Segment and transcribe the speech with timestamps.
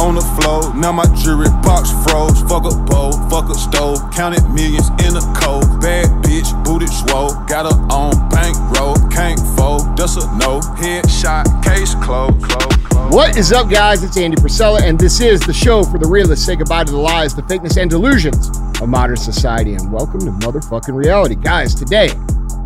[0.00, 0.74] on the floor.
[0.74, 2.40] Now my jewelry box froze.
[2.48, 4.00] Fuck a bowl, fuck a stove.
[4.12, 5.68] Counted millions in a cold.
[5.80, 7.36] Bad bitch, booted swole.
[7.44, 8.96] Got her on bankroll.
[9.10, 10.60] Can't fold, that's a no.
[10.80, 12.42] Headshot, case closed.
[12.42, 13.12] Close, close.
[13.12, 14.02] What is up, guys?
[14.02, 16.46] It's Andy Frisella, and this is the show for the realists.
[16.46, 18.48] Say goodbye to the lies, the fakeness, and delusions
[18.80, 19.74] of modern society.
[19.74, 21.34] And welcome to motherfucking reality.
[21.34, 22.08] Guys, today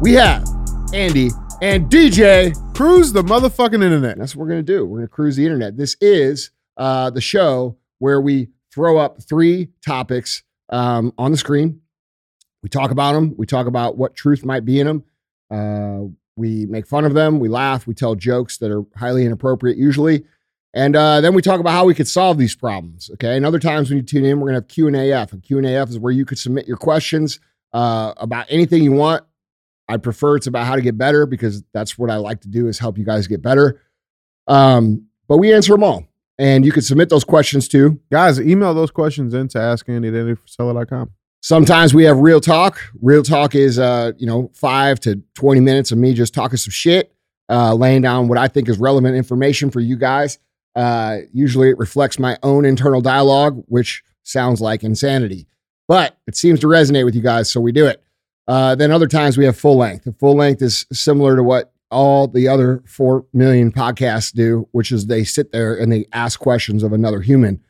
[0.00, 0.46] we have
[0.92, 1.30] Andy
[1.60, 2.54] and DJ.
[2.74, 4.18] Cruise the motherfucking internet.
[4.18, 4.86] That's what we're going to do.
[4.86, 5.76] We're going to cruise the internet.
[5.76, 11.80] This is uh, the show where we throw up three topics um, on the screen.
[12.62, 13.34] We talk about them.
[13.36, 15.04] We talk about what truth might be in them.
[15.50, 17.38] Uh, we make fun of them.
[17.38, 17.86] We laugh.
[17.86, 20.24] We tell jokes that are highly inappropriate, usually.
[20.72, 23.08] And uh, then we talk about how we could solve these problems.
[23.12, 23.36] Okay.
[23.36, 25.32] And other times when you tune in, we're gonna have Q and AF.
[25.32, 27.38] And Q and AF is where you could submit your questions
[27.72, 29.24] uh, about anything you want.
[29.88, 32.66] I prefer it's about how to get better because that's what I like to do
[32.66, 33.82] is help you guys get better.
[34.46, 36.04] Um, but we answer them all,
[36.38, 38.00] and you can submit those questions too.
[38.10, 41.10] Guys, email those questions in to askandy.com.
[41.42, 42.80] Sometimes we have real talk.
[43.02, 46.70] Real talk is uh, you know, five to 20 minutes of me just talking some
[46.70, 47.14] shit,
[47.50, 50.38] uh, laying down what I think is relevant information for you guys.
[50.74, 55.46] Uh, usually it reflects my own internal dialogue, which sounds like insanity,
[55.86, 58.02] but it seems to resonate with you guys, so we do it.
[58.48, 60.04] Uh, then other times we have full length.
[60.04, 64.92] The full length is similar to what all the other 4 million podcasts do, which
[64.92, 67.60] is they sit there and they ask questions of another human.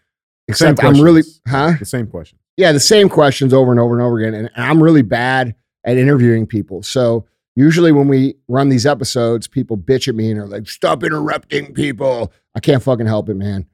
[0.48, 1.74] Except I'm really, huh?
[1.78, 2.38] The same question.
[2.56, 4.34] Yeah, the same questions over and over and over again.
[4.34, 6.82] And I'm really bad at interviewing people.
[6.82, 11.02] So usually when we run these episodes, people bitch at me and are like, stop
[11.02, 12.32] interrupting people.
[12.54, 13.66] I can't fucking help it, man.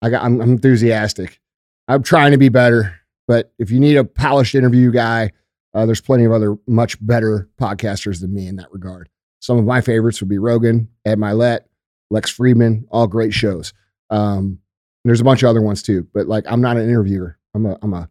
[0.00, 1.40] I got, I'm, I'm enthusiastic.
[1.88, 3.00] I'm trying to be better.
[3.28, 5.32] But if you need a polished interview guy,
[5.74, 9.08] uh, there's plenty of other much better podcasters than me in that regard.
[9.42, 11.62] Some of my favorites would be Rogan, Ed Mylett,
[12.10, 13.72] Lex Fridman, all great shows.
[14.08, 14.60] Um,
[15.04, 17.36] there's a bunch of other ones too, but like I'm not an interviewer.
[17.52, 18.08] I'm a I'm a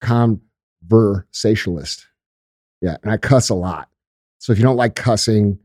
[0.00, 2.04] conversationalist.
[2.82, 3.88] Yeah, and I cuss a lot.
[4.38, 5.60] So if you don't like cussing,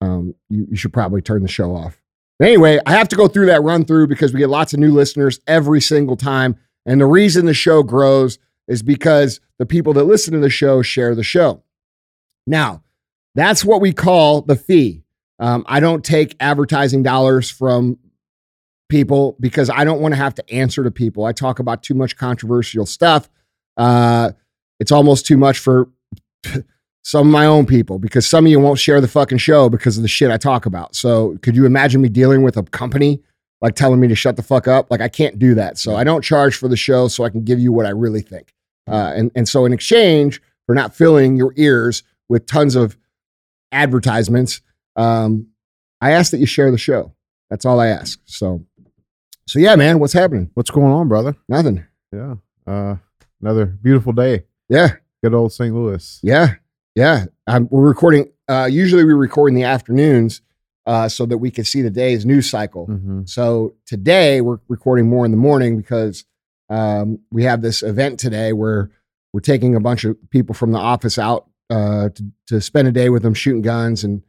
[0.00, 2.02] um, you, you should probably turn the show off.
[2.40, 4.80] But anyway, I have to go through that run through because we get lots of
[4.80, 6.56] new listeners every single time.
[6.86, 10.82] And the reason the show grows is because the people that listen to the show
[10.82, 11.62] share the show.
[12.48, 12.82] Now,
[13.34, 15.02] that's what we call the fee.
[15.38, 17.98] Um, I don't take advertising dollars from
[18.88, 21.24] people because I don't want to have to answer to people.
[21.24, 23.28] I talk about too much controversial stuff.
[23.76, 24.32] Uh,
[24.80, 25.88] it's almost too much for
[27.02, 29.96] some of my own people because some of you won't share the fucking show because
[29.96, 30.94] of the shit I talk about.
[30.94, 33.22] So, could you imagine me dealing with a company
[33.60, 34.90] like telling me to shut the fuck up?
[34.90, 35.78] Like, I can't do that.
[35.78, 38.20] So, I don't charge for the show so I can give you what I really
[38.20, 38.52] think.
[38.86, 42.96] Uh, and, and so, in exchange for not filling your ears with tons of
[43.72, 44.60] advertisements,
[44.96, 45.48] um,
[46.00, 47.14] I ask that you share the show.
[47.50, 48.20] That's all I ask.
[48.24, 48.64] So,
[49.46, 50.50] so yeah, man, what's happening?
[50.54, 51.36] What's going on, brother?
[51.48, 51.84] Nothing.
[52.12, 52.34] Yeah.
[52.66, 52.96] Uh,
[53.40, 54.44] another beautiful day.
[54.68, 55.74] Yeah, Good old St.
[55.74, 56.20] Louis.
[56.22, 56.54] yeah,
[56.94, 57.24] yeah.
[57.46, 58.30] Um, we're recording.
[58.48, 60.42] Uh, usually, we record in the afternoons
[60.88, 62.86] uh, so that we can see the day's news cycle.
[62.86, 63.22] Mm-hmm.
[63.26, 66.24] So today we're recording more in the morning because
[66.70, 68.90] um, we have this event today where
[69.32, 72.92] we're taking a bunch of people from the office out uh, to, to spend a
[72.92, 74.22] day with them shooting guns and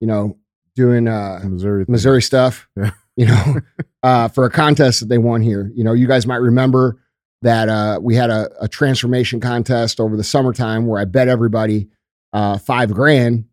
[0.00, 0.36] you know
[0.76, 1.84] doing uh, Missouri.
[1.84, 1.92] thing.
[1.92, 2.68] Missouri stuff.
[2.76, 2.90] Yeah.
[3.14, 3.56] You know,
[4.02, 5.70] uh, for a contest that they won here.
[5.74, 6.96] You know, you guys might remember
[7.42, 11.88] that uh, we had a, a transformation contest over the summertime where I bet everybody
[12.32, 13.44] uh, five grand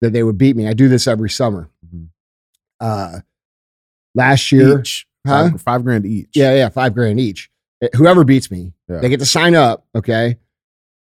[0.00, 0.66] that they would beat me.
[0.66, 1.68] I do this every summer.
[1.94, 2.08] Mhm.
[2.80, 3.18] Uh,
[4.14, 5.06] last year, Each.
[5.26, 5.50] Huh?
[5.50, 6.28] Five, five grand each.
[6.34, 7.50] yeah, yeah, five grand each.
[7.84, 9.00] Uh, Whoever beats me, Yeah.
[9.00, 9.84] they get to sign up.
[9.94, 10.38] Okay,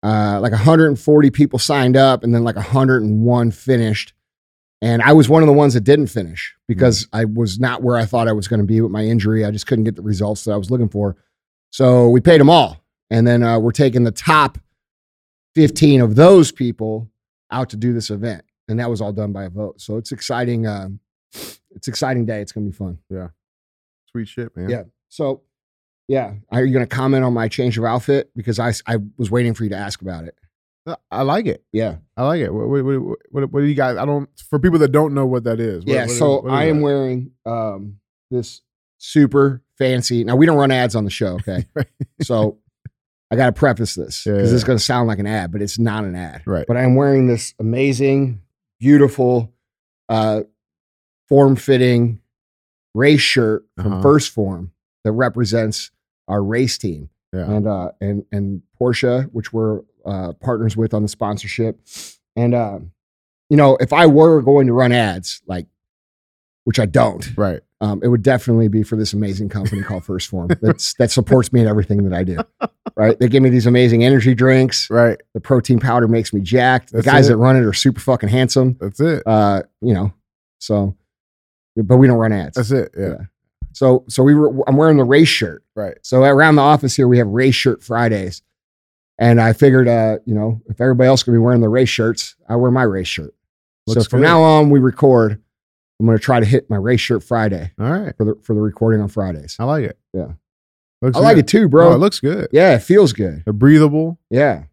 [0.06, 4.12] uh, like 140 people signed up, and then like 101 finished.
[4.82, 7.96] And I was one of the ones that didn't finish because I was not where
[7.96, 9.44] I thought I was going to be with my injury.
[9.44, 11.16] I just couldn't get the results that I was looking for.
[11.70, 14.58] So we paid them all, and then uh, we're taking the top
[15.56, 17.10] 15 of those people
[17.50, 19.80] out to do this event, and that was all done by a vote.
[19.80, 20.66] So it's exciting.
[20.66, 21.00] Um,
[21.74, 22.40] it's exciting day.
[22.40, 22.98] It's going to be fun.
[23.10, 23.28] Yeah.
[24.10, 24.68] Sweet shit, man.
[24.68, 24.84] Yeah.
[25.08, 25.42] So,
[26.08, 29.30] yeah, are you going to comment on my change of outfit because I I was
[29.30, 30.34] waiting for you to ask about it.
[30.86, 31.64] Uh, I like it.
[31.72, 31.96] Yeah.
[32.16, 32.54] I like it.
[32.54, 32.84] What, what,
[33.30, 33.96] what, what, do you guys?
[33.96, 34.28] I don't.
[34.48, 35.84] For people that don't know what that is.
[35.84, 36.06] what- yeah.
[36.06, 36.82] so is I am that?
[36.84, 37.96] wearing um
[38.30, 38.60] this
[38.98, 40.22] super fancy.
[40.22, 41.66] Now we don't run ads on the show, okay?
[42.22, 42.58] so
[43.30, 44.54] I got to preface this Yeah, because yeah.
[44.54, 46.42] it's going to sound like an ad, but it's not an ad.
[46.46, 46.64] Right.
[46.68, 48.40] But I'm wearing this amazing,
[48.78, 49.52] beautiful,
[50.08, 50.42] uh,
[51.28, 52.20] form-fitting
[52.94, 54.02] race shirt from Uh-huh.
[54.02, 54.72] First Form
[55.04, 55.90] that represents
[56.28, 57.10] our race team.
[57.32, 57.50] Yeah.
[57.50, 61.78] and uh and and Porsche, which we're uh partners with on the sponsorship.
[62.36, 62.92] And um,
[63.50, 65.66] you know, if I were going to run ads, like
[66.64, 67.60] which I don't, Right.
[67.80, 71.52] um, it would definitely be for this amazing company called First Form that's, that supports
[71.52, 72.38] me in everything that I do.
[72.96, 73.16] Right?
[73.20, 74.90] They give me these amazing energy drinks.
[74.90, 75.20] Right.
[75.32, 76.90] The protein powder makes me jacked.
[76.92, 77.32] The guys it.
[77.32, 78.76] that run it are super fucking handsome.
[78.80, 79.22] That's it.
[79.26, 80.12] Uh, you know,
[80.58, 80.96] so,
[81.76, 82.56] but we don't run ads.
[82.56, 82.90] That's it.
[82.98, 83.06] Yeah.
[83.08, 83.16] Yeah.
[83.76, 85.62] So, so we were, I'm wearing the race shirt.
[85.74, 85.98] Right.
[86.00, 88.40] So around the office here, we have race shirt Fridays.
[89.18, 92.36] And I figured, uh, you know, if everybody else can be wearing the race shirts,
[92.48, 93.34] I wear my race shirt.
[93.86, 94.26] Looks so from good.
[94.28, 95.42] now on, we record.
[96.00, 98.16] I'm going to try to hit my race shirt Friday All right.
[98.16, 99.56] for the for the recording on Fridays.
[99.58, 99.98] I like it.
[100.14, 100.32] Yeah.
[101.02, 101.92] Looks I like it too, Oh, bro.
[101.92, 102.48] it looks good.
[102.52, 103.42] yeah, it feels good.
[103.44, 104.64] They're breathable Yeah.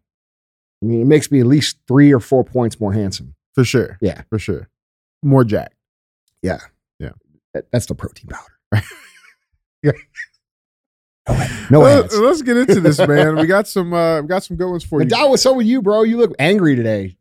[0.82, 3.34] I mean, it makes me at least three or four points more handsome.
[3.54, 3.98] for sure.
[4.00, 4.22] Yeah.
[4.30, 4.68] For sure.
[5.22, 5.74] More jack.
[6.42, 6.60] Yeah.
[6.98, 7.10] Yeah.
[7.52, 8.53] That- that's the protein powder.
[9.82, 9.92] Yeah.
[11.70, 12.18] No Let- ads.
[12.18, 13.36] Let's get into this, man.
[13.36, 15.06] We got some uh we got some good ones for you.
[15.08, 16.02] Nadal, what's up with you, bro?
[16.02, 17.16] You look angry today.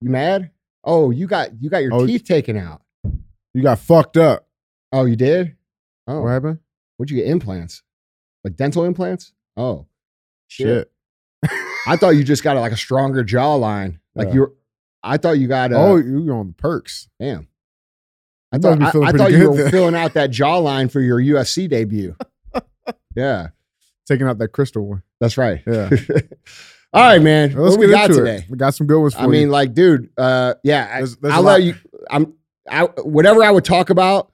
[0.00, 0.50] You mad?
[0.84, 2.82] Oh, you got you got your Oh, teeth taken out.
[3.54, 4.46] You got fucked up.
[4.92, 5.56] Oh, you did?
[6.06, 6.58] Oh, What happened?
[6.96, 7.30] what'd you get?
[7.30, 7.82] Implants?
[8.44, 9.32] Like dental implants?
[9.56, 9.86] Oh,
[10.48, 10.90] Shit.
[11.86, 13.98] I thought you just got like a stronger jawline.
[14.14, 14.34] Like Yeah.
[14.34, 14.52] you're.
[15.02, 15.72] I thought you got.
[15.72, 17.08] Uh, oh, you on the perks.
[17.20, 17.48] damn.
[18.52, 19.70] I thought I, I thought you were then.
[19.70, 22.14] filling out that jawline for your UFC debut.
[23.16, 23.48] yeah,
[24.06, 25.02] Taking out that crystal one.
[25.20, 25.62] that's right.
[25.66, 25.88] Yeah.
[26.94, 27.54] All right, man.
[27.54, 28.36] Let's what we got today?
[28.38, 28.50] it.
[28.50, 29.26] We got some good ones for you.
[29.26, 30.10] I mean, like, dude.
[30.18, 30.84] Uh, yeah.
[30.90, 31.74] I, There's- there's I'll let you.
[32.10, 32.34] I'm.
[32.70, 34.30] I, whatever I would talk about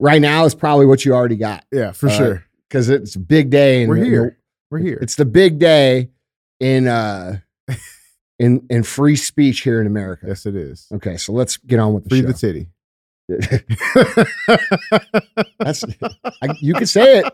[0.00, 2.44] right now is probably what you already got Yeah, for uh, sure.
[2.68, 3.82] because it's a big day.
[3.82, 4.38] And We're here.
[4.70, 4.98] We're here.
[5.00, 6.10] It's the big day
[6.58, 7.38] in uh
[8.38, 10.26] in in free speech here in America.
[10.28, 10.86] yes, it is.
[10.92, 12.26] Okay, so let's get on with the Free show.
[12.28, 12.68] the titty.
[15.58, 15.84] That's
[16.42, 17.32] I, you can say it.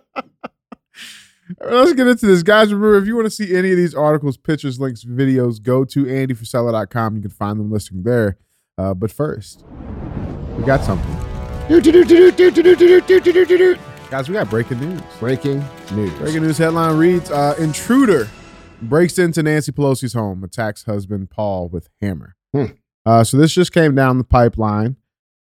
[1.61, 2.43] Let's get into this.
[2.43, 5.85] Guys, remember, if you want to see any of these articles, pictures, links, videos, go
[5.85, 7.17] to andyfrisella.com.
[7.17, 8.37] You can find them listing there.
[8.76, 9.64] Uh, but first,
[10.56, 11.17] we got something.
[14.11, 15.00] Guys, we got breaking news.
[15.19, 16.12] Breaking news.
[16.14, 18.29] Breaking news headline reads uh, Intruder
[18.82, 22.37] breaks into Nancy Pelosi's home, attacks husband Paul with hammer.
[22.55, 22.67] Hmm.
[23.05, 24.96] Uh, so this just came down the pipeline.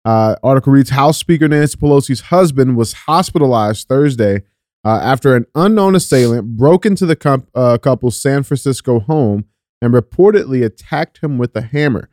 [0.03, 4.43] Uh, article reads House Speaker Nancy Pelosi's husband was hospitalized Thursday
[4.83, 9.45] uh, after an unknown assailant broke into the uh, couple's San Francisco home
[9.81, 12.09] and reportedly attacked him with a hammer.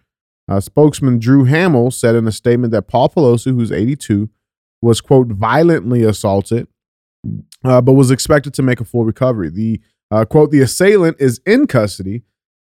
[0.51, 4.31] Uh, spokesman Drew Hamill said in a statement that Paul Pelosi, who's 82,
[4.81, 6.69] was, quote, violently assaulted
[7.65, 9.51] uh, but was expected to make a full recovery.
[9.51, 9.81] The
[10.11, 12.23] uh, quote, the assailant is in custody,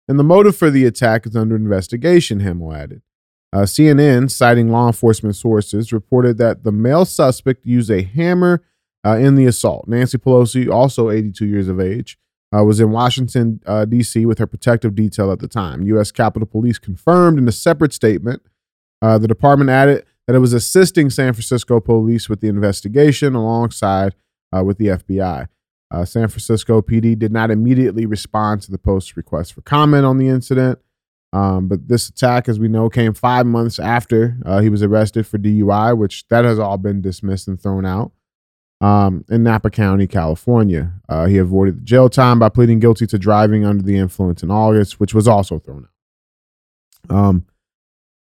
[0.06, 3.02] and the motive for the attack is under investigation, Hamill added.
[3.52, 8.62] Uh, CNN, citing law enforcement sources, reported that the male suspect used a hammer
[9.04, 9.86] uh, in the assault.
[9.86, 12.18] Nancy Pelosi, also 82 years of age,
[12.56, 15.82] uh, was in Washington, uh, D.C., with her protective detail at the time.
[15.82, 16.10] U.S.
[16.10, 18.42] Capitol Police confirmed in a separate statement.
[19.02, 24.14] Uh, the department added that it was assisting San Francisco police with the investigation alongside
[24.56, 25.48] uh, with the FBI.
[26.04, 30.26] San Francisco PD did not immediately respond to the Post's request for comment on the
[30.26, 30.78] incident.
[31.32, 35.26] Um, but this attack, as we know, came five months after uh, he was arrested
[35.26, 38.12] for DUI, which that has all been dismissed and thrown out
[38.82, 40.92] um, in Napa County, California.
[41.08, 45.00] Uh, he avoided jail time by pleading guilty to driving under the influence in August,
[45.00, 45.88] which was also thrown
[47.08, 47.16] out.
[47.16, 47.46] Um,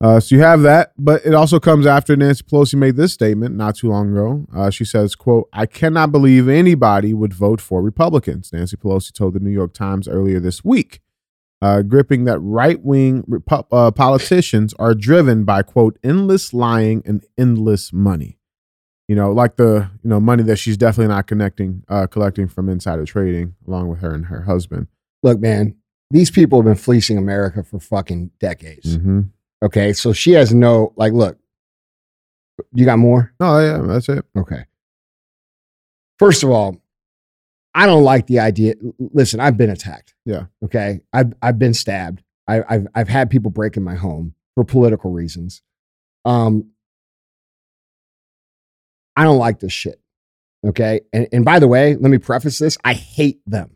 [0.01, 3.55] uh, so you have that, but it also comes after Nancy Pelosi made this statement
[3.55, 4.45] not too long ago.
[4.53, 9.33] Uh, she says, "quote I cannot believe anybody would vote for Republicans." Nancy Pelosi told
[9.33, 11.01] the New York Times earlier this week,
[11.65, 17.91] uh, gripping that right-wing Repu- uh, politicians are driven by quote endless lying and endless
[17.91, 18.37] money.
[19.07, 22.69] You know, like the you know money that she's definitely not connecting, uh, collecting from
[22.69, 24.87] insider trading, along with her and her husband.
[25.23, 25.75] Look, man,
[26.11, 28.97] these people have been fleecing America for fucking decades.
[28.97, 29.21] Mm-hmm.
[29.63, 31.13] Okay, so she has no like.
[31.13, 31.39] Look,
[32.73, 33.33] you got more?
[33.39, 34.23] Oh yeah, that's it.
[34.37, 34.65] Okay.
[36.19, 36.79] First of all,
[37.75, 38.75] I don't like the idea.
[38.97, 40.15] Listen, I've been attacked.
[40.25, 40.45] Yeah.
[40.63, 41.01] Okay.
[41.11, 42.23] I've I've been stabbed.
[42.47, 45.61] I, I've I've had people break in my home for political reasons.
[46.23, 46.71] Um,
[49.17, 50.01] I don't like this shit.
[50.65, 51.01] Okay.
[51.11, 53.75] And and by the way, let me preface this: I hate them.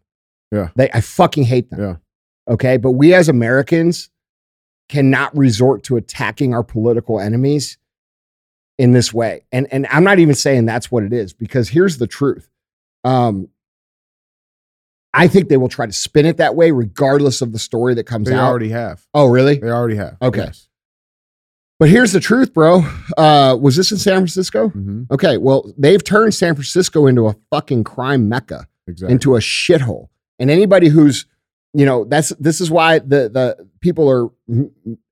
[0.49, 0.69] Yeah.
[0.77, 1.81] They I fucking hate them.
[1.81, 2.53] Yeah.
[2.53, 2.77] Okay.
[2.77, 4.09] But we as Americans
[4.87, 7.77] cannot resort to attacking our political enemies
[8.77, 9.43] in this way.
[9.51, 12.49] And and I'm not even saying that's what it is because here's the truth.
[13.03, 13.49] Um
[15.13, 18.03] I think they will try to spin it that way regardless of the story that
[18.05, 18.41] comes They out.
[18.41, 19.05] They already have.
[19.13, 19.57] oh, really?
[19.57, 20.17] They already have.
[20.21, 20.41] Okay.
[20.45, 20.67] Yes.
[21.79, 22.83] But here's the truth, bro.
[23.17, 24.69] Uh was this in San Francisco?
[24.69, 29.13] hmm Okay, well, they've turned San Francisco into a fucking crime mecca, Exactly.
[29.13, 30.09] into a shithole.
[30.39, 31.25] And anybody who's,
[31.73, 34.29] you know, that's this is why the the people are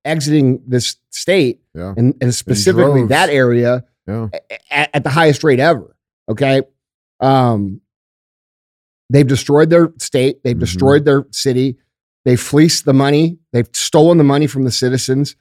[0.04, 1.94] exiting this state yeah.
[1.96, 4.28] and, and specifically that area Yeah.
[4.70, 5.96] at, at the highest rate ever.
[6.28, 6.62] Okay.
[7.20, 7.80] Um,
[9.10, 10.60] they've destroyed their state, they've Mhm.
[10.60, 11.76] destroyed their city,
[12.24, 15.36] they've fleeced the money, they've stolen the money from the citizens.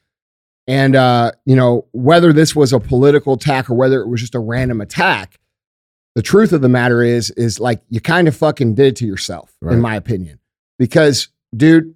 [0.68, 4.36] And, uh, you know, whether this was a political attack or whether it was just
[4.36, 5.40] a random attack,
[6.16, 9.06] the truth of the matter is, is like you kind of fucking did it to
[9.06, 9.74] yourself, Right.
[9.74, 10.40] in my opinion.
[10.80, 11.94] Because, dude,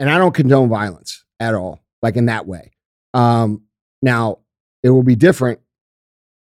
[0.00, 2.72] and I don't condone violence at all, like in that way.
[3.14, 3.62] Um,
[4.02, 4.38] now,
[4.82, 5.60] it will be different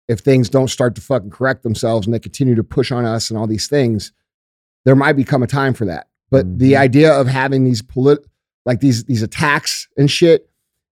[0.09, 3.31] if things don't start to fucking correct themselves and they continue to push on us
[3.31, 4.13] and all these things.
[4.85, 6.09] There might become a time for that.
[6.31, 6.79] But the Mhm.
[6.79, 8.25] idea of having these polit
[8.67, 10.51] like these these attacks and shit,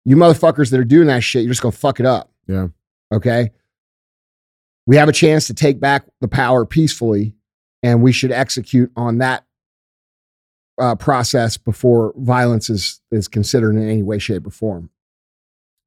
[0.04, 2.32] you motherfuckers that are doing that shit, you're just gonna fuck it up.
[2.48, 2.68] Yeah.
[3.14, 3.52] Okay.
[4.88, 7.36] We have a chance to take back the power peacefully,
[7.84, 9.46] and we should execute on that
[10.80, 14.90] uh, process before violence is is considered in any way, shape, or form.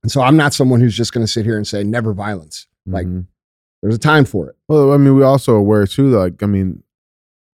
[0.03, 2.67] And so I'm not someone who's just going to sit here and say never violence.
[2.87, 3.27] Like Mhm.
[3.83, 4.57] there's a time for it.
[4.69, 6.09] well, I mean, we also aware too.
[6.11, 6.83] Like, I mean,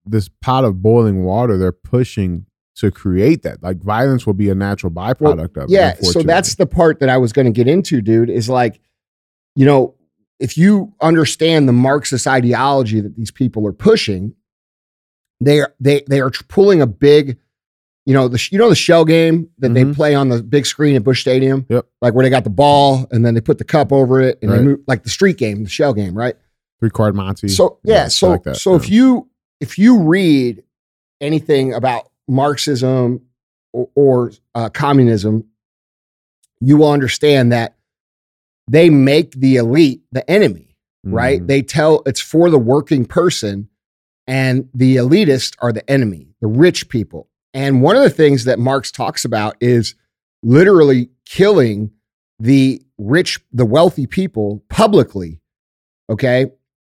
[0.07, 2.47] this pot of boiling water, they're pushing
[2.77, 3.63] to create that.
[3.63, 5.71] Like, violence will be a natural byproduct of it.
[5.71, 5.95] Yeah.
[6.01, 8.81] So that's the part that I was going to get into, dude, is like,
[9.55, 9.95] you know,
[10.39, 14.35] if you understand the Marxist ideology that these people are pushing,
[15.41, 17.39] they are they they are pulling a big,
[18.11, 19.95] you know, the you know the shell game that they Mhm.
[19.95, 21.87] play on the big screen at Busch Stadium, Yep.
[22.03, 24.51] like where they got the ball and then they put the cup over it and
[24.51, 26.35] they move like the street game, the shell game, right?
[26.81, 27.47] three card Monte.
[27.49, 28.77] So yeah, shit so like that, so yeah.
[28.79, 29.29] if you
[29.61, 30.65] if you read
[31.21, 33.21] anything about Marxism
[33.73, 35.45] or, or uh, communism,
[36.61, 37.77] you will understand that
[38.67, 40.75] they make the elite the enemy,
[41.05, 41.41] right?
[41.43, 41.47] Mhm.
[41.47, 43.69] They tell it's for the working person,
[44.27, 47.29] and the elitists are the enemy, the rich people.
[47.53, 49.95] And one of the things that Marx talks about is
[50.43, 51.91] literally killing
[52.39, 55.41] the rich, the wealthy people publicly.
[56.09, 56.47] Okay.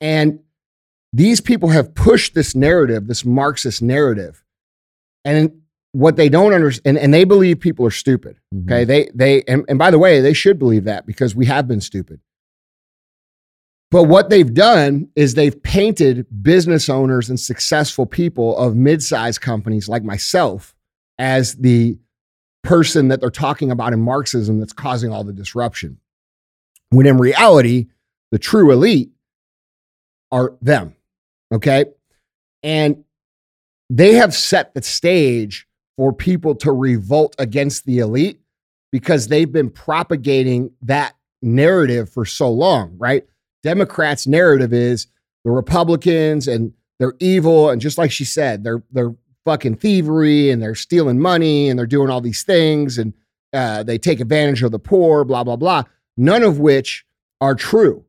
[0.00, 0.40] And
[1.12, 4.44] these people have pushed this narrative, this Marxist narrative.
[5.24, 8.36] And what they don't understand, and, and they believe people are stupid.
[8.52, 8.64] Mhm.
[8.64, 8.84] Okay.
[8.84, 11.80] They, they, and, and by the way, they should believe that because we have been
[11.80, 12.20] stupid.
[13.94, 19.88] But what they've done is they've painted business owners and successful people of mid-sized companies
[19.88, 20.74] like myself
[21.16, 21.96] as the
[22.64, 26.00] person that they're talking about in Marxism that's causing all the disruption.
[26.90, 27.86] When in reality,
[28.32, 29.12] the true elite
[30.32, 30.96] are them.
[31.52, 31.84] Okay.
[32.64, 33.04] And
[33.90, 38.40] they have set the stage for people to revolt against the elite
[38.90, 43.22] because they've been propagating that narrative for so long, right?
[43.64, 45.08] Democrats' narrative is
[45.44, 47.70] the Republicans and they're evil.
[47.70, 51.86] And just like she said, they're they're fucking thievery and they're stealing money and they're
[51.86, 53.12] doing all these things and
[53.52, 55.82] uh, they take advantage of the poor, blah, blah, blah.
[56.16, 57.04] None of which
[57.40, 58.04] are true.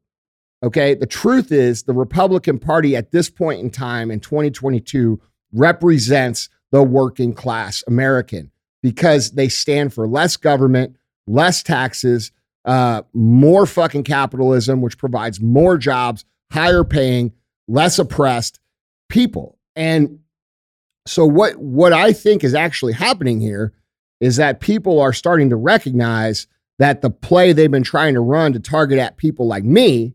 [0.64, 0.94] Okay.
[0.94, 5.20] The truth is the Republican Party at this point in time in 2022
[5.54, 10.96] represents the working class American because they stand for less government,
[11.28, 12.32] less taxes,
[12.66, 17.32] uh, more fucking capitalism, which provides more jobs, higher paying,
[17.68, 18.60] less oppressed
[19.10, 19.58] people.
[19.76, 20.20] And
[21.06, 23.74] so what what I think is actually happening here
[24.20, 26.48] is that people are starting to recognize
[26.80, 30.14] that the play they've been trying to run to target at people like me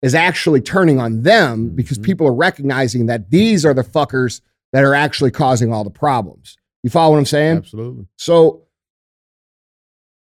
[0.00, 2.02] is actually turning on them because Mhm.
[2.04, 4.40] people are recognizing that these are the fuckers
[4.72, 6.56] that are actually causing all the problems.
[6.82, 7.58] You follow what I'm saying?
[7.58, 8.06] Absolutely.
[8.16, 8.62] So,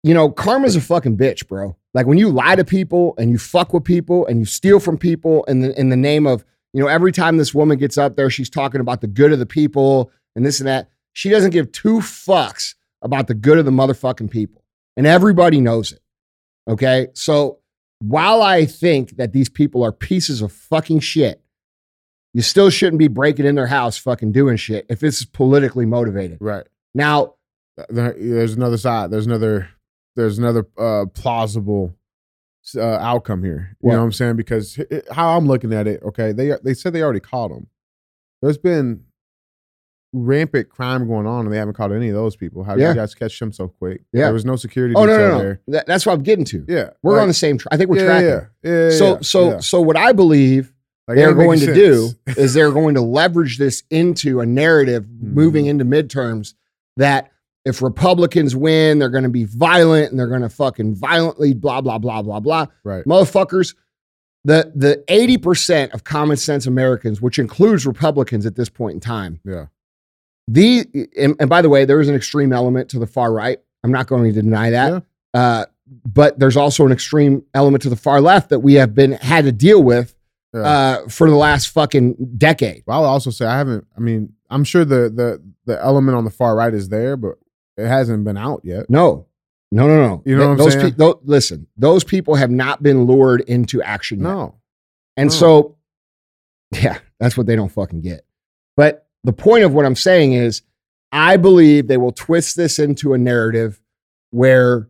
[0.07, 1.77] you know, karma's a fucking bitch, bro.
[1.93, 4.97] Like when you lie to people and you fuck with people and you steal from
[4.97, 8.15] people in the in the name of, you know, every time this woman gets up
[8.15, 10.89] there, she's talking about the good of the people and this and that.
[11.13, 14.63] She doesn't give two fucks about the good of the motherfucking people.
[14.97, 16.01] And everybody knows it.
[16.69, 17.09] Okay?
[17.15, 17.59] So,
[17.99, 21.43] while I think that these people are pieces of fucking shit,
[22.33, 26.39] you still shouldn't be breaking in their house fucking doing shit if it's politically motivated.
[26.41, 26.67] Right.
[26.95, 27.35] Now,
[27.89, 29.11] there's another side.
[29.11, 29.71] There's another.
[30.17, 31.95] There's another uh, plausible
[32.75, 33.77] uh, outcome here.
[33.83, 34.37] You know what I'm saying?
[34.37, 37.69] Because h- how I'm looking at it, okay, they they said they already caught him.
[38.43, 39.05] There's been
[40.13, 42.65] rampant crime going on, and they haven't caught any of those people.
[42.65, 42.91] How did Yeah.
[42.91, 44.03] you guys catch them so quick?
[44.13, 44.25] Yeah.
[44.25, 45.39] there was no security Oh detail no, no, no.
[45.43, 45.61] there.
[45.69, 46.65] That- that's what I'm getting to.
[46.69, 47.59] Yeah, We're like- on the same.
[47.59, 48.49] Tra- I think we're yeah, tracking.
[48.63, 50.73] Yeah, so, so, so, what I believe
[51.07, 55.35] Like, they're going to do is they're going to leverage this into a narrative Mm-hmm.
[55.35, 56.55] moving into midterms
[56.97, 57.31] that
[57.67, 61.83] if Republicans win, they're going to be violent and they're going to fucking violently blah
[61.83, 62.67] blah blah blah blah.
[62.85, 63.05] right.
[63.05, 63.75] Motherfuckers,
[64.45, 69.01] the the eighty percent of common sense Americans, which includes Republicans at this point in
[69.01, 69.67] time, Yeah,
[70.49, 70.87] the
[71.19, 73.59] and, and by the way, there is an extreme element to the far right.
[73.85, 75.03] I'm not going to deny that.
[75.35, 75.67] Uh,
[76.05, 79.45] but there's also an extreme element to the far left that we have been had
[79.45, 80.17] to deal with
[80.55, 80.61] Yeah.
[80.61, 82.83] uh, for the last fucking decade.
[82.87, 83.87] Well, I'll also say I haven't.
[83.97, 87.37] I mean, I'm sure the the the element on the far right is there, but
[87.77, 88.89] it hasn't been out yet.
[88.91, 89.27] No,
[89.73, 90.23] no, no, no.
[90.25, 90.91] You know what I'm those saying?
[90.93, 94.25] pe- tho- listen, those people have not been lured into action yet.
[94.29, 94.55] No.
[95.17, 95.35] And No.
[95.35, 95.77] so,
[96.73, 98.25] yeah, that's what they don't fucking get.
[98.77, 100.63] But the point of what I'm saying is,
[101.13, 103.81] I believe they will twist this into a narrative
[104.31, 104.89] where,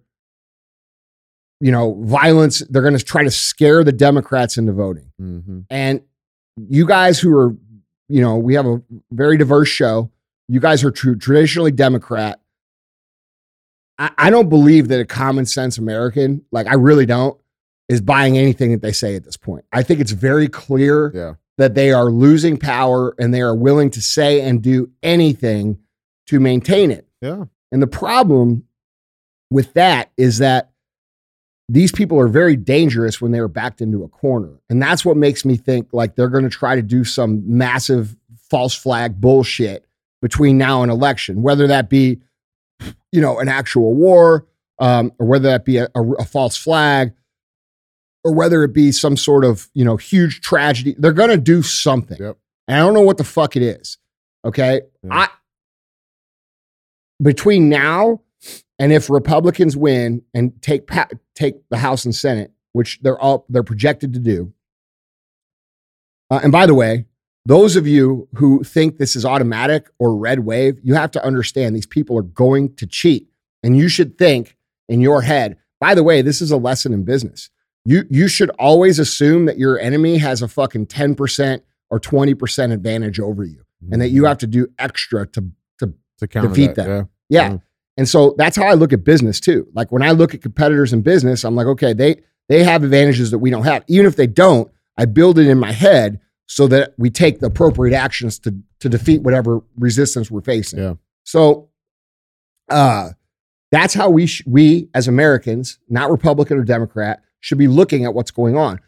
[1.61, 5.11] you know, violence, they're going to try to scare the Democrats into voting.
[5.19, 6.03] hmm And
[6.57, 7.55] you guys who are,
[8.09, 10.11] you know, we have a very diverse show.
[10.49, 12.41] You guys are tr- traditionally Democrat.
[13.99, 17.39] I, I don't believe that a common sense American, like I really don't,
[17.89, 19.65] is buying anything that they say at this point.
[19.73, 21.35] I think it's very clear Yeah.
[21.59, 25.79] that they are losing power and they are willing to say and do anything
[26.27, 27.07] to maintain it.
[27.23, 27.45] Yeah.
[27.73, 28.65] And the problem
[29.51, 30.73] with that is that
[31.69, 34.61] these people are very dangerous when they are backed into a corner.
[34.71, 38.17] And that's what makes me think like they're going to try to do some massive
[38.51, 39.85] false flag bullshit
[40.23, 42.21] between now and election, whether that be,
[43.13, 44.47] you know, an actual war,
[44.79, 47.13] um, or whether that be a, a, a false flag,
[48.25, 50.95] or whether it be some sort of, you know, huge tragedy.
[50.99, 52.19] They're going to do something.
[52.21, 52.37] Yep.
[52.69, 53.99] And I don't know what the fuck it is.
[54.45, 54.83] Okay.
[55.11, 55.29] I,
[57.23, 58.21] between now
[58.79, 63.47] and if Republicans win and take pa- take the House and Senate, which they're all
[63.49, 64.53] they're projected to do.
[66.31, 67.07] Uh, and by the way,
[67.47, 71.75] those of you who think this is automatic or red wave, you have to understand
[71.75, 73.29] these people are going to cheat,
[73.63, 74.57] and you should think
[74.89, 75.57] in your head.
[75.81, 77.51] By the way, this is a lesson in business.
[77.85, 82.35] You you should always assume that your enemy has a fucking ten percent or twenty
[82.35, 84.29] percent advantage over you, and that you mm-hmm.
[84.29, 85.51] have to do extra to
[86.19, 86.87] to counter defeat that.
[86.87, 87.09] them.
[87.29, 87.43] Yeah.
[87.43, 87.51] yeah.
[87.53, 87.59] Yeah.
[87.99, 89.67] And so that's how I look at business too.
[89.75, 92.17] Like when I look at competitors in business, I'm like, okay, they
[92.49, 93.85] they have advantages that we don't have.
[93.89, 97.47] Even if they don't, I build it in my head so that we take the
[97.47, 100.79] appropriate actions to to defeat whatever resistance we're facing.
[100.79, 100.95] Yeah.
[101.25, 101.69] So
[102.69, 103.11] uh
[103.73, 108.15] that's how we sh- we as Americans, not Republican or Democrat, should be looking at
[108.15, 108.81] what's going on.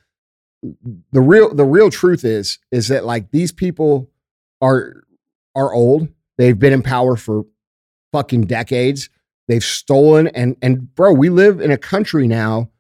[1.12, 4.10] The real the real truth is is that like these people
[4.60, 5.04] are
[5.54, 6.08] are old.
[6.36, 7.44] They've been in power for
[8.12, 9.10] fucking decades.
[9.48, 12.70] They've stolen and and bro, we live in a country now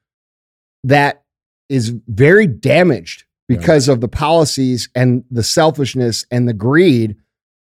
[0.84, 1.24] that
[1.68, 3.56] is very damaged Yeah.
[3.56, 7.16] because of the policies and the selfishness and the greed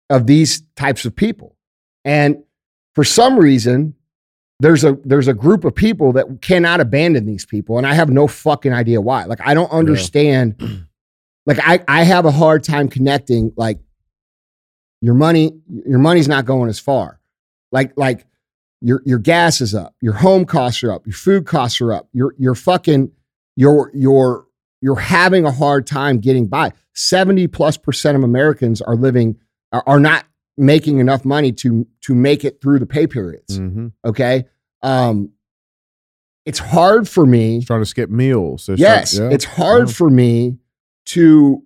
[0.10, 1.56] of these types of people.
[2.04, 2.44] And
[2.96, 3.96] for some reason,
[4.60, 8.10] there's a there's a group of people that cannot abandon these people, and I have
[8.10, 9.26] no fucking idea why.
[9.26, 10.56] Like I don't understand.
[11.46, 13.52] like I I have a hard time connecting.
[13.58, 13.80] Like
[15.02, 15.52] your money
[15.86, 17.20] your money's not going as far.
[17.72, 18.26] Like like
[18.82, 22.08] your your gas is up, your home costs are up, your food costs are up,
[22.14, 23.12] your your fucking
[23.58, 24.46] your your
[24.86, 26.72] you're having a hard time getting by.
[26.94, 29.36] 70 plus percent of Americans are living
[29.72, 30.26] are, are not
[30.58, 33.60] making enough money to to make it through the pay periods.
[33.60, 33.92] Mhm.
[34.06, 34.46] Okay.
[34.84, 35.32] Um
[36.46, 37.64] it's hard for me.
[37.64, 38.68] Trying to skip meals.
[38.68, 39.36] They're Yes, trying- yeah.
[39.36, 39.94] it's hard Yeah.
[39.96, 40.60] for me
[41.08, 41.64] to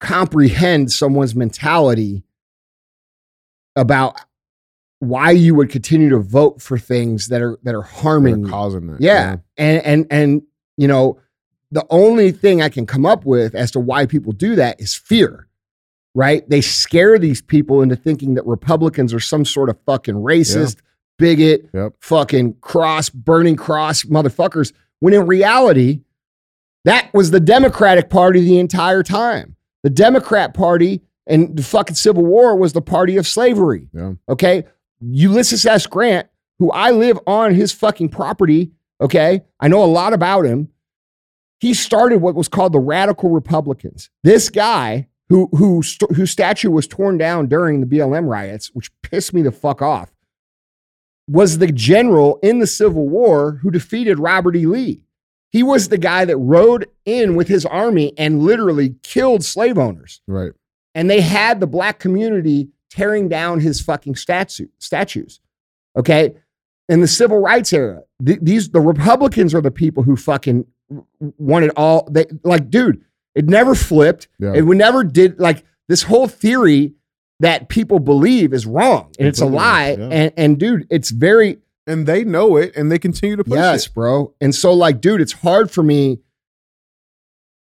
[0.00, 2.22] comprehend someone's mentality
[3.74, 4.20] about
[5.00, 8.86] why you would continue to vote for things that are that are harming They're causing
[8.86, 9.00] that.
[9.00, 9.36] Yeah.
[9.56, 10.42] And and and
[10.76, 11.18] you know,
[11.70, 14.94] the only thing I can come up with as to why people do that is
[14.94, 15.48] fear.
[16.14, 16.48] Right?
[16.48, 20.78] They scare these people into thinking that Republicans are some sort of fucking racist,
[21.18, 21.92] bigot, Yep.
[22.00, 24.72] fucking cross, burning cross motherfuckers.
[25.00, 26.00] When in reality,
[26.86, 29.56] that was the Democratic Party the entire time.
[29.82, 33.88] The Democrat Party and the fucking Civil War was the party of slavery.
[33.92, 34.12] Yeah.
[34.28, 34.64] Okay.
[35.00, 35.86] Ulysses S.
[35.86, 40.68] Grant, who I live on his fucking property, okay, I know a lot about him.
[41.60, 44.10] He started what was called the Radical Republicans.
[44.22, 48.90] This guy, who who st- whose statue was torn down during the BLM riots, which
[49.02, 50.12] pissed me the fuck off,
[51.28, 54.66] was the general in the Civil War who defeated Robert E.
[54.66, 55.02] Lee.
[55.50, 60.20] He was the guy that rode in with his army and literally killed slave owners
[60.26, 60.52] Right.
[60.94, 65.40] and they had the black community tearing down his fucking statue, statues.
[65.96, 66.34] Okay.
[66.88, 70.66] In the civil rights era, th- these the Republicans are the people who fucking
[71.20, 74.28] wanted all they like, dude, it never flipped.
[74.38, 74.54] Yeah.
[74.54, 76.94] It would never did like this whole theory
[77.40, 79.96] that people believe is wrong and it's a lie.
[79.98, 80.08] yeah.
[80.10, 83.86] And and dude, it's very and they know it and they continue to push yes,
[83.86, 83.94] it.
[83.94, 84.34] bro.
[84.40, 86.18] And so, like, dude, it's hard for me,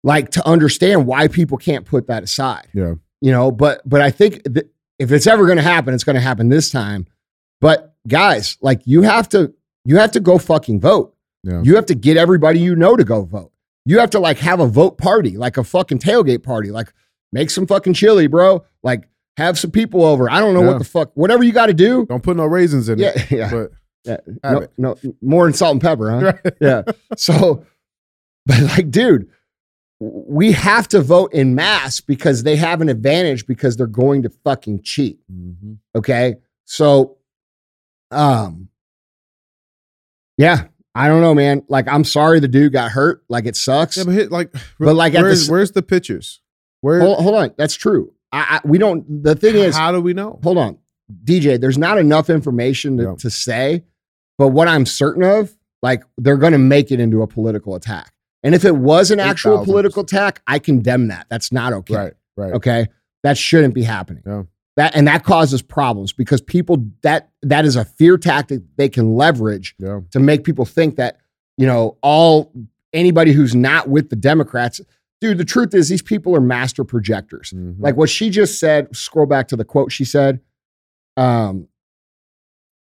[0.02, 2.68] like, to understand why people can't put that aside.
[2.74, 2.94] Yeah.
[3.20, 6.16] You know, but but I think that if it's ever going to happen, it's going
[6.16, 7.06] to happen this time.
[7.60, 11.11] But guys, like, you have to you have to go fucking vote.
[11.44, 11.62] Yeah.
[11.64, 13.52] You have to get everybody you know to go vote.
[13.84, 16.70] You have to like have a vote party, like a fucking tailgate party.
[16.70, 16.92] Like
[17.32, 18.64] make some fucking chili, bro.
[18.82, 20.30] Like have some people over.
[20.30, 20.68] I don't know Yeah.
[20.68, 22.06] what the fuck, whatever you got to do.
[22.06, 23.30] Don't put no raisins in Yeah, it.
[23.30, 23.70] yeah, But
[24.04, 24.16] yeah.
[24.44, 26.32] No, no, more than salt and pepper, huh?
[26.44, 26.54] Right.
[26.60, 26.82] yeah.
[27.16, 27.64] So,
[28.46, 29.28] but like, dude,
[30.00, 34.30] we have to vote in mass because they have an advantage because they're going to
[34.44, 35.18] fucking cheat.
[35.32, 35.78] Mhm.
[35.96, 36.36] Okay.
[36.66, 37.16] So,
[38.10, 38.68] um,
[40.38, 41.64] yeah, I don't know, man.
[41.68, 43.22] Like, I'm sorry the dude got hurt.
[43.28, 43.96] Like, it sucks.
[43.96, 46.40] Yeah, but hit like, But, like, at the where's, the pictures?
[46.80, 47.00] Where?
[47.00, 47.54] hold, hold on.
[47.56, 48.12] That's true.
[48.30, 49.22] I, I we don't.
[49.22, 50.40] The thing is, how do we know?
[50.42, 50.78] hold on,
[51.24, 51.60] DJ.
[51.60, 53.84] There's not enough information to, to say,
[54.38, 58.12] but what I'm certain of, like, they're going to make it into a political attack.
[58.42, 59.64] And if it was an actual 8,000%.
[59.64, 61.26] political attack, I condemn that.
[61.28, 61.94] That's not okay.
[61.94, 62.52] Right, right.
[62.54, 62.86] Okay.
[63.22, 64.22] That shouldn't be happening.
[64.26, 64.42] Yeah.
[64.76, 69.14] That and that causes problems because people that that is a fear tactic they can
[69.16, 71.18] leverage Yeah, to make people think that,
[71.58, 72.52] you know, all
[72.94, 74.80] anybody who's not with the Democrats,
[75.20, 77.52] dude, the truth is these people are master projectors.
[77.54, 77.76] Mhm.
[77.80, 80.40] Like what she just said, scroll back to the quote she said,
[81.18, 81.68] um,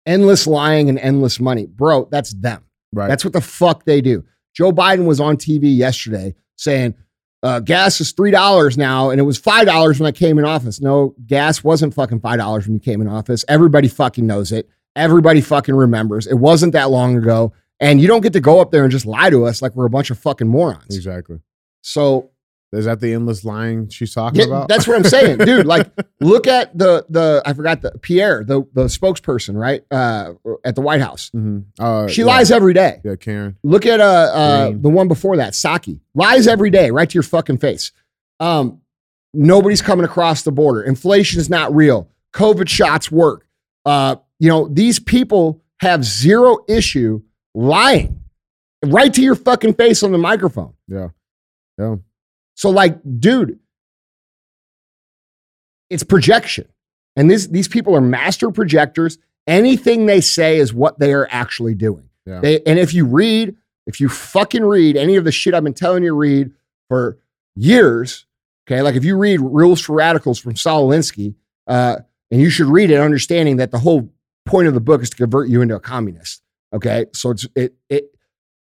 [0.06, 1.66] endless lying and endless money.
[1.66, 2.64] Bro, that's them.
[2.92, 3.06] right.
[3.08, 4.24] That's what the fuck they do.
[4.54, 6.94] Joe Biden was on TV yesterday saying
[7.42, 10.44] uh, gas is three dollars now, and it was five dollars when I came in
[10.44, 10.80] office.
[10.80, 13.44] No, gas wasn't fucking five dollars when you came in office.
[13.48, 14.68] Everybody fucking knows it.
[14.96, 16.26] Everybody fucking remembers.
[16.26, 19.06] It wasn't that long ago, and you don't get to go up there and just
[19.06, 20.96] lie to us like we're a bunch of fucking morons.
[20.96, 21.38] exactly.
[21.82, 22.30] So
[22.70, 24.68] Is that the endless lying she's talking yeah, about?
[24.68, 25.64] that's what I'm saying, dude.
[25.66, 30.74] Like, look at the the I forgot the Pierre, the the spokesperson, right, uh, at
[30.74, 31.30] the White House.
[31.34, 31.64] Mhm.
[31.78, 32.26] Uh, She yeah.
[32.26, 33.00] lies every day.
[33.04, 33.56] Yeah, Karen.
[33.62, 36.00] Look at uh, uh the one before that, Psaki.
[36.14, 37.90] Lies every day, right to your fucking face.
[38.38, 38.82] Um,
[39.32, 40.82] nobody's coming across the border.
[40.82, 42.10] Inflation is not real.
[42.34, 43.46] COVID shots work.
[43.86, 47.22] Uh, you know, these people have zero issue
[47.54, 48.20] lying
[48.84, 50.74] right to your fucking face on the microphone.
[50.86, 51.08] Yeah,
[51.78, 51.96] yeah.
[52.58, 53.60] So, like, dude,
[55.90, 56.66] it's projection.
[57.14, 59.16] And this, these people are master projectors.
[59.46, 62.08] Anything they say is what they are actually doing.
[62.26, 62.40] Yeah.
[62.40, 63.54] They, and if you read,
[63.86, 66.50] if you fucking read any of the shit I've been telling you to read
[66.88, 67.18] for
[67.54, 68.26] years,
[68.66, 71.36] okay, like if you read Rules for Radicals from Saul Alinsky,
[71.68, 71.98] uh,
[72.32, 74.12] and you should read it understanding that the whole
[74.46, 76.42] point of the book is to convert you into a communist.
[76.74, 77.06] Okay.
[77.14, 78.12] So it's, it, it,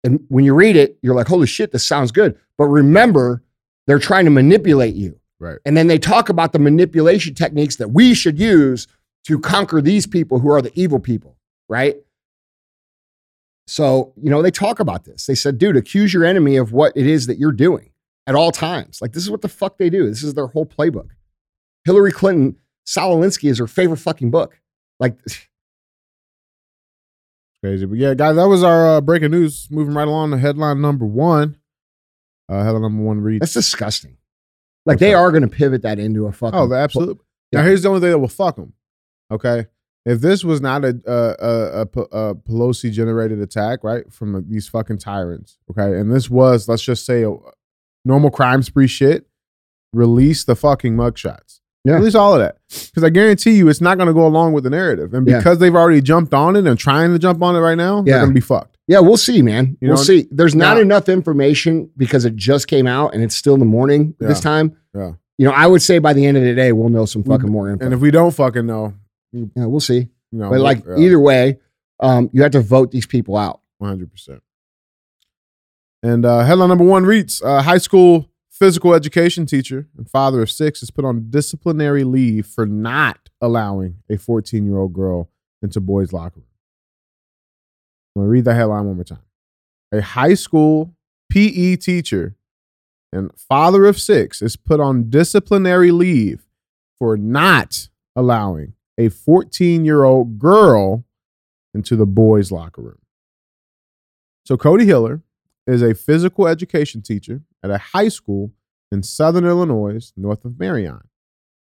[0.04, 2.38] and when you read it, you're like, holy shit, this sounds good.
[2.60, 3.42] But remember,
[3.88, 5.20] they're trying to manipulate you.
[5.40, 5.58] Right.
[5.66, 8.88] And then they talk about the manipulation techniques that we should use
[9.26, 11.96] to conquer these people who are the evil people, right?
[13.68, 15.26] So, you know, they talk about this.
[15.26, 17.92] They said, dude, accuse your enemy of what it is that you're doing
[18.26, 19.02] at all times.
[19.02, 20.08] Like, this is what the fuck they do.
[20.08, 21.10] This is their whole playbook.
[21.84, 24.60] Hillary Clinton, Saul Alinsky is her favorite fucking book.
[25.00, 25.18] Like,
[27.64, 27.86] Crazy.
[27.86, 29.68] But yeah, guys, that was our uh, breaking news.
[29.72, 31.58] Moving right along to headline number one.
[32.50, 33.42] Uh, headline number one reads.
[33.42, 34.18] that's disgusting.
[34.86, 36.58] Like, What's they are going to pivot that into a fucking.
[36.58, 37.24] Oh, absolutely.
[37.52, 37.60] Yeah.
[37.62, 38.74] Now here's the only thing that will fuck them.
[39.32, 39.66] Okay,
[40.06, 45.58] if this was not a a a Pelosi generated attack, right, from these fucking tyrants,
[45.70, 47.34] okay, and this was let's just say a
[48.06, 49.28] normal crime spree shit,
[49.94, 51.60] release the fucking mugshots.
[51.84, 51.96] Yeah.
[51.96, 52.58] Release all of that.
[52.70, 55.14] Because I guarantee you it's not going to go along with the narrative.
[55.14, 55.38] And Yeah.
[55.38, 58.04] because they've already jumped on it and trying to jump on it right now, yeah.
[58.14, 58.77] they're going to be fucked.
[58.88, 59.78] Yeah, we'll see, man.
[59.82, 60.28] You we'll know, see.
[60.32, 63.66] There's not now- enough information because it just came out and it's still in the
[63.66, 64.78] morning this time.
[64.96, 65.14] Yeah.
[65.38, 67.52] You know, I would say by the end of the day, we'll know some fucking
[67.52, 67.86] more info.
[67.86, 68.94] And if we don't fucking know,
[69.32, 70.08] yeah, we'll see.
[70.32, 70.98] know, But like yeah.
[70.98, 71.60] either way,
[72.00, 73.62] um, you have to vote these people out.
[73.78, 74.42] One hundred percent.
[76.02, 80.50] And uh, headline number one reads: uh, High school physical education teacher and father of
[80.50, 85.30] six is put on disciplinary leave for not allowing a fourteen-year-old girl
[85.62, 86.47] into boys' locker room.
[88.18, 89.20] I'm gonna read the headline one more time.
[89.92, 90.96] A high school
[91.30, 92.36] PE teacher
[93.14, 96.48] and father of six is put on disciplinary leave
[96.98, 101.06] for not allowing a 14 year old girl
[101.76, 102.98] into the boys' locker room.
[104.48, 105.22] So, Cody Hiller
[105.68, 108.52] is a physical education teacher at a high school
[108.92, 111.02] in southern Illinois, north of Marion.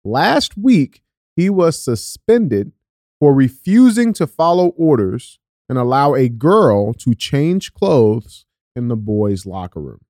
[0.02, 1.02] Last week,
[1.36, 2.72] he was suspended
[3.20, 9.46] for refusing to follow orders and allow a girl to change clothes in the boys'
[9.46, 10.00] locker room.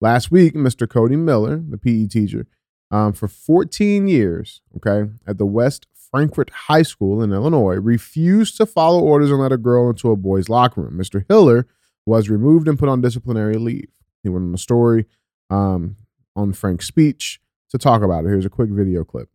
[0.00, 0.88] Last week, Mr.
[0.88, 2.46] Cody Hiller, the PE teacher,
[2.90, 8.66] um, for 14 years, okay, at the West Frankfort High School in Illinois, refused to
[8.66, 10.98] follow orders and let a girl into a boys' locker room.
[10.98, 11.24] Mr.
[11.28, 11.66] Hiller
[12.04, 13.90] was removed and put on disciplinary leave.
[14.22, 15.06] He went on a story
[15.50, 15.96] um,
[16.36, 17.38] on FrankSpeech
[17.70, 18.28] to talk about it.
[18.28, 19.28] Here's a quick video clip.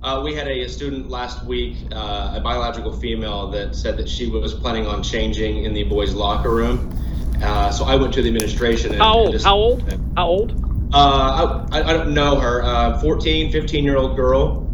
[0.00, 4.08] Uh, we had a, a, student last week, uh, a biological female, that said that
[4.08, 6.94] she was planning on changing in the boys' locker room.
[7.42, 8.92] Uh, so I went to the administration.
[8.92, 9.32] And, How old?
[9.32, 10.00] just- How old?
[10.16, 10.64] How old?
[10.92, 12.62] Uh, I, I don't know her.
[12.62, 14.64] Uh, 14, 15 year old girl.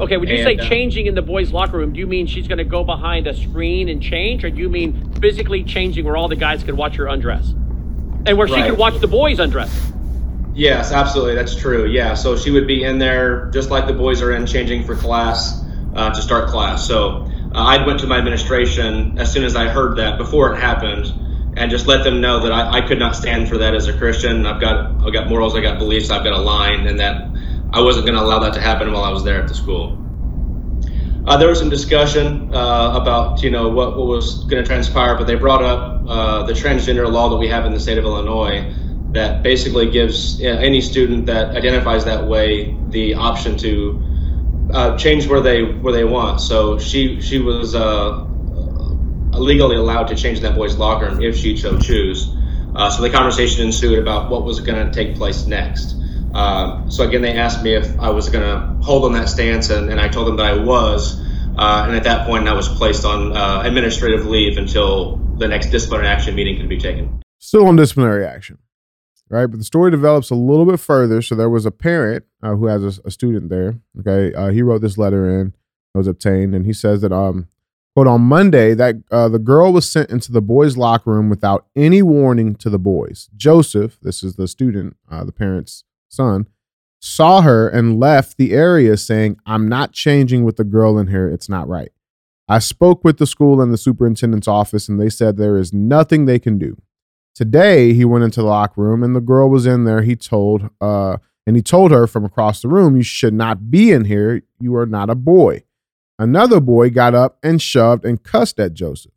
[0.00, 2.26] Okay, when you And, say uh, changing in the boys' locker room, do you mean
[2.26, 6.04] she's going to go behind a screen and change, or do you mean physically changing
[6.04, 7.50] where all the guys can watch her undress,
[8.26, 8.66] and where she Right.
[8.70, 9.92] can watch the boys undress?
[10.54, 11.34] Yes, absolutely.
[11.34, 11.86] That's true.
[11.86, 12.14] Yeah.
[12.14, 15.62] So she would be in there just like the boys are in, changing for class
[15.94, 16.86] uh, to start class.
[16.86, 20.58] So uh, I went to my administration as soon as I heard that before it
[20.58, 21.06] happened,
[21.56, 23.96] and just let them know that I, I could not stand for that as a
[23.96, 24.46] Christian.
[24.46, 27.30] I've got I've got morals, I got beliefs, I've got a line, and that
[27.72, 29.98] I wasn't going to allow that to happen while I was there at the school.
[31.24, 35.16] Uh, there was some discussion uh, about you know what, what was going to transpire,
[35.16, 38.04] but they brought up uh, the transgender law that we have in the state of
[38.04, 38.74] Illinois
[39.12, 44.02] that basically gives any student that identifies that way the option to
[44.72, 46.40] uh, change where they where they want.
[46.40, 48.24] So she she was uh,
[49.32, 52.28] legally allowed to change that boy's locker room if she so choose.
[52.74, 55.94] Uh, so the conversation ensued about what was going to take place next.
[56.34, 59.68] Uh, so again, they asked me if I was going to hold on that stance,
[59.68, 61.20] and, and I told them that I was.
[61.56, 65.66] Uh, and at that point, I was placed on uh, administrative leave until the next
[65.66, 67.22] disciplinary action meeting could be taken.
[67.38, 68.58] Still on disciplinary action,
[69.32, 69.46] right?
[69.46, 71.22] But the story develops a little bit further.
[71.22, 73.80] So there was a parent uh, who has a, a student there.
[73.98, 75.54] Okay, uh, he wrote this letter in.
[75.94, 77.48] It was obtained, and he says that um,
[77.94, 81.66] quote on Monday that uh, the girl was sent into the boys' locker room without
[81.74, 83.28] any warning to the boys.
[83.36, 86.46] Joseph, this is the student, uh, the parent's son,
[87.00, 91.28] saw her and left the area saying, "I'm not changing with the girl in here.
[91.28, 91.90] It's not right."
[92.48, 96.24] I spoke with the school and the superintendent's office, and they said there is nothing
[96.24, 96.76] they can do.
[97.34, 100.02] Today, he went into the locker room, and the girl was in there.
[100.02, 101.16] He told, uh,
[101.46, 104.42] and he told her from across the room, "You should not be in here.
[104.60, 105.64] You are not a boy."
[106.18, 109.12] Another boy got up and shoved and cussed at Joseph.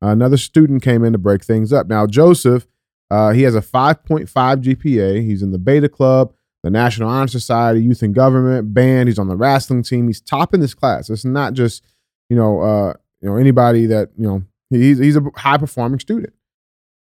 [0.00, 1.88] Another student came in to break things up.
[1.88, 2.66] Now, Joseph,
[3.10, 4.28] uh, he has a 5.5
[4.62, 5.22] GPA.
[5.22, 9.08] He's in the Beta Club, the National Honor Society, Youth and Government band.
[9.08, 10.06] He's on the wrestling team.
[10.06, 11.10] He's top in this class.
[11.10, 11.82] It's not just
[12.28, 16.32] you know uh, you know anybody that you know he's he's a high performing student.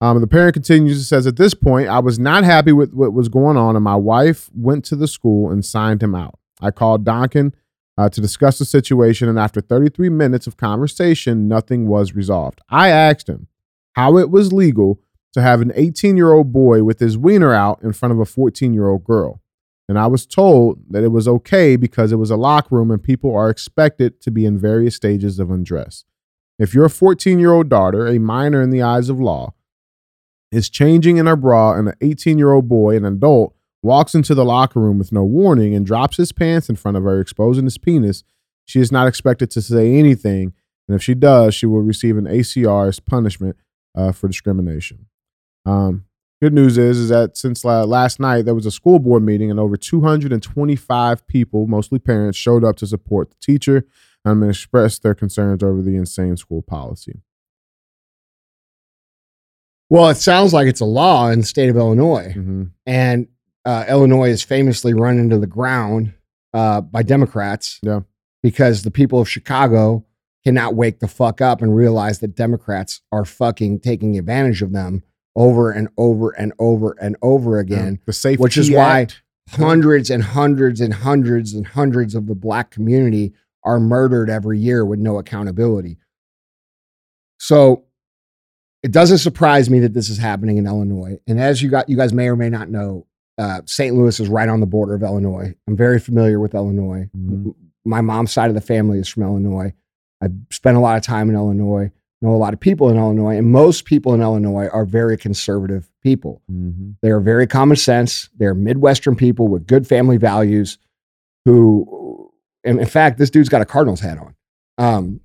[0.03, 3.13] Um, the parent continues and says, At this point, I was not happy with what
[3.13, 6.37] was going on, and my wife went to the school and signed him out.
[6.59, 7.53] I called Donkin
[7.97, 12.59] uh, to discuss the situation, and after 33 minutes of conversation, nothing was resolved.
[12.67, 13.47] I asked him
[13.93, 14.99] how it was legal
[15.31, 18.25] to have an 18 year old boy with his wiener out in front of a
[18.25, 19.39] 14 year old girl.
[19.87, 23.01] And I was told that it was okay because it was a locker room and
[23.01, 26.03] people are expected to be in various stages of undress.
[26.59, 29.53] If your 14 year old daughter, a minor in the eyes of law,
[30.53, 34.33] is changing in her bra and an 18 year old boy, an adult, walks into
[34.33, 37.65] the locker room with no warning and drops his pants in front of her, exposing
[37.65, 38.23] his penis,
[38.65, 40.53] she is not expected to say anything.
[40.87, 43.57] And if she does, she will receive an ACR as punishment
[43.95, 45.07] uh, for discrimination.
[45.65, 46.05] Um,
[46.41, 49.51] good news is, is that since la- last night, there was a school board meeting
[49.51, 53.85] and over 225 people, mostly parents, showed up to support the teacher
[54.25, 57.21] and express their concerns over the insane school policy.
[59.89, 62.71] Well, it sounds like it's a law in the state of Illinois, Mhm.
[62.85, 63.27] and
[63.65, 66.13] uh, Illinois is famously run into the ground
[66.53, 67.79] uh, by Democrats.
[67.81, 68.01] Yeah.
[68.43, 70.05] because the people of Chicago
[70.43, 75.01] cannot wake the fuck up and realize that Democrats are fucking taking advantage of them
[75.33, 77.99] over and over and over and over again.
[78.05, 79.21] The safety which is why Act.
[79.51, 83.31] Hundreds and hundreds and hundreds and hundreds of the black community
[83.63, 85.97] are murdered every year with no accountability.
[87.39, 87.85] So
[88.83, 91.17] it doesn't surprise me that this is happening in Illinois.
[91.27, 93.95] And as you got, you guys may or may not know, uh, St.
[93.95, 95.55] Louis is right on the border of Illinois.
[95.67, 97.09] I'm very familiar with Illinois.
[97.17, 97.55] Mhm.
[97.85, 99.73] My mom's side of the family is from Illinois.
[100.21, 101.91] I've spent a lot of time in Illinois,
[102.21, 105.89] know a lot of people in Illinois, and most people in Illinois are very conservative
[106.01, 106.41] people.
[106.51, 106.95] Mhm.
[107.01, 108.29] They are very common sense.
[108.37, 110.77] They're Midwestern people with good family values
[111.45, 112.31] who,
[112.63, 114.35] and in fact, this dude's got a Cardinals hat on.
[114.77, 115.19] Um,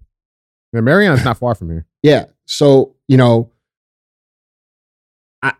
[0.72, 1.86] Yeah, Marion's not far from here.
[2.02, 2.26] yeah.
[2.48, 3.52] So, you know,
[5.42, 5.52] I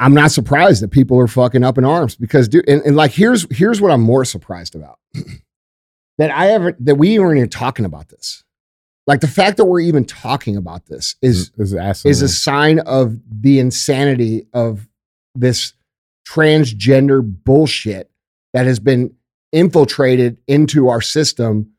[0.00, 3.12] I'm not surprised that people are fucking up in arms because dude, and, and like
[3.12, 4.98] here's here's what I'm more surprised about.
[6.18, 8.42] that I haven't that we weren't even talking about this.
[9.06, 13.18] Like the fact that we're even talking about this is is is a sign of
[13.30, 14.88] the insanity of
[15.34, 15.74] this
[16.26, 18.10] transgender bullshit
[18.54, 19.14] that has been
[19.52, 21.72] infiltrated into our system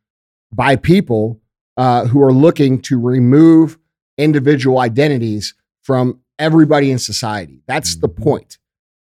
[0.54, 1.42] by people
[1.78, 3.80] uh, who are looking to remove
[4.22, 5.54] individual identities
[5.84, 7.62] from everybody in society.
[7.68, 8.22] That's the Mhm.
[8.22, 8.58] point.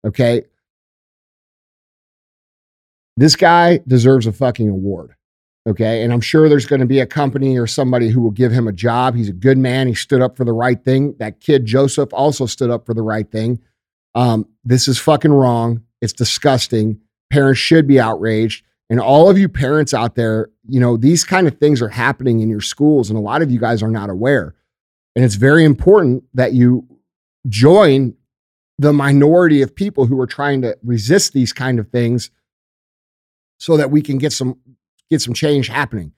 [0.06, 0.44] Okay.
[3.18, 5.12] This guy deserves a fucking award.
[5.68, 6.04] Okay.
[6.04, 8.68] And I'm sure there's going to be a company or somebody who will give him
[8.68, 9.16] a job.
[9.16, 9.88] He's a good man.
[9.88, 11.16] He stood up for the right thing.
[11.20, 13.60] That kid, Joseph, also stood up for the right thing.
[14.16, 15.84] Um, this is fucking wrong.
[16.02, 17.00] It's disgusting.
[17.30, 18.64] Parents should be outraged.
[18.90, 22.40] And all of you parents out there, you know, these kind of things are happening
[22.40, 24.56] in your schools, and a lot of you guys are not aware.
[25.20, 26.88] And it's very important that you
[27.50, 28.16] join
[28.78, 32.32] the minority of people who are trying to resist these kind of things
[33.58, 34.58] so that we can get some
[35.10, 36.14] get some change happening.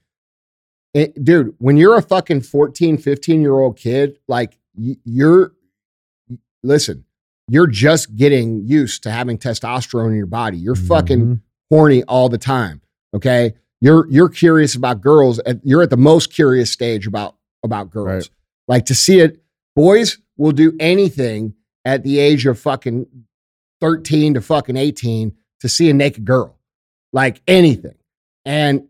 [0.93, 5.53] It- dude, when you're a fucking 14, 15 year old kid, like you're
[6.61, 7.03] listen,
[7.47, 10.59] you're just getting used to having testosterone in your body.
[10.59, 11.41] You're fucking Mhm.
[11.71, 12.81] horny all the time.
[13.15, 13.55] Okay.
[13.79, 15.39] You're you're curious about girls.
[15.39, 18.05] And you're at the most curious stage about about girls.
[18.07, 18.29] Right.
[18.71, 19.41] Like to see it,
[19.75, 21.53] boys will do anything
[21.83, 23.05] at the age of fucking
[23.81, 26.57] 13 to fucking 18 to see a naked girl.
[27.11, 27.95] Like anything.
[28.45, 28.87] And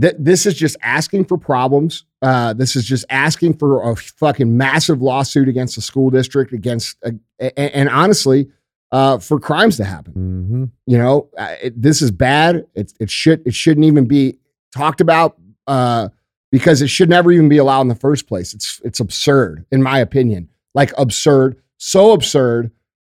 [0.00, 2.04] th- this is just asking for problems.
[2.22, 6.96] Uh, this is just asking for a fucking massive lawsuit against the school district, against,
[7.06, 8.48] uh, a- a- and honestly,
[8.90, 10.12] uh, for crimes to happen.
[10.50, 10.70] Mhm.
[10.88, 12.66] You know, uh, it, this is bad.
[12.74, 14.38] It, it should it shouldn't even be
[14.74, 16.08] talked about uh,
[16.52, 18.54] because it should never even be allowed in the first place.
[18.54, 20.48] It's it's absurd, in my opinion.
[20.74, 22.70] Like absurd, so absurd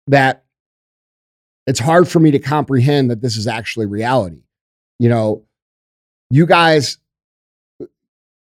[0.07, 0.45] that
[1.67, 4.43] it's hard for me to comprehend that this is actually reality.
[4.99, 5.43] You know,
[6.29, 6.97] you guys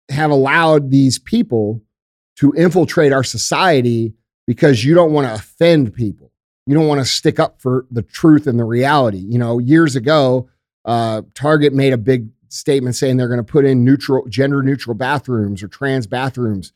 [0.09, 1.81] have allowed these people
[2.37, 4.13] to infiltrate our society
[4.47, 6.33] because you don't want to offend people
[6.65, 9.17] you don't want to stick up for the truth and the reality.
[9.17, 10.49] You know, years ago,
[10.85, 14.93] uh, Target made a big statement saying they're going to put in neutral, gender neutral
[14.95, 16.73] bathrooms or trans bathrooms.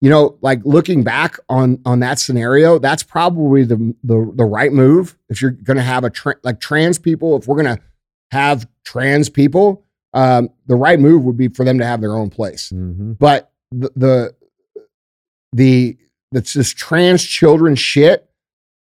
[0.00, 4.72] You know, like looking back on on that scenario, that's probably the the, the right
[4.72, 5.16] move.
[5.28, 7.82] If you're going to have a tra- like trans people, if we're going to
[8.30, 12.30] have trans people, um, the right move would be for them to have their own
[12.30, 13.18] place Mhm.
[13.18, 14.34] but the the
[15.52, 15.96] the
[16.32, 18.28] that's this trans children shit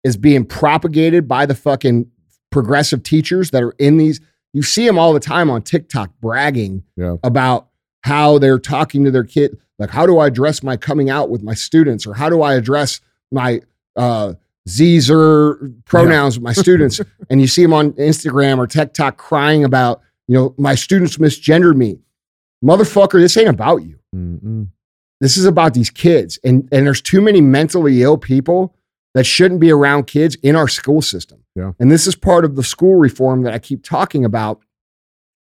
[0.05, 2.11] is being propagated by the fucking
[2.51, 4.21] progressive teachers that are in these
[4.53, 7.17] you see them all the time on TikTok bragging Yeah.
[7.25, 7.69] about
[8.03, 11.43] how they're talking to their kid like how do I address my coming out with
[11.43, 12.07] my students?
[12.07, 13.61] or how do I address my
[13.97, 14.35] uh
[14.69, 15.55] Zer
[15.87, 17.01] pronouns with my students?
[17.31, 21.77] And you see them on Instagram or TikTok crying about you know my students misgendered
[21.77, 21.99] me.
[22.65, 23.99] Motherfucker this ain't about you.
[24.15, 24.69] Mhm.
[25.21, 26.39] this is about these kids.
[26.45, 28.75] And and there's too many mentally ill people
[29.15, 31.73] that shouldn't be around kids in our school system Yeah.
[31.79, 34.61] and this is part of the school reform that i keep talking about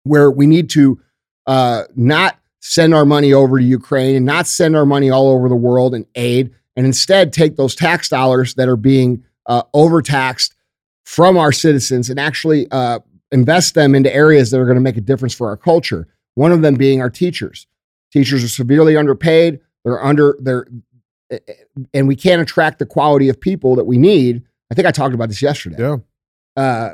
[0.03, 0.99] where we need to
[1.47, 5.47] uh, not send our money over to ukraine and not send our money all over
[5.49, 10.55] the world in aid and instead take those tax dollars that are being uh, overtaxed
[11.03, 12.99] from our citizens and actually uh,
[13.31, 16.51] invest them into areas that are going to make a difference for our culture one
[16.51, 17.67] of them being our teachers
[18.11, 19.59] Teachers are severely underpaid.
[19.83, 20.67] They're under they're
[21.93, 24.43] and we can't attract the quality of people that we need.
[24.71, 25.75] I think I talked about this yesterday.
[25.77, 25.97] Yeah.
[26.55, 26.93] Uh,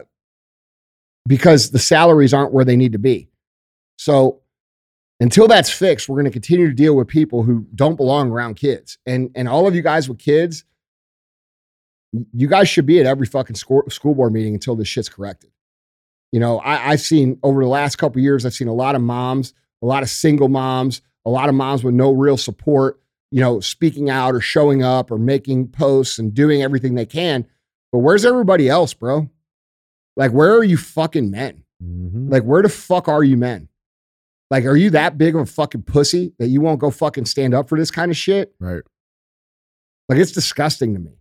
[1.27, 3.29] because the salaries aren't where they need to be.
[3.97, 4.41] So
[5.19, 8.55] until that's fixed, we're going to continue to deal with people who don't belong around
[8.55, 8.97] kids.
[9.05, 10.63] And and all of you guys with kids,
[12.33, 15.51] you guys should be at every fucking school, school board meeting until this shit's corrected.
[16.31, 19.01] You know, I, I've seen over the last couple years, I've seen a lot of
[19.01, 22.99] moms, a lot of single moms, a lot of moms with no real support,
[23.31, 27.45] you know, speaking out or showing up or making posts and doing everything they can.
[27.91, 29.29] But where's everybody else, bro?
[30.15, 31.63] Like, where are you fucking men?
[31.83, 32.31] Mhm.
[32.31, 33.69] Like, where the fuck are you men?
[34.49, 37.53] Like, are you that big of a fucking pussy that you won't go fucking stand
[37.53, 38.53] up for this kind of shit?
[38.59, 38.81] Right.
[40.09, 41.11] Like, it's disgusting to me.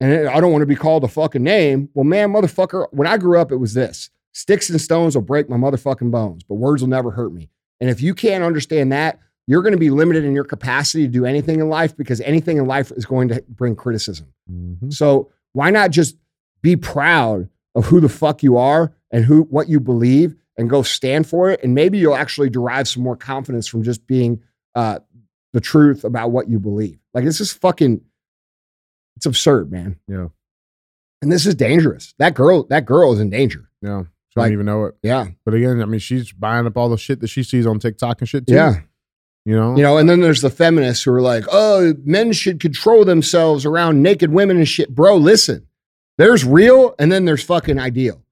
[0.00, 1.88] And I don't want to be called a fucking name.
[1.94, 5.48] Well, man, motherfucker, when I grew up, it was this sticks and stones will break
[5.48, 7.48] my motherfucking bones, but words will never hurt me.
[7.80, 11.10] And if you can't understand that, you're going to be limited in your capacity to
[11.10, 14.26] do anything in life because anything in life is going to bring criticism.
[14.50, 14.92] Mhm.
[14.92, 16.16] So why not just
[16.62, 20.82] be proud of who the fuck you are and who what you believe and go
[20.82, 21.62] stand for it?
[21.64, 24.42] And maybe you'll actually derive some more confidence from just being
[24.74, 24.98] uh,
[25.54, 26.98] the truth about what you believe.
[27.14, 28.02] Like this is fucking,
[29.16, 29.96] it's absurd, man.
[30.06, 30.26] Yeah.
[31.22, 32.14] And this is dangerous.
[32.18, 33.70] That girl, that girl is in danger.
[33.80, 34.02] Yeah.
[34.28, 34.94] She Like- don't even know it.
[35.02, 37.78] Yeah, But again, I mean, she's buying up all the shit that she sees on
[37.78, 38.54] TikTok and shit too.
[38.54, 38.80] yeah.
[39.46, 39.76] You know?
[39.76, 43.64] You know, and then there's the feminists who are like, oh, men should control themselves
[43.64, 44.92] around naked women and shit.
[44.92, 45.66] Bro, listen,
[46.18, 48.22] there's real and then there's fucking ideal.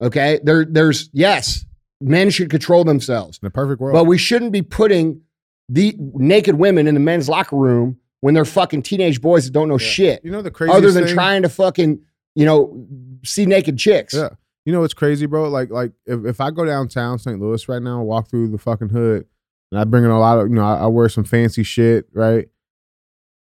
[0.00, 0.40] Okay.
[0.42, 1.66] There, there's, yes,
[2.00, 3.92] men should control themselves, In a perfect world.
[3.92, 5.20] but we shouldn't be putting
[5.68, 9.68] the naked women in the men's locker room when they're fucking teenage boys that don't
[9.68, 11.14] know shit you know the crazy other than thing?
[11.14, 12.00] trying to fucking,
[12.34, 12.86] you know,
[13.22, 14.14] see naked chicks.
[14.14, 14.30] Yeah.
[14.64, 15.50] You know what's crazy, bro?
[15.50, 17.38] Like like if, if I go downtown St.
[17.38, 19.26] Louis right now, walk through the fucking hood,
[19.74, 22.06] and I bring in a lot of you know I, I wear some fancy shit,
[22.12, 22.48] right?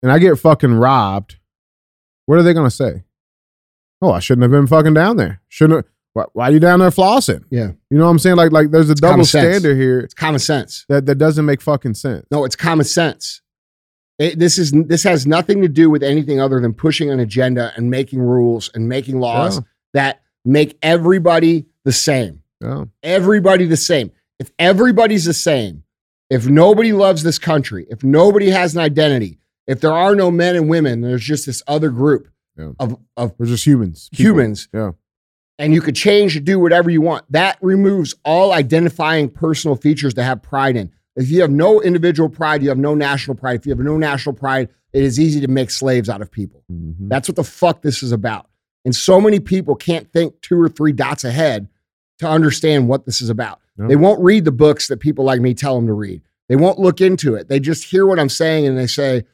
[0.02, 1.36] And I get fucking robbed.
[2.24, 3.04] What are they gonna say?
[4.00, 5.40] Oh, I shouldn't have been fucking down there.
[5.48, 5.78] Shouldn't.
[5.84, 7.44] Have, why, why are you down there flossing?
[7.50, 7.72] Yeah.
[7.90, 8.36] You know what I'm saying?
[8.36, 9.44] Like like there's a double common sense.
[9.58, 10.86] standard here It's common sense.
[10.88, 12.24] that that doesn't make fucking sense.
[12.30, 13.42] No, it's common sense.
[14.18, 17.72] It, this is this has nothing to do with anything other than pushing an agenda
[17.76, 19.62] and making rules and making laws Yeah.
[19.92, 22.42] that make everybody the same.
[22.62, 22.84] Yeah.
[23.02, 24.10] Everybody the same.
[24.38, 25.82] If everybody's the same,
[26.30, 30.56] if nobody loves this country, if nobody has an identity, if there are no men
[30.56, 32.72] and women, there's just this other group Yeah.
[32.78, 34.08] of, of We're just humans.
[34.12, 34.24] people.
[34.32, 34.92] humans, Yeah.
[35.58, 37.24] and you could change and do whatever you want.
[37.30, 40.90] That removes all identifying personal features to have pride in.
[41.16, 43.60] If you have no individual pride, you have no national pride.
[43.60, 46.62] If you have no national pride, it is easy to make slaves out of people.
[46.72, 47.08] Mhm.
[47.08, 48.48] That's what the fuck this is about.
[48.84, 51.68] And so many people can't think two or three dots ahead
[52.18, 53.60] to understand what this is about.
[53.76, 53.88] No.
[53.88, 56.22] They won't read the books that people like me tell them to read.
[56.48, 57.48] They won't look into it.
[57.48, 59.24] They just hear what I'm saying and they say,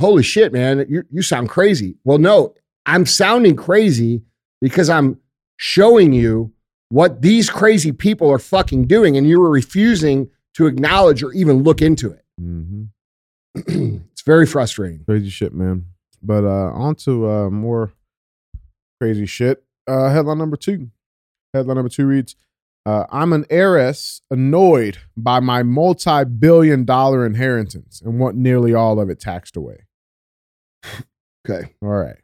[0.00, 1.96] Holy shit, man, you, you sound crazy.
[2.02, 2.54] Well, no,
[2.86, 4.22] I'm sounding crazy
[4.60, 5.20] because I'm
[5.58, 6.52] showing you
[6.88, 11.62] what these crazy people are fucking doing and you are refusing to acknowledge or even
[11.62, 12.24] look into it.
[12.40, 12.82] Mm-hmm.
[14.12, 15.04] it's very frustrating.
[15.04, 15.86] Crazy shit, man.
[16.22, 17.92] But uh on to uh more
[19.00, 19.62] crazy shit.
[19.86, 20.90] Uh headline number two.
[21.54, 22.34] Headline number two reads
[22.84, 28.98] uh, I'm an heiress annoyed by my multi billion dollar inheritance and want nearly all
[29.00, 29.84] of it taxed away.
[31.48, 31.70] Okay.
[31.82, 32.16] All right.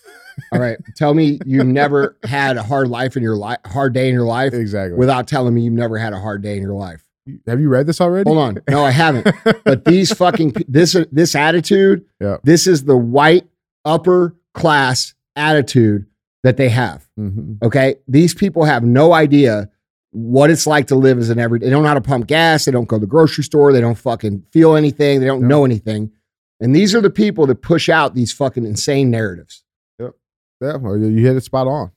[0.52, 0.78] All right.
[0.96, 4.26] Tell me you've never had a hard life in your life, hard day in your
[4.26, 4.96] life Exactly.
[4.98, 7.02] without telling me you've never had a hard day in your life.
[7.46, 8.28] Have you read this already?
[8.30, 8.58] Hold on.
[8.68, 9.26] No, I haven't.
[9.64, 12.36] But these fucking this this attitude, Yeah.
[12.44, 13.46] this is the white
[13.84, 16.06] upper class attitude
[16.44, 17.08] that they have.
[17.18, 17.60] Mhm.
[17.62, 17.96] Okay?
[18.06, 19.70] These people have no idea
[20.18, 21.66] what it's like to live as an everyday.
[21.66, 23.82] They don't know how to pump gas, they don't go to the grocery store, they
[23.82, 25.46] don't fucking feel anything, they don't Yeah.
[25.48, 26.10] know anything.
[26.58, 29.62] And these are the people that push out these fucking insane narratives.
[29.98, 30.14] Yep.
[30.62, 31.90] Yeah, well, you hit it spot on.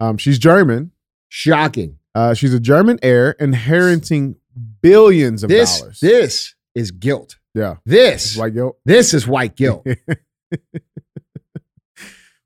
[0.00, 0.90] Um, she's German.
[1.30, 1.98] Shocking.
[2.14, 4.36] Uh, she's a German heir inheriting
[4.82, 6.00] billions of This dollars.
[6.00, 7.36] this is guilt.
[7.54, 7.76] yeah.
[7.86, 9.86] This It's like, yo, this is white guilt.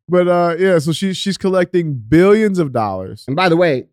[0.08, 3.24] But uh, yeah, so she's she's collecting billions of dollars.
[3.28, 3.86] and by the way,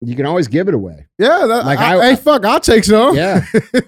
[0.00, 1.06] you can always give it away.
[1.18, 3.16] Yeah, that, Like, I, I- hey, fuck, I'll take some.
[3.16, 3.44] Yeah.
[3.74, 3.82] you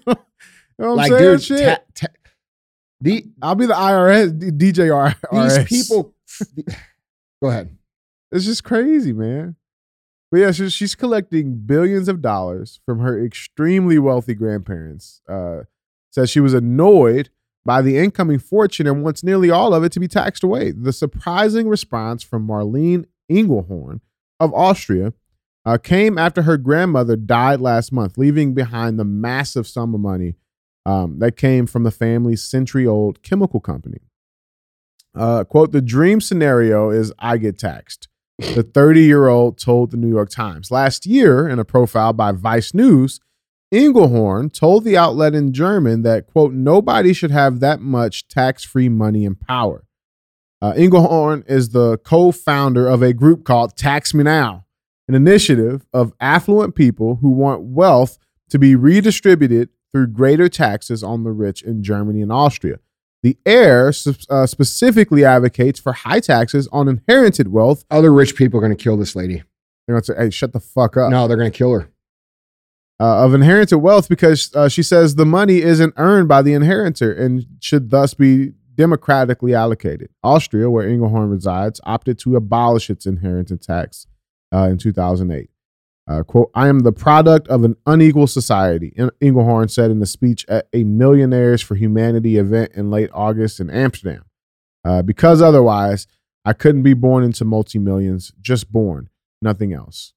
[0.78, 1.22] know like, saying?
[1.22, 1.64] dude, Shit.
[1.94, 2.12] ta- ta-
[3.00, 6.14] the, I'll be the IRS, DJ these people.
[7.42, 7.76] go ahead.
[8.32, 9.56] It's just crazy, man.
[10.30, 15.22] But yeah, she's, she's collecting billions of dollars from her extremely wealthy grandparents.
[15.28, 15.62] Uh,
[16.12, 17.30] says she was annoyed
[17.64, 20.70] by the incoming fortune and wants nearly all of it to be taxed away.
[20.70, 24.00] The surprising response from Marlene Engelhorn
[24.38, 25.12] of Austria
[25.64, 30.36] uh, came after her grandmother died last month, leaving behind the massive sum of money
[30.86, 33.98] um, that came from the family's century old chemical company.
[35.14, 38.08] Uh, quote, the dream scenario is I get taxed.
[38.38, 40.70] The 30 year old told the New York Times.
[40.70, 43.20] Last year, in a profile by Vice News,
[43.72, 48.88] Engelhorn told the outlet in German that, quote, nobody should have that much tax free
[48.88, 49.84] money and power.
[50.62, 54.64] Uh, Engelhorn is the co founder of a group called Tax Me Now,
[55.10, 58.16] an initiative of affluent people who want wealth
[58.48, 62.78] to be redistributed through greater taxes on the rich in Germany and Austria.
[63.24, 67.84] The heir uh, specifically advocates for high taxes on inherited wealth.
[67.90, 69.42] Other rich people are going to kill this lady.
[69.86, 71.10] They're going to say, hey, shut the fuck up.
[71.10, 71.90] No, they're going to kill her.
[73.00, 77.12] Uh, of inherited wealth because uh, she says the money isn't earned by the inheritor
[77.12, 80.08] and should thus be democratically allocated.
[80.22, 84.06] Austria, where Engelhorn resides, opted to abolish its inheritance tax
[84.52, 85.50] uh, in 2008.
[86.08, 90.44] Uh, quote, I am the product of an unequal society, Engelhorn said in a speech
[90.48, 94.24] at a Millionaires for Humanity event in late August in Amsterdam.
[94.84, 96.06] Uh, because otherwise,
[96.44, 99.08] I couldn't be born into multi millions, just born,
[99.40, 100.14] nothing else.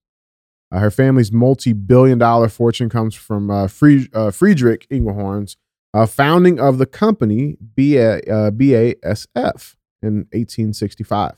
[0.72, 5.58] Uh, her family's multi billion dollar fortune comes from uh, Fried- uh, Friedrich Engelhorn's
[5.94, 11.34] uh, founding of the company BA, BASF in 1865.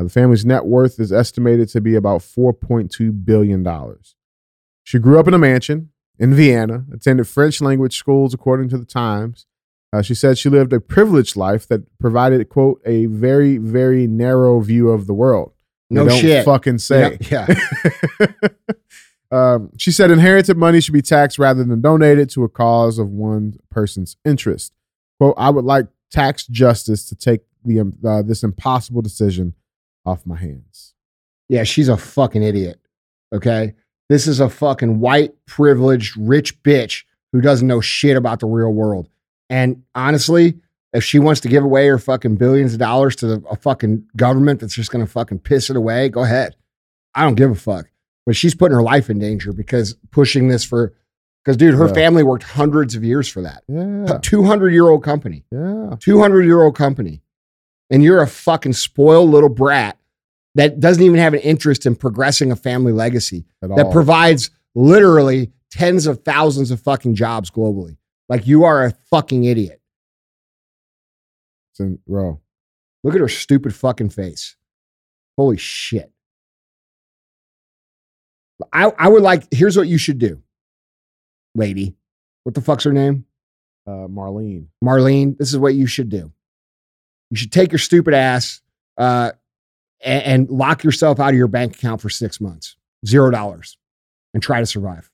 [0.00, 3.66] Uh, the family's net worth is estimated to be about $4.2 billion.
[4.82, 8.86] She grew up in a mansion in Vienna, attended French language schools, according to the
[8.86, 9.46] Times.
[9.92, 14.60] Uh, she said she lived a privileged life that provided, quote, a very, very narrow
[14.60, 15.52] view of the world.
[15.90, 16.44] They No don't shit.
[16.44, 17.18] fucking say.
[17.28, 17.46] Yeah.
[19.30, 23.10] um, she said inherited money should be taxed rather than donated to a cause of
[23.10, 24.72] one person's interest.
[25.18, 29.54] Quote, I would like tax justice to take the um, uh, this impossible decision
[30.06, 30.94] off my hands.
[31.48, 32.78] Yeah, she's a fucking idiot.
[33.32, 33.74] Okay.
[34.08, 38.72] This is a fucking white, privileged, rich bitch who doesn't know shit about the real
[38.72, 39.08] world.
[39.48, 40.58] And honestly,
[40.92, 44.04] if she wants to give away her fucking billions of dollars to the, a fucking
[44.16, 46.56] government that's just going to fucking piss it away, go ahead.
[47.14, 47.86] I don't give a fuck.
[48.26, 50.92] But she's putting her life in danger because pushing this for,
[51.44, 51.92] because dude, her Yeah.
[51.92, 53.62] family worked hundreds of years for that.
[53.68, 54.18] Yeah.
[54.22, 55.94] 200 year old company, Yeah.
[56.00, 57.22] 200 year old company.
[57.90, 59.98] And you're a fucking spoiled little brat
[60.54, 63.92] that doesn't even have an interest in progressing a family legacy At that all.
[63.92, 67.96] provides literally tens of thousands of fucking jobs globally.
[68.28, 69.80] Like you are a fucking idiot.
[71.72, 72.40] It's in- bro.
[73.02, 74.56] Look at her stupid fucking face.
[75.36, 76.12] Holy shit.
[78.72, 80.42] I, I would like, here's what you should do,
[81.54, 81.96] lady.
[82.44, 83.24] What the fuck's her name?
[83.86, 84.66] Uh, Marlene.
[84.84, 86.30] Marlene, this is what you should do.
[87.30, 88.60] You should take your stupid ass
[88.98, 89.32] uh,
[90.02, 92.76] and, and lock yourself out of your bank account for six months,
[93.06, 93.76] zero dollars,
[94.34, 95.10] and try to survive.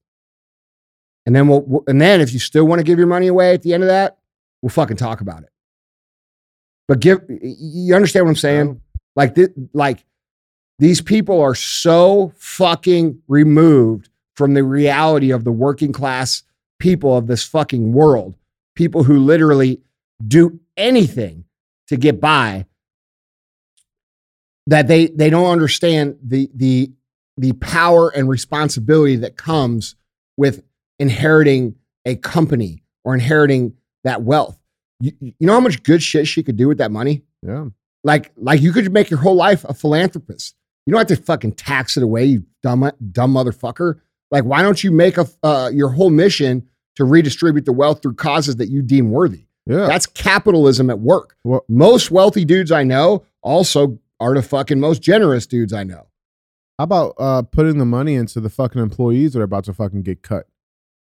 [1.27, 3.63] And then we'll, and then if you still want to give your money away at
[3.63, 4.19] the end of that,
[4.63, 5.51] we'll fucking talk about it.
[6.89, 8.81] But give you understand what I'm saying?
[9.17, 10.05] Like this, like
[10.79, 16.43] these people are so fucking removed from the reality of the working class
[16.79, 18.35] people of this fucking world
[18.75, 19.81] people who literally
[20.29, 21.46] do anything
[21.89, 22.67] to get by
[24.67, 26.91] that they they don't understand the the
[27.37, 29.95] the power and responsibility that comes
[30.37, 30.63] with
[30.99, 31.75] inheriting
[32.05, 33.75] a company or inheriting
[34.05, 34.59] that wealth.
[35.01, 37.23] You, you know how much good shit she could do with that money?
[37.43, 37.67] Yeah.
[38.03, 40.55] like like you could make your whole life a philanthropist.
[40.87, 44.01] You don't have to fucking tax it away you dumb dumb motherfucker.
[44.31, 46.67] Like why don't you make a uh, your whole mission
[46.97, 49.87] to redistribute the wealth through causes that you deem worthy Yeah.
[49.87, 51.37] that's capitalism at work.
[51.45, 56.07] Well- most wealthy dudes I know also are the fucking most generous dudes I know.
[56.79, 60.03] How about uh, putting the money into the fucking employees that are about to fucking
[60.03, 60.47] get cut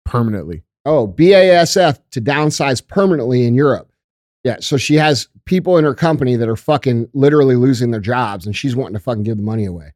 [0.06, 0.64] permanently?
[0.86, 3.92] Oh, BASF to downsize permanently in Europe.
[4.44, 8.46] Yeah, so she has people in her company that are fucking literally losing their jobs
[8.46, 9.94] and she's wanting to fucking give the money away.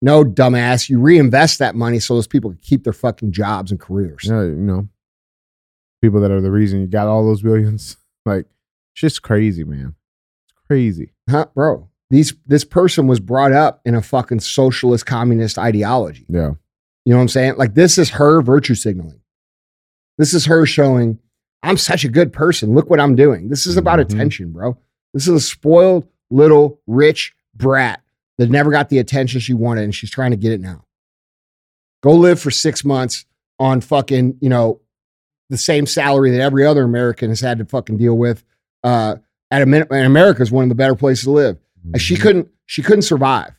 [0.00, 0.88] No, dumbass.
[0.88, 4.24] You reinvest that money so those people can keep their fucking jobs and careers.
[4.24, 4.88] Yeah, you know,
[6.00, 7.96] people that are the reason you got all those billions.
[8.28, 8.46] Like,
[8.92, 9.94] it's just crazy, man.
[10.50, 11.12] It's crazy.
[11.28, 11.88] Huh, bro?
[12.10, 16.24] These this person was brought up in a fucking socialist communist ideology.
[16.28, 16.52] Yeah.
[17.04, 17.54] You know what I'm saying?
[17.56, 19.20] Like this is her virtue signaling.
[20.16, 21.18] This is her showing
[21.62, 22.74] I'm such a good person.
[22.74, 23.48] Look what I'm doing.
[23.48, 24.02] This is about Mhm.
[24.02, 24.78] attention, bro.
[25.12, 28.00] This is a spoiled little rich brat
[28.38, 30.84] that never got the attention she wanted and she's trying to get it now.
[32.02, 33.26] Go live for 6 months
[33.58, 34.80] on fucking, you know,
[35.50, 38.44] the same salary that every other American has had to fucking deal with.
[38.82, 39.16] Uh
[39.50, 41.56] at a minute, and America is one of the better places to live.
[41.92, 43.52] And She couldn't she couldn't survive.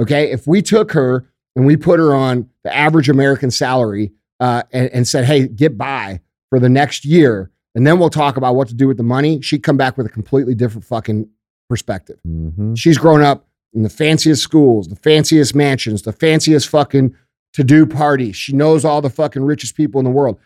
[0.00, 0.30] Okay?
[0.32, 4.90] If we took her and we put her on the average American salary uh, and,
[4.92, 6.20] and said, "Hey, get by
[6.50, 9.40] for the next year," and then we'll talk about what to do with the money,
[9.40, 11.28] she'd come back with a completely different fucking
[11.68, 12.18] perspective.
[12.26, 12.76] Mhm.
[12.76, 17.14] She's grown up in the fanciest schools, the fanciest mansions, the fanciest fucking
[17.52, 18.34] to do parties.
[18.36, 20.38] She knows all the fucking richest people in the world.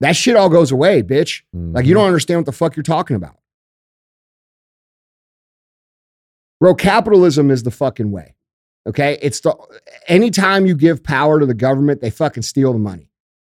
[0.00, 1.42] That shit all goes away, bitch.
[1.52, 1.98] Like you Mhm.
[1.98, 3.36] don't understand what the fuck you're talking about.
[6.60, 8.34] Bro, capitalism is the fucking way.
[8.86, 9.18] Okay?
[9.22, 9.54] It's the
[10.06, 13.10] anytime you give power to the government, they fucking steal the money.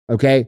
[0.10, 0.48] Okay?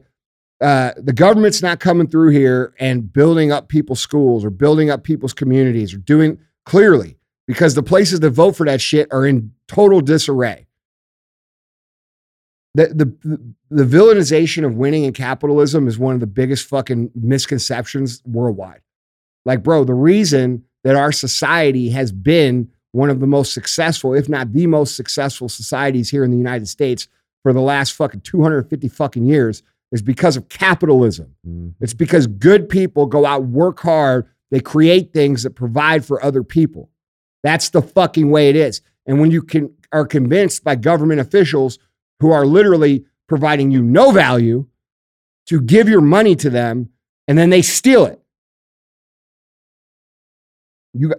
[0.60, 5.02] Uh, the government's not coming through here and building up people's schools or building up
[5.02, 9.52] people's communities or doing clearly because the places that vote for that shit are in
[9.68, 10.66] total disarray.
[12.74, 18.20] The, the, the villainization of winning in capitalism is one of the biggest fucking misconceptions
[18.24, 18.80] worldwide.
[19.44, 24.28] Like, bro, the reason that our society has been one of the most successful, if
[24.28, 27.08] not the most successful societies here in the United States
[27.42, 29.62] for the last fucking 250 fucking years
[29.92, 31.34] is because of capitalism.
[31.46, 31.74] Mhm.
[31.80, 36.42] It's because good people go out, work hard, they create things that provide for other
[36.42, 36.90] people.
[37.42, 38.80] That's the fucking way it is.
[39.06, 41.78] And when you can are convinced by government officials
[42.24, 44.66] who are literally providing you no value
[45.44, 46.88] to give your money to them
[47.28, 48.18] and then they steal it.
[50.94, 51.18] You got,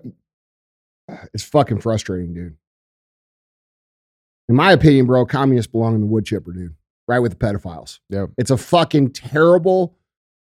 [1.35, 2.57] it's fucking frustrating, dude.
[4.49, 6.73] In my opinion, bro, communists belong in the wood chipper, dude.
[7.07, 7.99] Right with the pedophiles.
[8.09, 8.31] Yep.
[8.39, 9.95] It's a fucking terrible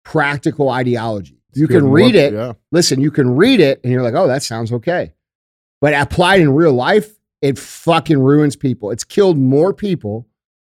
[0.06, 1.42] practical ideology.
[1.56, 2.32] You Good can read it.
[2.32, 2.54] Yeah.
[2.72, 5.12] Listen, you can read it and you're like, oh, that sounds okay.
[5.82, 7.12] But applied in real life,
[7.42, 8.92] it fucking ruins people.
[8.92, 10.26] It's killed more people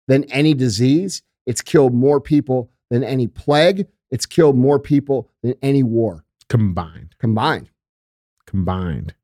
[0.08, 1.22] than any disease.
[1.46, 3.86] It's killed more people than any plague.
[4.10, 7.14] It's killed more people than any war Combined.
[7.18, 7.70] combined.
[8.46, 9.14] Combined.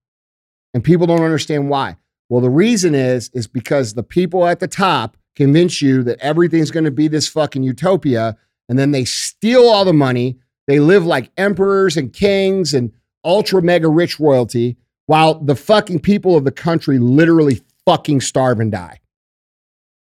[0.75, 1.97] And people don't understand why.
[2.29, 6.71] Well, the reason is is because the people at the top convince you that everything's
[6.71, 8.37] going to be this fucking utopia.
[8.69, 10.39] And then they steal all the money.
[10.67, 12.93] They live like emperors and kings and
[13.25, 14.77] ultra mega rich royalty
[15.07, 19.01] while the fucking people of the country literally fucking starve and die.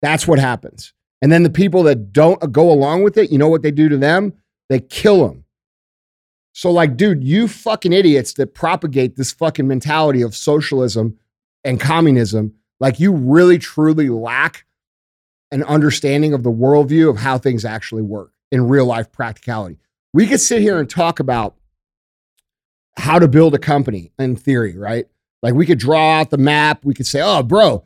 [0.05, 0.93] That's what happens.
[1.23, 3.89] And then the people that don't go along with it, you know what they do
[3.89, 4.33] to them?
[4.69, 5.45] They kill them.
[6.53, 11.17] So, like, dude, you fucking idiots that propagate this fucking mentality of socialism
[11.63, 14.67] and communism, like, you really truly lack
[15.49, 19.79] an understanding of the worldview of how things actually work in real life practicality.
[20.13, 21.55] We could sit here and talk about
[22.95, 25.07] how to build a company in theory, right?
[25.41, 26.85] Like, we could draw out the map.
[26.85, 27.83] We could say, oh, bro,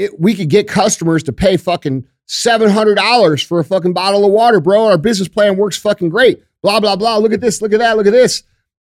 [0.00, 4.60] it, we could get customers to pay fucking $700 for a fucking bottle of water,
[4.60, 4.86] bro.
[4.86, 7.16] Our business plan works fucking great blah, blah, blah.
[7.16, 8.42] Look at this, look at that, look at this,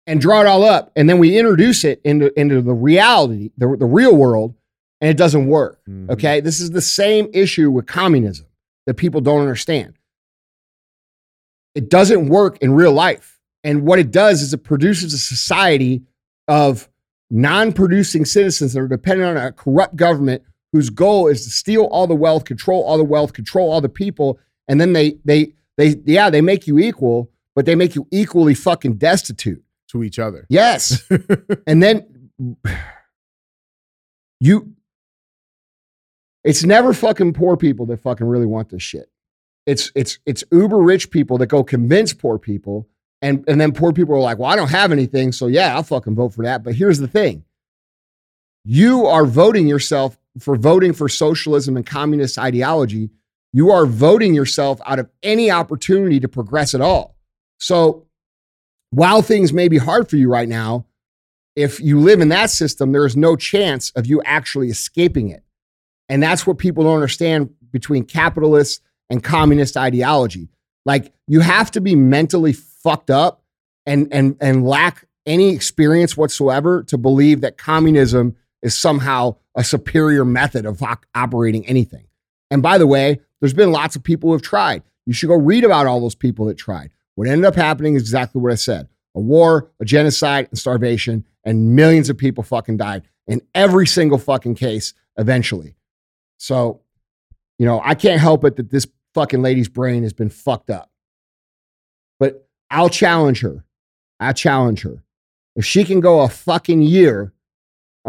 [0.07, 0.91] and draw it all up.
[0.95, 4.55] And then we introduce it into, into the reality, the, the real world,
[5.01, 5.79] and it doesn't work.
[5.87, 6.09] Mhm.
[6.09, 6.41] Okay.
[6.41, 8.47] This is the same issue with communism
[8.85, 9.93] that people don't understand.
[11.75, 13.39] It doesn't work in real life.
[13.63, 16.01] And what it does is it produces a society
[16.47, 16.89] of
[17.29, 21.85] non producing citizens that are dependent on a corrupt government whose goal is to steal
[21.85, 24.39] all the wealth, control all the wealth, control all the people.
[24.67, 28.53] And then they, they, they, yeah, they make you equal, but they make you equally
[28.53, 29.63] fucking destitute.
[29.91, 30.45] to each other.
[30.49, 31.03] Yes.
[31.67, 32.29] and then
[34.39, 34.73] you,
[36.43, 39.09] it's never fucking poor people that fucking really want this shit.
[39.65, 42.87] It's it's it's uber rich people that go convince poor people,
[43.21, 45.83] and and then poor people are like, well, I don't have anything, so yeah, I'll
[45.83, 46.63] fucking vote for that.
[46.63, 47.43] But here's the thing:
[48.63, 53.09] you are voting yourself for voting for socialism and communist ideology.
[53.51, 57.15] You are voting yourself out of any opportunity to progress at all.
[57.57, 58.07] So
[58.91, 60.85] while things may be hard for you right now,
[61.55, 65.43] if you live in that system, there is no chance of you actually escaping it.
[66.07, 70.49] And that's what people don't understand between capitalist and communist ideology.
[70.85, 73.43] Like you have to be mentally fucked up
[73.85, 80.25] and and and lack any experience whatsoever to believe that communism is somehow a superior
[80.25, 80.81] method of
[81.15, 82.07] operating anything.
[82.51, 84.83] And by the way, there's been lots of people who have tried.
[85.05, 86.91] You should go read about all those people that tried.
[87.15, 91.25] What ended up happening is exactly what I said a war, a genocide, and starvation,
[91.43, 95.75] and millions of people fucking died in every single fucking case eventually.
[96.37, 96.81] So,
[97.57, 100.91] you know, I can't help it that this fucking lady's brain has been fucked up.
[102.19, 103.65] But I'll challenge her.
[104.19, 105.03] I challenge her.
[105.55, 107.33] If she can go a fucking year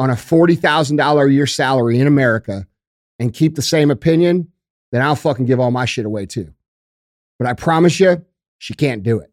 [0.00, 2.66] on a $40,000 a year salary in America
[3.18, 4.48] and keep the same opinion,
[4.92, 6.54] then I'll fucking give all my shit away too.
[7.38, 8.24] But I promise you,
[8.56, 9.30] she can't do it.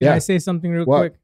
[0.00, 0.14] Can Yeah.
[0.14, 0.98] I say something real What?
[1.00, 1.14] quick?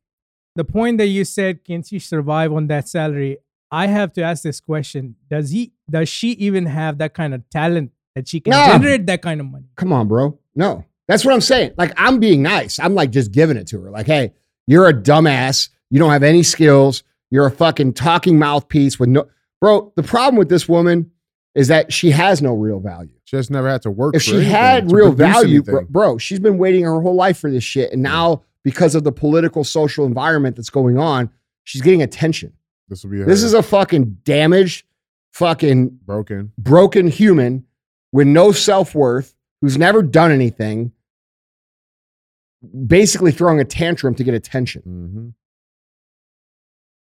[0.57, 3.39] The point that you said, can she survive on that salary?
[3.71, 5.73] I have to ask this question: Does he?
[5.89, 8.67] Does she even have that kind of talent that she can No.
[8.67, 9.67] generate that kind of money?
[9.77, 10.39] Come on, bro.
[10.57, 11.75] No, that's what I'm saying.
[11.79, 12.79] Like, I'm being nice.
[12.81, 13.91] I'm like just giving it to her.
[13.91, 14.33] Like, hey,
[14.67, 15.69] you're a dumbass.
[15.91, 17.03] You don't have any skills.
[17.31, 19.29] You're a fucking talking mouthpiece with no.
[19.61, 21.11] Bro, the problem with this woman
[21.55, 23.11] is that she has no real value.
[23.25, 24.15] She just never had to work.
[24.15, 27.51] If she anything had real value, bro, bro, she's been waiting her whole life for
[27.51, 27.93] this shit.
[27.93, 31.31] And now, because of the political social environment that's going on,
[31.65, 32.53] she's getting attention.
[32.89, 34.87] this will be her This is a fucking damaged,
[35.33, 36.53] fucking broken.
[36.57, 37.65] broken human
[38.13, 40.93] with no self worth who's never done anything,
[42.87, 44.83] basically throwing a tantrum to get attention.
[44.83, 45.29] hmm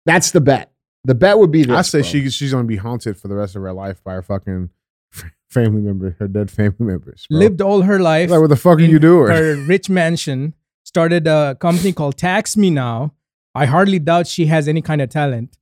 [0.05, 0.71] That's the bet.
[1.03, 1.75] The bet would be this.
[1.75, 2.09] I say bro.
[2.09, 4.69] she she's gonna be haunted for the rest of her life by her fucking
[5.49, 7.25] family member, her dead family members.
[7.29, 7.39] bro.
[7.39, 8.29] Lived all her life.
[8.29, 9.31] Like, what the fuck are you doing?
[9.31, 10.53] Her rich mansion.
[10.83, 13.13] Started a company called Tax Me Now.
[13.55, 15.57] I hardly doubt she has any kind of talent.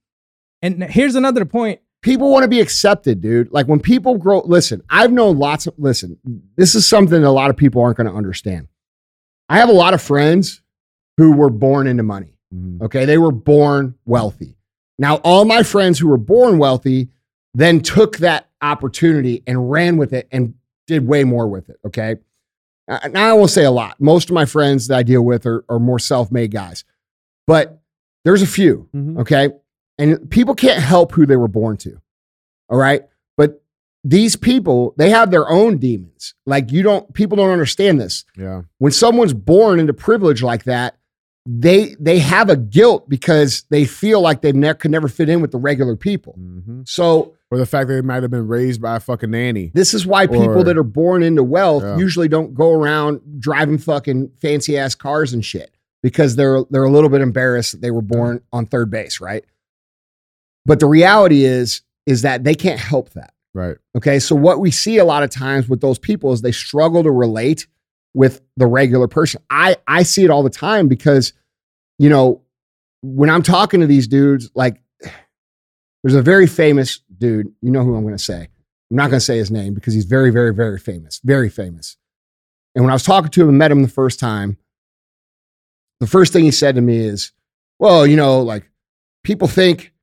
[0.61, 1.81] And here's another point.
[2.01, 3.51] people want to be accepted, dude.
[3.51, 6.17] Like when people grow, listen, I've known lots of, listen,
[6.55, 8.67] this is something a lot of people aren't going to understand.
[9.49, 10.61] I have a lot of friends
[11.17, 12.33] who were born into money.
[12.53, 12.81] Mhm.
[12.81, 13.05] Okay.
[13.05, 14.55] They were born wealthy.
[14.97, 17.09] Now, all my friends who were born wealthy
[17.53, 20.53] then took that opportunity and ran with it and
[20.87, 21.77] did way more with it.
[21.85, 22.17] Okay.
[22.87, 23.99] Uh, Now, I won't say a lot.
[24.01, 26.83] Most of my friends that I deal with are, are more self made guys,
[27.47, 27.79] but
[28.25, 28.89] there's a few.
[28.95, 29.19] Mhm.
[29.19, 29.49] Okay.
[29.97, 31.99] And people can't help who they were born to.
[32.69, 33.03] All right.
[33.37, 33.61] But
[34.03, 36.33] these people, they have their own demons.
[36.45, 38.63] Like you don't, people don't understand this Yeah.
[38.79, 40.97] when someone's born into privilege like that,
[41.51, 45.41] they they have a guilt because they feel like they ne- could never fit in
[45.41, 46.33] with the regular people.
[46.33, 49.71] hmm So Or the fact that they might have been raised by a fucking nanny.
[49.73, 51.97] this is why people that are born into wealth Yeah.
[51.97, 55.73] usually don't go around driving fucking fancy ass cars and shit
[56.03, 59.43] because they're they're a little bit embarrassed that they were born on third base, right?
[60.65, 63.33] But the reality is is that they can't help that.
[63.53, 63.77] Right.
[63.97, 64.19] Okay.
[64.19, 67.11] So what we see a lot of times with those people is they struggle to
[67.11, 67.65] relate
[68.13, 69.41] with the regular person.
[69.49, 71.33] I I see it all the time because,
[71.99, 72.41] you know,
[73.03, 74.81] when I'm talking to these dudes, like
[76.03, 77.53] there's a very famous dude.
[77.61, 78.47] You know who I'm going to say.
[78.91, 81.19] I'm not going to say his name because he's very, very, very famous.
[81.23, 81.97] Very famous.
[82.73, 84.57] And when I was talking to him and met him the first time,
[85.99, 87.31] the first thing he said to me is,
[87.77, 88.69] "Well, you know, like
[89.23, 89.93] people think,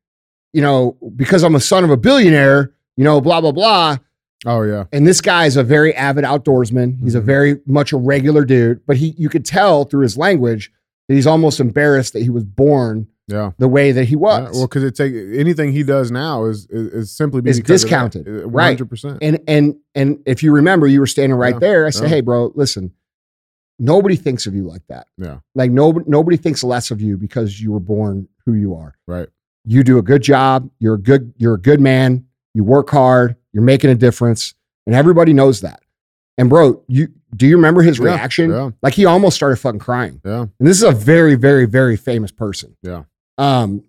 [0.53, 3.97] you know, because I'm a son of a billionaire, you know, blah blah blah."
[4.45, 4.85] Oh yeah.
[4.93, 7.03] And this guy is a very avid outdoorsman.
[7.03, 7.25] He's a Mhm.
[7.25, 10.71] very much a regular dude, but he you could tell through his language
[11.15, 13.53] he's almost embarrassed that he was born Yeah.
[13.59, 14.51] the way that he Yeah, was.
[14.57, 17.91] well, because it take anything he does now is is, is simply Is because of
[17.91, 18.13] that.
[18.13, 18.27] discounted.
[18.53, 18.79] Right.
[18.79, 19.19] 100%.
[19.23, 21.87] and and and if you remember, you were standing right Yeah, there.
[21.87, 22.09] I said, yeah.
[22.17, 22.93] "Hey, bro, listen.
[23.79, 25.07] Nobody thinks of you like that.
[25.19, 25.39] Yeah.
[25.55, 28.97] Like nobody nobody thinks less of you because you were born who you are.
[29.07, 29.29] Right.
[29.65, 30.71] You do a good job.
[30.79, 32.25] You're a good you're a good man.
[32.55, 33.37] You work hard.
[33.53, 34.55] You're making a difference,
[34.87, 35.81] and everybody knows that.
[36.39, 38.51] And bro, you do you remember his Yeah, reaction?
[38.51, 38.71] Yeah.
[38.83, 40.21] Like he almost started fucking crying.
[40.25, 40.43] Yeah.
[40.43, 42.77] And this is a very, very, very famous person.
[42.83, 43.05] Yeah.
[43.39, 43.85] Um,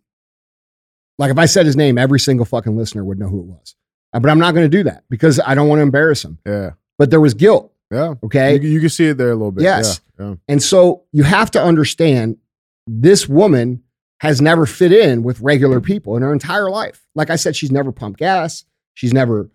[1.18, 3.76] like if I said his name, every single fucking listener would know who it was.
[4.14, 6.38] Uh, But I'm not going to do that because I don't want to embarrass him.
[6.46, 6.72] Yeah.
[6.98, 7.74] But there was guilt.
[7.92, 8.16] Yeah.
[8.24, 8.60] Okay.
[8.60, 9.64] You, you can see it there a little bit.
[9.64, 10.02] Yes.
[10.20, 10.36] Yeah.
[10.48, 12.38] And so you have to understand
[12.86, 13.84] this woman
[14.20, 17.08] has never fit in with regular people in her entire life.
[17.16, 18.66] Like I said, she's never pumped gas.
[18.96, 19.50] She's never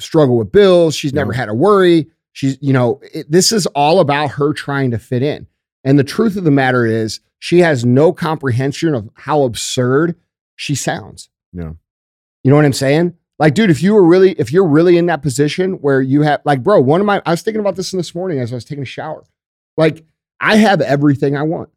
[0.00, 0.96] struggled with bills.
[0.96, 2.08] She's never had to worry.
[2.34, 5.46] She's, you know, it, this is all about her trying to fit in.
[5.84, 10.16] And the truth of the matter is, she has no comprehension of how absurd
[10.56, 11.30] she sounds.
[11.52, 11.72] Yeah.
[12.42, 13.14] You know what I'm saying?
[13.38, 16.40] Like, dude, if you were really, if you're really in that position where you have,
[16.44, 18.56] like, bro, one of my, I was thinking about this in this morning as I
[18.56, 19.24] was taking a shower.
[19.76, 20.04] Like,
[20.40, 21.70] I have everything I want.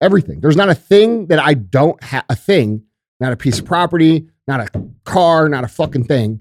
[0.00, 0.40] Everything.
[0.40, 2.84] There's not a thing that I don't have, a thing,
[3.18, 6.40] not a piece of property, not a car, not a fucking thing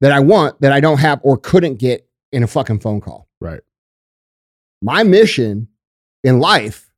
[0.00, 3.28] that I want that I don't have or couldn't get in a fucking phone call.
[3.40, 3.60] Right.
[4.82, 5.68] My mission
[6.24, 6.90] in life,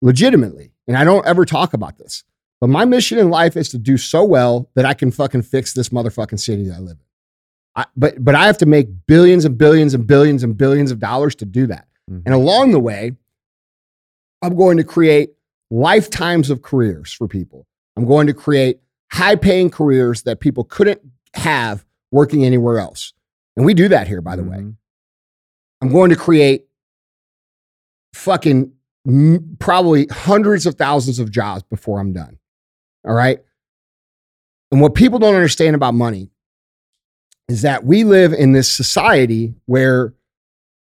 [0.00, 2.24] legitimately, and I don't ever talk about this,
[2.60, 5.72] but my mission in life is to do so well that I can fucking fix
[5.72, 7.06] this motherfucking city that I live in.
[7.74, 10.98] I, but but I have to make billions and billions and billions and billions of
[10.98, 11.86] dollars to do that.
[12.10, 12.22] Mhm.
[12.26, 13.12] And along the way,
[14.42, 15.30] I'm going to create
[15.70, 17.66] lifetimes of careers for people.
[17.96, 18.80] I'm going to create
[19.10, 21.00] high paying careers that people couldn't
[21.34, 23.14] have working anywhere else.
[23.56, 24.58] And we do that here, by the way.
[24.58, 24.76] Mhm.
[25.82, 26.66] I'm going to create
[28.14, 28.72] fucking
[29.06, 32.38] m- probably hundreds of thousands of jobs before I'm done.
[33.04, 33.40] All right.
[34.70, 36.30] And what people don't understand about money
[37.48, 40.14] is that we live in this society where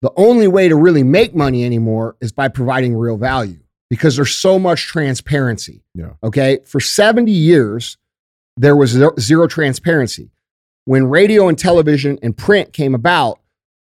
[0.01, 4.33] the only way to really make money anymore is by providing real value because there's
[4.35, 5.83] so much transparency.
[5.93, 6.13] Yeah.
[6.23, 6.59] Okay.
[6.65, 7.97] For 70 years,
[8.55, 10.31] there was zero transparency.
[10.87, 13.39] When radio and television and print came about,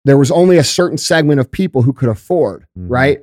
[0.05, 2.87] there was only a certain segment of people who could afford, Mhm.
[2.91, 3.23] right?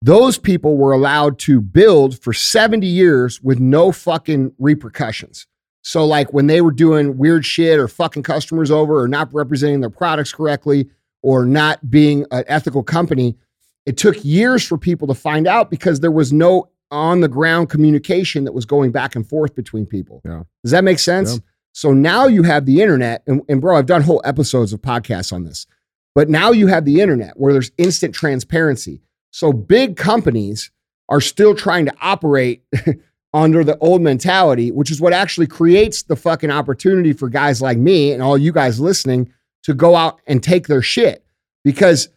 [0.00, 5.48] Those people were allowed to build for 70 years with no fucking repercussions.
[5.82, 9.80] So, like when they were doing weird shit or fucking customers over or not representing
[9.80, 10.88] their products correctly
[11.20, 13.36] or not being an ethical company,
[13.84, 17.68] it took years for people to find out because there was no on the ground
[17.68, 20.20] communication that was going back and forth between people.
[20.24, 20.44] Yeah.
[20.62, 21.32] Does that make sense?
[21.34, 21.38] Yeah.
[21.72, 25.32] So now you have the internet, and, and bro, I've done whole episodes of podcasts
[25.32, 25.66] on this,
[26.14, 29.00] but now you have the internet where there's instant transparency.
[29.30, 30.70] So big companies
[31.08, 32.62] are still trying to operate
[33.34, 37.78] under the old mentality, which is what actually creates the fucking opportunity for guys like
[37.78, 39.32] me and all you guys listening
[39.64, 41.24] to go out and take their shit
[41.64, 42.08] because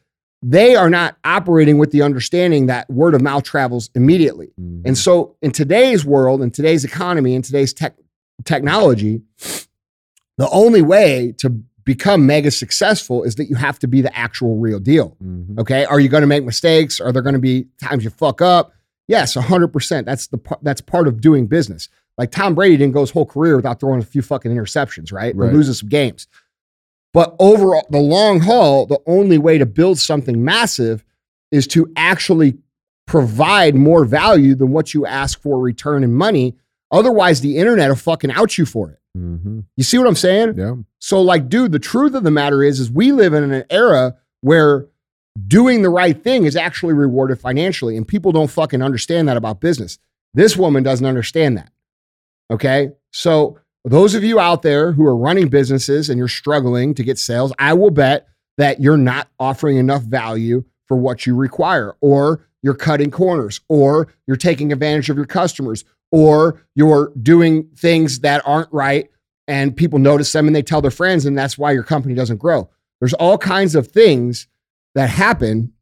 [0.42, 4.52] they are not operating with the understanding that word of mouth travels immediately.
[4.60, 4.82] Mhm.
[4.86, 7.96] And so in today's world, in today's economy, in today's tech,
[8.46, 9.22] technology,
[10.38, 11.50] the only way to
[11.84, 15.18] become mega successful is that you have to be the actual real deal.
[15.24, 15.58] Mhm.
[15.60, 15.84] Okay.
[15.86, 17.00] Are you going to make mistakes?
[17.02, 18.74] Are there going to be times you fuck up?
[19.08, 20.06] Yes, 100%.
[20.06, 21.90] That's the that's part of doing business.
[22.18, 25.34] Like Tom Brady didn't go his whole career without throwing a few fucking interceptions, right?
[25.36, 25.54] Or Right.
[25.54, 26.28] losing some games.
[27.14, 31.04] But overall, the long haul, the only way to build something massive
[31.52, 32.58] is to actually
[33.08, 36.56] provide more value than what you ask for return in money.
[36.92, 39.00] Otherwise, the internet will fucking out you for it.
[39.18, 39.66] Mhm.
[39.78, 40.56] You see what I'm saying?
[40.58, 40.76] Yeah.
[41.00, 44.16] So, like, dude, the truth of the matter is, is we live in an era
[44.42, 44.88] where
[45.48, 49.62] doing the right thing is actually rewarded financially, and people don't fucking understand that about
[49.62, 49.98] business.
[50.34, 51.72] This woman doesn't understand that.
[52.52, 57.04] Okay, so those of you out there who are running businesses and you're struggling to
[57.04, 58.28] get sales, I will bet
[58.58, 64.10] that you're not offering enough value for what you require, or you're cutting corners, or
[64.28, 69.10] you're taking advantage of your customers, or you're doing things that aren't right
[69.48, 72.38] and people notice them and they tell their friends, and that's why your company doesn't
[72.38, 72.70] grow.
[73.00, 74.48] There's all kinds of things
[74.94, 75.74] that happen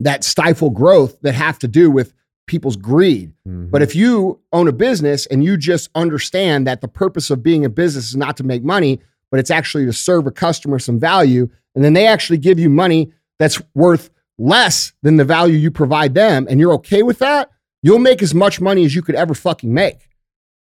[0.00, 2.14] that stifle growth that have to do with
[2.46, 3.32] people's greed.
[3.46, 3.70] Mhm.
[3.70, 7.64] But if you own a business and you just understand that the purpose of being
[7.64, 10.98] a business is not to make money, but it's actually to serve a customer some
[10.98, 15.70] value, and then they actually give you money that's worth less than the value you
[15.70, 17.50] provide them, and you're okay with that,
[17.82, 20.08] you'll make as much money as you could ever fucking make.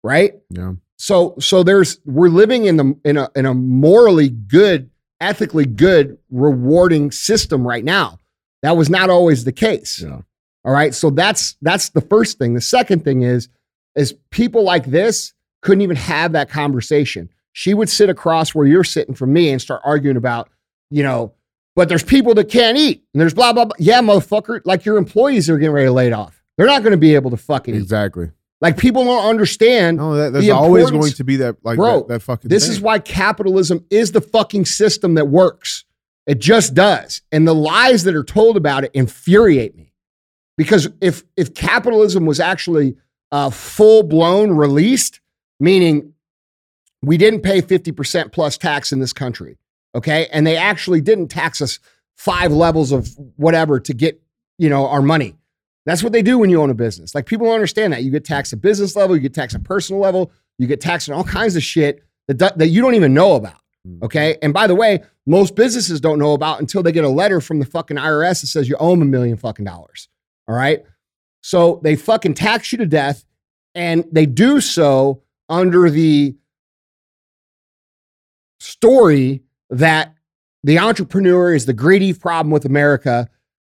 [0.04, 0.34] Right?
[0.50, 0.74] yeah.
[0.98, 4.90] So so there's we're living in the in a in a morally good,
[5.20, 8.18] ethically good, rewarding system right now.
[8.62, 10.02] That was not always the case.
[10.02, 10.20] Yeah.
[10.64, 10.92] All right.
[10.92, 12.54] So that's that's the first thing.
[12.54, 13.48] The second thing is
[13.94, 15.32] is people like this
[15.62, 17.28] couldn't even have that conversation.
[17.52, 20.48] She would sit across where you're sitting from me and start arguing about,
[20.90, 21.32] you know,
[21.76, 23.76] but there's people that can't eat and there's blah blah blah.
[23.78, 26.38] Yeah, motherfucker, like your employees are getting ready to laid off.
[26.59, 27.74] They're not going to be able to fucking.
[27.74, 28.30] Exactly.
[28.61, 32.00] Like people don't understand No, that, there's The always going to be that like Bro,
[32.00, 32.50] that, that fucking.
[32.50, 32.72] This thing.
[32.72, 35.84] is why capitalism is the fucking system that works.
[36.26, 37.22] It just does.
[37.32, 39.94] And the lies that are told about it infuriate me.
[40.59, 42.96] Because if if capitalism was actually
[43.30, 45.20] uh, full blown released,
[45.61, 46.14] meaning
[47.00, 49.56] we didn't pay 50% plus tax in this country,
[49.94, 50.26] okay?
[50.32, 51.78] And they actually didn't tax us
[52.16, 54.20] five levels of whatever to get,
[54.59, 55.38] you know, our money.
[55.87, 57.14] That's what they do when you own a business.
[57.14, 58.03] Like people don't understand that.
[58.03, 61.09] You get taxed at business level, you get taxed at personal level, you get taxed
[61.09, 63.61] on all kinds of shit that, that you don't even know about.
[63.87, 64.03] Mm.
[64.03, 64.37] Okay.
[64.43, 67.59] And by the way, most businesses don't know about until they get a letter from
[67.59, 70.09] the fucking IRS that says you owe them a million fucking dollars.
[70.47, 70.85] All right.
[71.43, 73.24] So they fucking tax you to death
[73.74, 76.37] and they do so under the
[78.61, 80.14] story that
[80.64, 83.29] the entrepreneur is the greedy problem with America.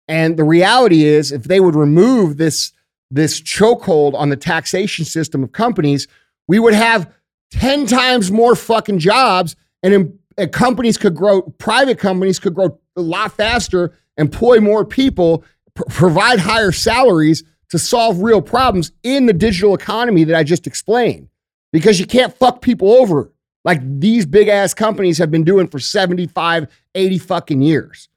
[0.10, 2.74] And the reality is, if they would remove this,
[3.12, 6.08] this chokehold on the taxation system of companies,
[6.48, 7.14] we would have
[7.52, 13.02] 10 times more fucking jobs and, and companies could grow, private companies could grow a
[13.02, 15.44] lot faster, employ more people,
[15.76, 20.66] pr- provide higher salaries to solve real problems in the digital economy that I just
[20.66, 21.30] explained.
[21.72, 23.32] Because you can't fuck people over
[23.64, 28.10] like these big ass companies have been doing for 75, 80 fucking years.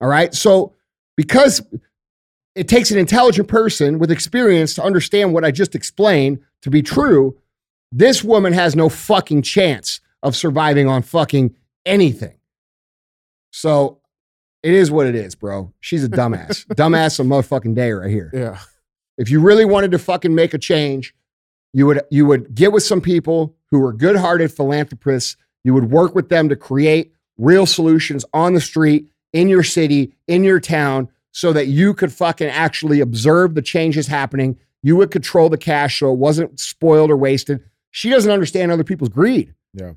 [0.00, 0.32] All right.
[0.32, 0.74] So,
[1.16, 1.62] because
[2.54, 6.82] it takes an intelligent person with experience to understand what I just explained to be
[6.82, 7.38] true,
[7.90, 11.54] this woman has no fucking chance of surviving on fucking
[11.84, 12.38] anything.
[13.50, 13.98] So,
[14.62, 15.72] it is what it is, bro.
[15.80, 16.64] She's a dumbass.
[16.74, 18.30] dumbass a motherfucking day right here.
[18.32, 18.58] yeah.
[19.18, 21.14] If you really wanted to fucking make a change,
[21.74, 25.36] you would you would get with some people who are good-hearted philanthropists.
[25.64, 30.12] You would work with them to create real solutions on the street, in your city,
[30.28, 34.58] in your town, so that you could fucking actually observe the changes happening.
[34.82, 37.60] You would control the cash so it wasn't spoiled or wasted.
[37.90, 39.54] She doesn't understand other people's greed.
[39.74, 39.92] Yeah.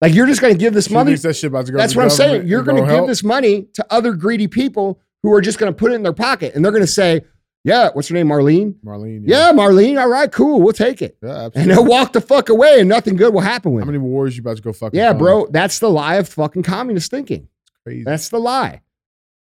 [0.00, 1.14] Like you're just going to give this She money.
[1.14, 1.78] that shit about to go.
[1.78, 2.46] That's what I'm saying.
[2.46, 3.06] You're going to give help.
[3.06, 6.12] this money to other greedy people who are just going to put it in their
[6.12, 7.22] pocket, and they're going to say,
[7.62, 8.74] "Yeah, what's her name, Marlene?
[8.84, 9.22] Marlene.
[9.24, 10.00] Yeah, Marlene.
[10.00, 10.60] All right, cool.
[10.60, 11.50] We'll take it." Yeah.
[11.54, 14.36] And they'll walk the fuck away, and nothing good will happen with How many wars
[14.36, 14.98] you about to go fucking?
[14.98, 15.46] Yeah, bro.
[15.46, 17.46] That's the lie of fucking communist thinking.
[17.84, 18.04] Crazy.
[18.04, 18.82] That's the lie.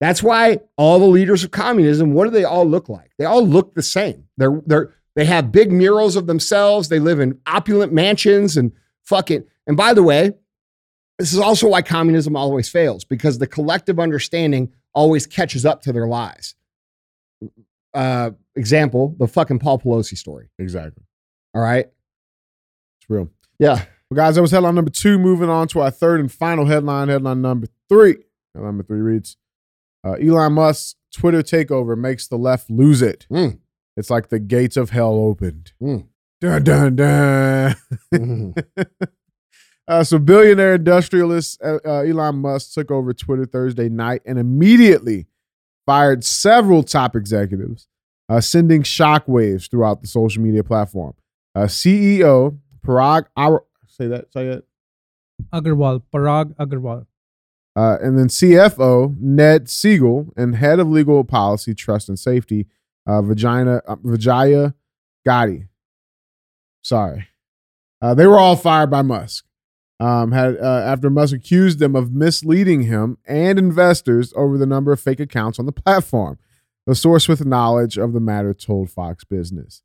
[0.01, 3.13] That's why all the leaders of communism, what do they all look like?
[3.19, 4.29] They all look the same.
[4.37, 6.89] They're they're they have big murals of themselves.
[6.89, 8.73] They live in opulent mansions and
[9.05, 9.45] fucking.
[9.67, 10.33] And by the way,
[11.19, 15.93] this is also why communism always fails because the collective understanding always catches up to
[15.93, 16.55] their lies.
[17.95, 20.51] Uh, example: the fucking Paul Pelosi story.
[20.59, 21.05] exactly.
[21.55, 21.87] All right.
[23.01, 23.31] It's real.
[23.59, 23.83] Yeah.
[24.11, 25.19] Well, guys, that was headline number two.
[25.19, 27.09] Moving on to our third and final headline.
[27.09, 28.17] Headline number three.
[28.55, 29.37] Headline number three reads
[30.05, 33.27] uh, Elon Musk's Twitter takeover makes the left lose it.
[33.31, 33.59] Mm.
[33.97, 35.73] It's like the gates of hell opened.
[35.83, 36.07] Mm.
[36.41, 37.77] Dun, dun, dun.
[38.15, 38.65] Mhm.
[39.89, 45.27] Uh, so, billionaire industrialist uh, uh, Elon Musk took over Twitter Thursday night and immediately
[45.87, 47.87] fired several top executives,
[48.29, 51.15] uh, sending shockwaves throughout the social media platform.
[51.55, 53.63] Uh, CEO Parag, Ar-
[53.97, 54.65] say that, say that,
[55.53, 57.07] Agrawal, Parag Agrawal.
[57.77, 62.67] uh, and then CFO Ned Segal and head of legal policy, trust and safety,
[63.07, 64.75] uh, Vagina uh, Vijaya
[65.27, 65.69] Gadde.
[66.83, 67.29] Sorry,
[68.01, 69.45] uh, they were all fired by Musk.
[69.99, 74.93] Um, had uh, after Musk accused them of misleading him and investors over the number
[74.93, 76.39] of fake accounts on the platform.
[76.87, 79.83] A source with knowledge of the matter told Fox Business.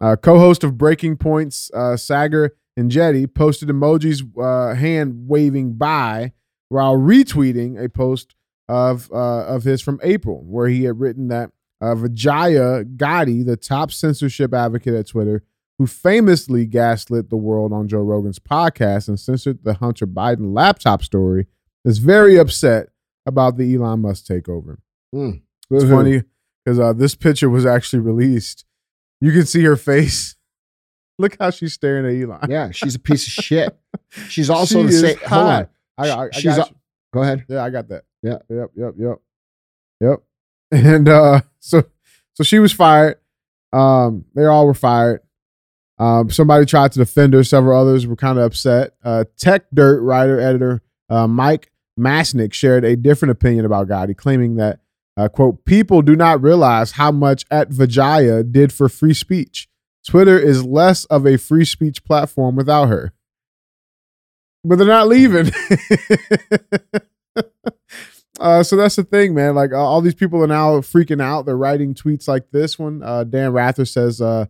[0.00, 6.32] Uh, co-host of Breaking Points, uh, Sagar and Jetty posted emojis uh, hand waving by
[6.68, 8.34] while retweeting a post
[8.68, 13.56] of uh, of his from April, where he had written that uh, Vijaya Gadde, the
[13.56, 15.42] top censorship advocate at Twitter,
[15.78, 21.02] who famously gaslit the world on Joe Rogan's podcast and censored the Hunter Biden laptop
[21.02, 21.46] story,
[21.84, 22.88] is very upset
[23.26, 24.78] about the Elon Musk takeover.
[25.14, 25.42] Mm.
[25.70, 26.22] It's funny
[26.64, 28.64] because uh, this picture was actually released.
[29.20, 30.36] You can see her face.
[31.18, 32.48] Look how she's staring at Elon.
[32.50, 33.76] Yeah, she's a piece of shit.
[34.28, 35.16] She's also She the same.
[35.26, 35.68] Hold on.
[35.98, 36.74] I, I, I She's got a-
[37.12, 37.44] Go ahead.
[37.48, 38.04] Yeah, I got that.
[38.22, 38.38] Yeah.
[38.48, 38.70] Yep.
[38.76, 38.94] Yep.
[38.98, 39.20] Yep.
[40.00, 40.22] Yep.
[40.70, 41.82] And uh, so
[42.34, 43.16] so she was fired.
[43.72, 45.20] Um, they all were fired.
[45.98, 47.42] Um, somebody tried to defend her.
[47.42, 48.92] Several others were kind of upset.
[49.02, 54.56] Uh, Tech Dirt writer editor uh, Mike Masnick shared a different opinion about Gadde, claiming
[54.56, 54.80] that
[55.18, 59.68] uh, quote people do not realize how much at Vijaya did for free speech.
[60.06, 63.12] Twitter is less of a free speech platform without her.
[64.64, 65.50] But they're not leaving.
[68.40, 69.54] Uh, so that's the thing, man.
[69.54, 71.44] Like uh, all these people are now freaking out.
[71.44, 73.02] They're writing tweets like this one.
[73.02, 74.46] Uh, Dan Rather says, uh,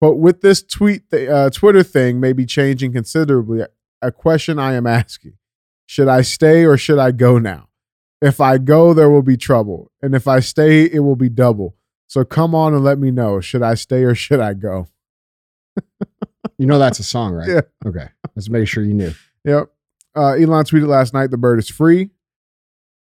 [0.00, 3.64] "But with this tweet, th- uh, Twitter thing may be changing considerably.
[4.02, 5.34] A question I am asking:
[5.86, 7.67] Should I stay or should I go now?
[8.20, 11.76] If I go, there will be trouble, and if I stay, it will be double.
[12.08, 14.88] So come on and let me know: Should I stay or should I go?
[16.58, 17.48] You know that's a song, right?
[17.48, 17.60] Yeah.
[17.86, 18.08] Okay.
[18.34, 19.12] Let's make sure you knew.
[19.44, 19.70] Yep.
[20.16, 22.10] Uh, Elon tweeted last night, "The bird is free,"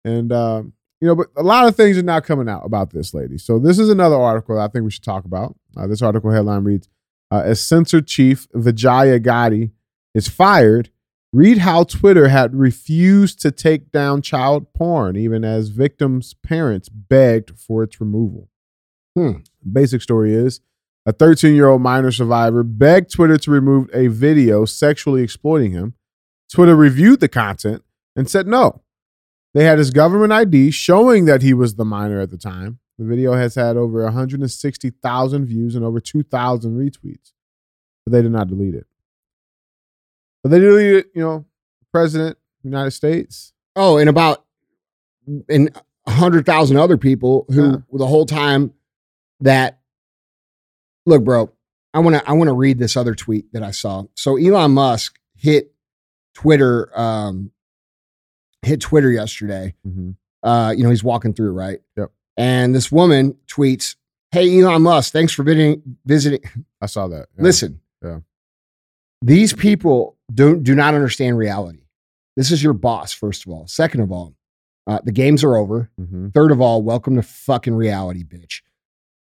[0.06, 3.14] and um, you know, but a lot of things are now coming out about this
[3.14, 3.40] lady.
[3.40, 5.56] So this is another article I think we should talk about.
[5.76, 6.88] Uh, this article headline reads:
[7.32, 9.72] uh, "As censor chief Vijaya Gadde
[10.14, 10.92] is fired,
[11.34, 17.58] read how Twitter had refused to take down child porn, even as victims' parents begged
[17.60, 18.50] for its removal."
[19.16, 19.40] Hmm.
[19.70, 20.62] Basic story is.
[21.06, 25.94] A 13 year old minor survivor begged Twitter to remove a video sexually exploiting him.
[26.52, 27.84] Twitter reviewed the content
[28.16, 28.82] and said no.
[29.54, 32.80] They had his government ID showing that he was the minor at the time.
[33.00, 37.32] The video has had over 160,000 views and over 2,000 retweets,
[38.06, 38.86] but they did not delete it.
[40.48, 41.46] But they deleted, you know,
[41.92, 43.52] President of the United States.
[43.76, 44.46] Oh, and about
[45.50, 45.70] and
[46.06, 47.76] a hundred thousand other people who Yeah.
[47.92, 48.74] the whole time
[49.42, 49.80] that
[51.06, 51.52] look, bro,
[51.94, 54.06] I wanna I wanna read this other tweet that I saw.
[54.16, 55.74] So Elon Musk hit
[56.34, 57.52] Twitter, um,
[58.62, 59.76] hit Twitter yesterday.
[60.44, 61.80] Uh, you know, he's walking through, right?
[61.98, 62.12] Yep.
[62.38, 63.96] And this woman tweets,
[64.32, 66.40] Hey Elon Musk, thanks for visiting visiting.
[66.82, 67.28] I saw that.
[67.36, 67.44] Yeah.
[67.44, 68.20] Listen, Yeah.
[69.22, 71.80] these people don't do not understand reality.
[72.36, 73.68] This is your boss, first of all.
[73.68, 74.36] Second of all,
[74.86, 75.90] uh, the games are over.
[76.00, 76.34] Mhm.
[76.34, 78.62] Third of all, welcome to fucking reality, bitch.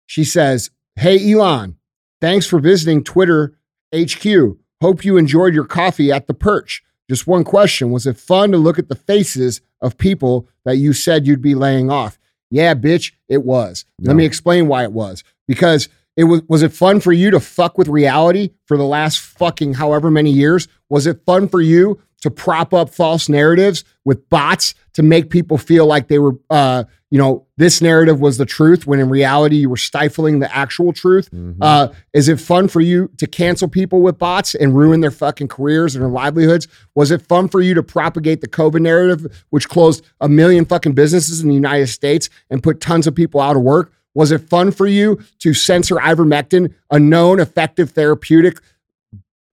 [0.06, 1.76] She says, Hey, Elon,
[2.20, 3.56] thanks for visiting Twitter
[3.92, 4.56] HQ.
[4.80, 6.82] Hope you enjoyed your coffee at the perch.
[7.10, 10.92] Just one question Was it fun to look at the faces of people that you
[10.92, 12.18] said you'd be laying off?
[12.50, 13.84] Yeah, bitch, it was.
[14.00, 15.24] Let me explain why it was.
[15.48, 19.18] Because it was was it fun for you to fuck with reality for the last
[19.20, 20.68] fucking however many years?
[20.88, 25.58] Was it fun for you to prop up false narratives with bots to make people
[25.58, 29.56] feel like they were uh you know this narrative was the truth when in reality
[29.56, 31.56] you were stifling the actual truth Mhm.
[31.60, 35.48] uh is it fun for you to cancel people with bots and ruin their fucking
[35.48, 39.68] careers and their livelihoods was it fun for you to propagate the covid narrative which
[39.68, 43.54] closed a million fucking businesses in the united states and put tons of people out
[43.56, 48.60] of work was it fun for you to censor ivermectin a known effective therapeutic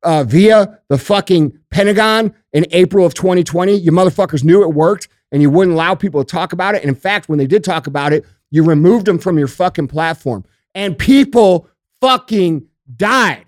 [0.04, 3.74] uh, via the fucking Pentagon in April of 2020.
[3.74, 6.82] You motherfuckers knew it worked and you wouldn't allow people to talk about it.
[6.82, 9.88] And in fact, when they did talk about it, you removed them from your fucking
[9.88, 10.44] platform
[10.76, 11.70] and people
[12.02, 13.46] fucking died.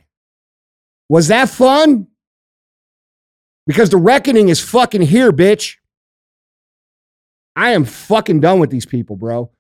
[1.10, 2.08] Was that fun?
[3.66, 5.78] Because the reckoning is fucking here, bitch.
[7.56, 9.52] I am fucking done with these people, bro.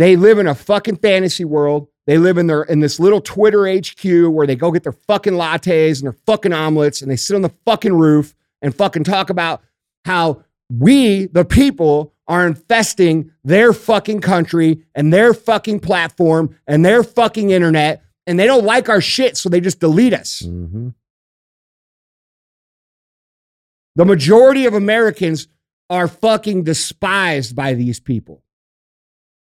[0.00, 1.88] They live in a fucking fantasy world.
[2.06, 5.34] They live in their in this little Twitter HQ where they go get their fucking
[5.34, 9.28] lattes and their fucking omelets and they sit on the fucking roof and fucking talk
[9.28, 9.62] about
[10.06, 17.02] how we, the people, are infesting their fucking country and their fucking platform and their
[17.02, 18.02] fucking internet.
[18.26, 20.40] And they don't like our shit, so they just delete us.
[20.40, 20.94] Mhm.
[23.96, 25.46] The majority of Americans
[25.90, 28.42] are fucking despised by these people.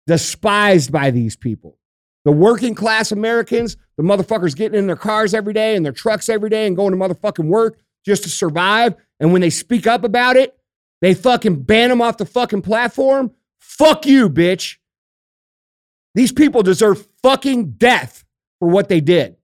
[0.06, 1.78] Despised by these people.
[2.24, 6.28] The working class Americans, the motherfuckers getting in their cars every day and their trucks
[6.28, 8.94] every day and going to motherfucking work just to survive.
[9.20, 10.56] And when they speak up about it,
[11.00, 13.32] they fucking ban them off the fucking platform.
[13.60, 14.76] Fuck you, bitch.
[16.14, 18.24] These people deserve fucking death
[18.58, 19.36] for what they did.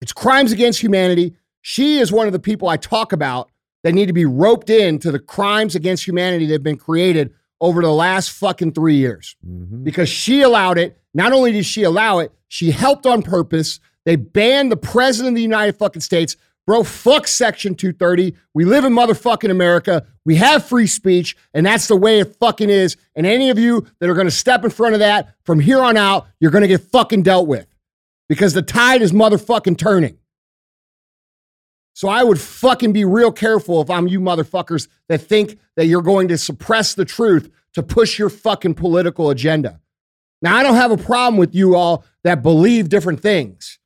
[0.00, 1.36] It's crimes against humanity.
[1.62, 3.50] She is one of the people I talk about
[3.84, 7.82] that need to be roped into the crimes against humanity that have been created over
[7.82, 9.84] the last fucking three years Mhm.
[9.84, 10.96] because she allowed it.
[11.14, 13.80] Not only did she allow it, she helped on purpose.
[14.06, 16.36] They banned the president of the United fucking States.
[16.66, 18.34] Bro, fuck Section 230.
[18.54, 20.04] We live in motherfucking America.
[20.24, 22.96] We have free speech, and that's the way it fucking is.
[23.16, 25.96] And any of you that are gonna step in front of that from here on
[25.96, 27.66] out, you're gonna get fucking dealt with
[28.28, 30.16] because the tide is motherfucking turning.
[32.00, 36.00] So I would fucking be real careful if I'm you motherfuckers that think that you're
[36.00, 39.82] going to suppress the truth to push your fucking political agenda.
[40.40, 43.78] Now, I don't have a problem with you all that believe different things,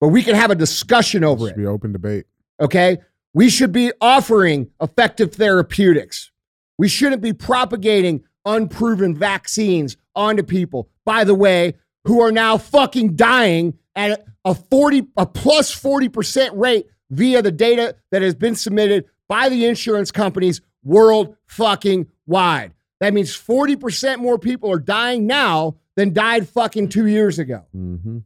[0.00, 1.56] but we can have a discussion over Should it.
[1.56, 2.26] be open debate.
[2.60, 2.98] Okay.
[3.34, 6.30] We should be offering effective therapeutics.
[6.78, 13.16] We shouldn't be propagating unproven vaccines onto people, by the way, who are now fucking
[13.16, 19.04] dying at a 40, a plus 40% rate via the data that has been submitted
[19.28, 22.72] by the insurance companies world fucking wide.
[23.00, 27.64] That means 40% more people are dying now than died fucking two years ago.
[27.76, 28.18] Mm-hmm.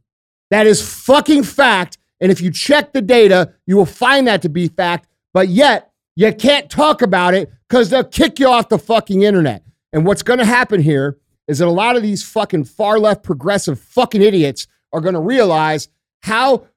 [0.49, 1.97] That is fucking fact.
[2.19, 5.07] And if you check the data, you will find that to be fact.
[5.33, 9.63] But yet, you can't talk about it because they'll kick you off the fucking internet.
[9.91, 11.17] And what's going to happen here
[11.47, 15.19] is that a lot of these fucking far left progressive fucking idiots are going to
[15.19, 15.89] realize
[16.21, 16.67] how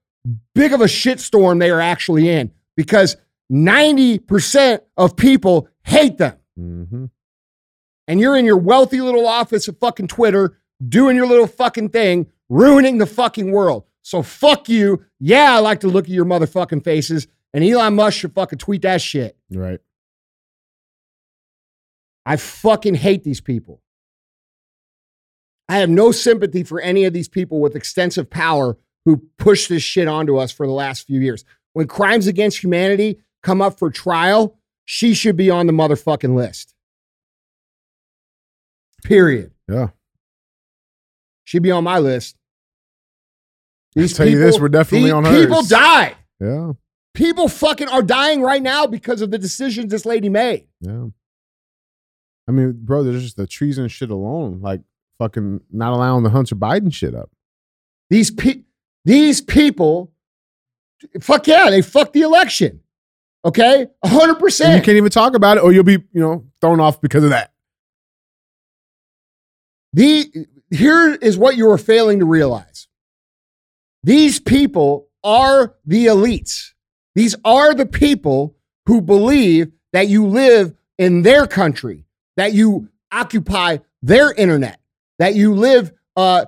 [0.54, 3.16] big of a shitstorm they are actually in because
[3.52, 7.04] 90% of people hate them Mm-hmm.
[8.08, 10.58] and you're in your wealthy little office of fucking Twitter
[10.88, 13.84] doing your little fucking thing, ruining the fucking world.
[14.00, 15.04] So fuck you.
[15.20, 18.82] Yeah, I like to look at your motherfucking faces, and Elon Musk should fucking tweet
[18.82, 19.36] that shit.
[19.50, 19.80] Right.
[22.24, 23.82] I fucking hate these people.
[25.68, 29.82] I have no sympathy for any of these people with extensive power who pushed this
[29.82, 31.44] shit onto us for the last few years.
[31.72, 36.74] When crimes against humanity come up for trial, she should be on the motherfucking list.
[39.04, 39.52] Period.
[39.68, 39.88] Yeah.
[41.44, 42.36] She'd be on my list.
[43.96, 46.14] I'll tell you this, we're definitely these on People die.
[46.40, 46.72] Yeah.
[47.14, 50.66] People fucking are dying right now because of the decisions this lady made.
[50.80, 51.06] Yeah.
[52.48, 54.60] I mean, bro, there's just the treason shit alone.
[54.60, 54.82] Like
[55.18, 57.30] fucking not allowing the Hunter Biden shit up.
[58.10, 58.62] These pe-
[59.06, 60.12] these people,
[61.20, 62.80] fuck yeah, they fucked the election.
[63.44, 66.80] Okay, hundred And you can't even talk about it, or you'll be, you know, thrown
[66.80, 67.52] off because of that.
[69.92, 72.88] The here is what you are failing to realize.
[74.02, 76.72] These people are the elites.
[77.14, 82.04] These are the people who believe that you live in their country,
[82.36, 84.80] that you occupy their internet,
[85.20, 86.46] that you live uh,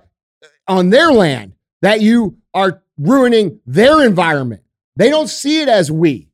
[0.66, 1.52] on their land,
[1.82, 4.62] that you are ruining their environment.
[4.96, 6.28] They don't see it as we.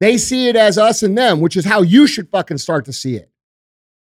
[0.00, 2.92] They see it as us and them, which is how you should fucking start to
[2.92, 3.30] see it.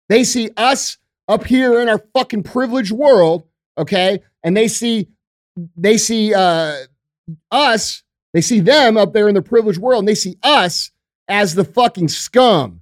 [0.09, 3.43] They see us up here in our fucking privileged world,
[3.77, 4.21] okay?
[4.43, 5.09] And they see
[5.75, 6.75] they see uh
[7.51, 10.91] us, they see them up there in the privileged world, and they see us
[11.27, 12.81] as the fucking scum.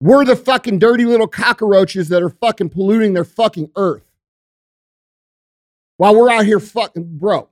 [0.00, 4.04] We're the fucking dirty little cockroaches that are fucking polluting their fucking earth.
[5.96, 7.48] While we're out here fucking, bro.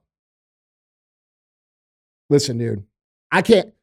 [2.32, 2.82] Listen, dude,
[3.30, 3.74] I can't.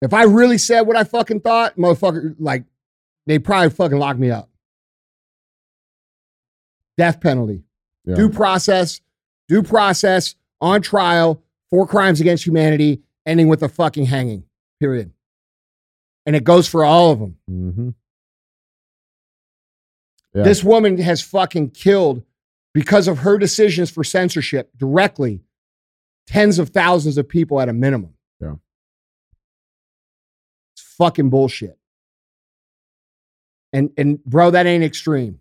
[0.00, 2.64] If I really said what I fucking thought, motherfucker, like,
[3.26, 4.48] they probably fucking lock me up.
[6.96, 7.64] Death penalty,
[8.06, 8.14] Yeah.
[8.14, 9.02] due process,
[9.46, 14.44] due process on trial for crimes against humanity, ending with a fucking hanging,
[14.80, 15.12] period.
[16.24, 17.36] And it goes for all of them.
[17.50, 17.88] Mm-hmm.
[20.34, 20.42] Yeah.
[20.44, 22.22] This woman has fucking killed
[22.72, 25.42] because of her decisions for censorship directly
[26.30, 28.14] tens of thousands of people at a minimum.
[28.40, 28.54] Yeah.
[30.74, 31.76] It's fucking bullshit.
[33.72, 35.40] And and bro, that ain't extreme.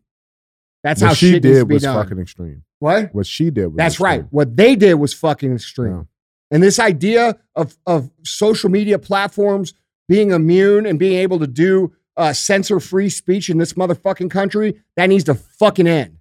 [0.83, 2.03] That's what how she shit needs to did be was done.
[2.03, 2.63] fucking extreme.
[2.79, 3.13] what?
[3.13, 4.25] What she did was That's right.
[4.31, 5.93] What they did was fucking extreme.
[5.93, 6.03] Yeah.
[6.51, 9.75] And this idea of of social media platforms
[10.07, 14.81] being immune and being able to do uh, censor free speech in this motherfucking country,
[14.95, 16.17] that needs to fucking end.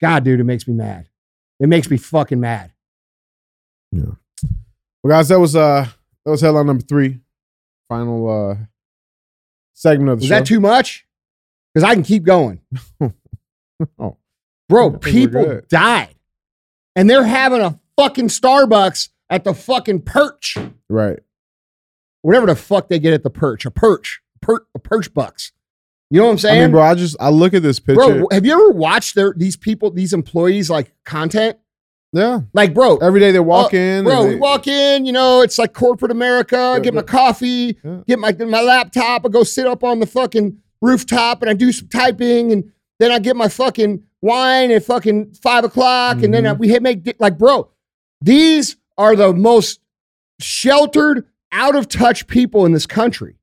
[0.00, 1.09] God, dude, it makes me mad.
[1.60, 2.72] It makes me fucking mad.
[3.92, 4.04] Yeah.
[5.02, 5.86] Well, guys, that was uh
[6.24, 7.20] that was headline number three.
[7.88, 8.56] Final uh
[9.74, 10.34] segment of the Was show.
[10.34, 11.06] that too much?
[11.74, 12.60] Because I can keep going.
[13.98, 14.16] oh,
[14.68, 16.14] Bro, I think we're people died.
[16.96, 20.56] And they're having a fucking Starbucks at the fucking perch.
[20.88, 21.20] right.
[22.22, 23.64] Whatever the fuck they get at the perch.
[23.64, 24.20] A perch.
[24.42, 25.52] Per, a perch bucks.
[26.12, 27.94] You know what I'm saying, I mean, bro, I just I look at this picture.
[28.18, 31.56] Bro, have you ever watched their these people, these employees like content?
[32.12, 32.40] yeah.
[32.52, 34.04] Like, bro, Every day they walk uh, in.
[34.04, 36.72] bro, and we walk in, you know, it's like corporate America.
[36.74, 38.00] Yeah, get my coffee, Yeah.
[38.08, 39.24] get my my laptop.
[39.24, 43.12] I go sit up on the fucking rooftop and I do some typing, and then
[43.12, 46.58] I get my fucking wine at fucking five o'clock, and then uh, Mhm.
[46.58, 47.70] we hit make like, bro,
[48.20, 49.78] these are the most
[50.40, 53.36] sheltered, out of touch people in this country.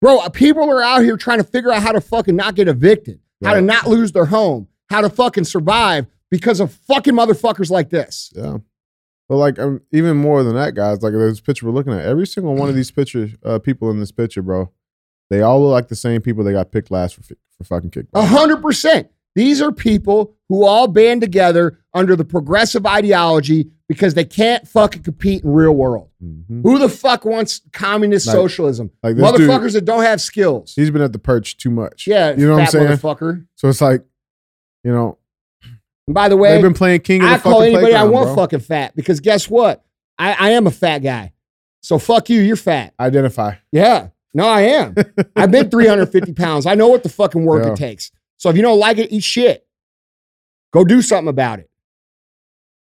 [0.00, 2.68] Bro, uh, people are out here trying to figure out how to fucking not get
[2.68, 7.70] evicted, how to not lose their home, how to fucking survive because of fucking motherfuckers
[7.70, 8.32] like this.
[8.34, 8.58] Yeah.
[9.28, 12.26] But like um, even more than that, guys, like this picture we're looking at, every
[12.26, 14.70] single one of these pictures, uh, people in this picture, bro,
[15.30, 18.24] they all look like the same people they got picked last for for fucking A
[18.24, 19.10] hundred percent.
[19.34, 25.02] These are people who all band together under the progressive ideology because they can't fucking
[25.02, 26.08] compete in real world.
[26.22, 26.62] Mhm.
[26.62, 28.90] Who the fuck wants communist Like- socialism?
[29.02, 30.74] Like this dude, Motherfuckers that don't have skills.
[30.74, 32.06] he's been at the perch too much.
[32.06, 32.88] Yeah, you know what I'm saying.
[32.88, 33.46] motherfucker.
[33.54, 34.04] So it's like,
[34.84, 35.18] you know,
[36.06, 38.26] And by the way, they've been playing king of the I call anybody I want
[38.28, 38.36] bro.
[38.36, 39.84] fucking fat because guess what?
[40.18, 41.32] I, I am a fat guy.
[41.82, 42.92] So fuck you, you're fat.
[42.98, 43.54] Identify.
[43.72, 44.08] Yeah.
[44.34, 44.94] No, I am.
[45.36, 46.66] I've been 350 pounds.
[46.66, 47.72] I know what the fucking work Yeah.
[47.72, 48.10] it takes.
[48.38, 49.66] So if you don't like it, eat shit.
[50.72, 51.70] Go do something about it.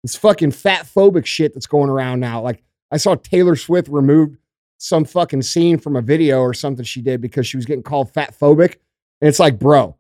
[0.01, 2.41] This fucking fat phobic shit that's going around now.
[2.41, 4.37] Like I saw Taylor Swift removed
[4.77, 8.11] some fucking scene from a video or something she did because she was getting called
[8.11, 8.75] fat phobic.
[9.21, 9.95] And it's like, bro,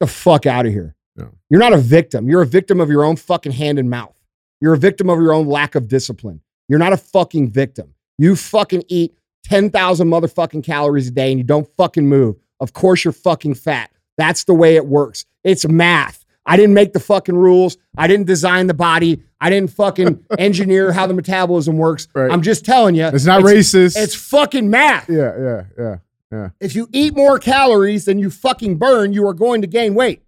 [0.00, 0.96] the fuck out of here.
[1.16, 1.26] Yeah.
[1.50, 2.28] You're not a victim.
[2.28, 4.18] You're a victim of your own fucking hand and mouth.
[4.60, 6.40] You're a victim of your own lack of discipline.
[6.68, 7.94] You're not a fucking victim.
[8.18, 12.36] You fucking eat 10,000 motherfucking calories a day and you don't fucking move.
[12.60, 13.90] Of course you're fucking fat.
[14.18, 15.24] That's the way it works.
[15.44, 16.26] It's math.
[16.44, 17.78] I didn't make the fucking rules.
[17.96, 19.22] I didn't design the body.
[19.40, 22.08] I didn't fucking engineer how the metabolism works.
[22.14, 22.30] Right.
[22.30, 23.06] I'm just telling you.
[23.06, 23.96] It's not racist.
[23.96, 25.08] It's fucking math.
[25.08, 25.96] yeah, yeah, yeah,
[26.32, 26.48] yeah.
[26.60, 30.22] If you eat more calories than you fucking burn, you are going to gain weight.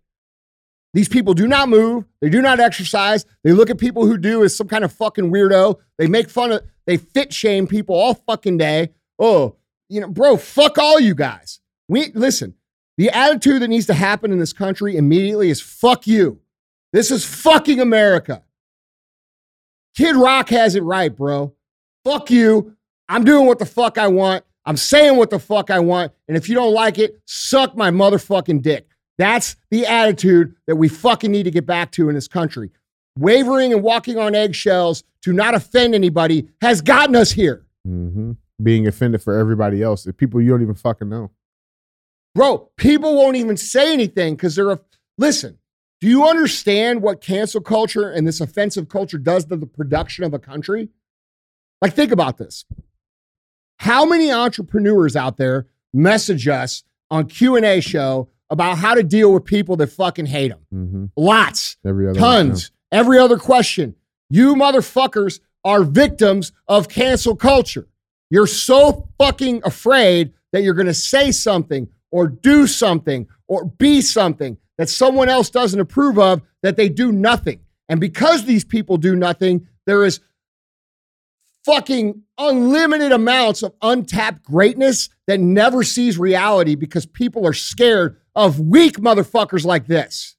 [0.93, 2.05] These people do not move.
[2.21, 3.25] They do not exercise.
[3.45, 5.77] They look at people who do as some kind of fucking weirdo.
[5.99, 8.91] They make fun of, they fit shame people all fucking day.
[9.19, 9.57] Oh,
[9.89, 11.61] you know, bro, fuck all you guys.
[11.89, 12.55] We listen,
[13.01, 16.39] the attitude that needs to happen in this country immediately is fuck you.
[16.93, 18.43] This is fucking America.
[19.97, 21.55] Kid Rock has it right, bro.
[22.05, 22.77] Fuck you.
[23.09, 24.45] I'm doing what the fuck I want.
[24.67, 26.13] I'm saying what the fuck I want.
[26.29, 28.87] And if you don't like it, suck my motherfucking dick.
[29.17, 32.71] That's the attitude that we fucking need to get back to in this country.
[33.19, 37.65] Wavering and walking on eggshells to not offend anybody has gotten us here.
[37.83, 38.33] hmm
[38.63, 41.31] Being offended for everybody else, people you don't even fucking know.
[42.35, 44.81] Bro, people won't even say anything because they're a.
[45.19, 45.59] Listen,
[46.01, 50.33] do you understand what cancel culture and this offensive culture does to the production of
[50.33, 50.89] a country?
[51.83, 52.65] Like, think about this.
[53.79, 59.45] How many entrepreneurs out there message us on Q&A show about how to deal with
[59.45, 60.61] people that fucking hate them?
[60.71, 61.77] hmm Lots.
[61.85, 62.71] Every other Tons.
[62.93, 63.95] Every other question.
[64.29, 67.89] You motherfuckers are victims of cancel culture.
[68.31, 74.01] You're so fucking afraid that you're going to say something or do something or be
[74.01, 77.61] something that someone else doesn't approve of that they do nothing.
[77.89, 80.21] And because these people do nothing, there is
[81.65, 88.61] fucking unlimited amounts of untapped greatness that never sees reality because people are scared of
[88.61, 90.37] weak motherfuckers like this.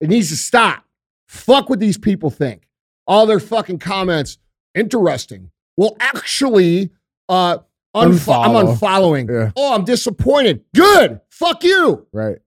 [0.00, 0.84] It needs to stop.
[1.28, 2.66] Fuck what these people think.
[3.06, 4.38] All their fucking comments,
[4.74, 5.50] interesting.
[5.76, 6.90] Well, actually,
[7.28, 7.58] uh,
[7.94, 9.28] unfo- I'm unfollowing.
[9.30, 9.52] Yeah.
[9.56, 10.64] Oh, I'm disappointed.
[10.74, 11.20] Good.
[11.30, 12.06] Fuck you.
[12.12, 12.38] Right.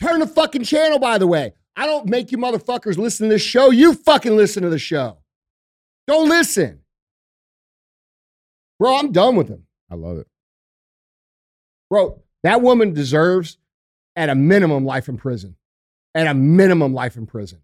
[0.00, 1.52] Turn the fucking channel, by the way.
[1.76, 3.70] I don't make you motherfuckers listen to this show.
[3.70, 5.18] You fucking listen to the show.
[6.06, 6.80] Don't listen.
[8.78, 9.64] Bro, I'm done with him.
[9.90, 10.26] I love it.
[11.90, 13.58] Bro, that woman deserves
[14.16, 15.56] at a minimum life in prison.
[16.14, 17.60] At a minimum life in prison.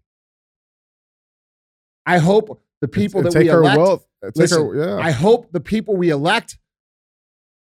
[2.05, 4.07] I hope the people And that take we elect, wealth.
[4.23, 5.03] Uh, take listen, her, yeah.
[5.03, 6.57] I hope the people we elect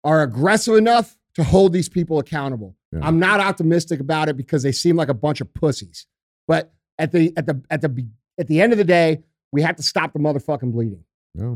[0.03, 2.75] are aggressive enough to hold these people accountable.
[2.91, 2.99] Yeah.
[3.03, 6.07] I'm not optimistic about it because they seem like a bunch of pussies.
[6.47, 8.07] But at the at the at the
[8.39, 11.03] at the end of the day, we have to stop the motherfucking bleeding,
[11.35, 11.55] yeah.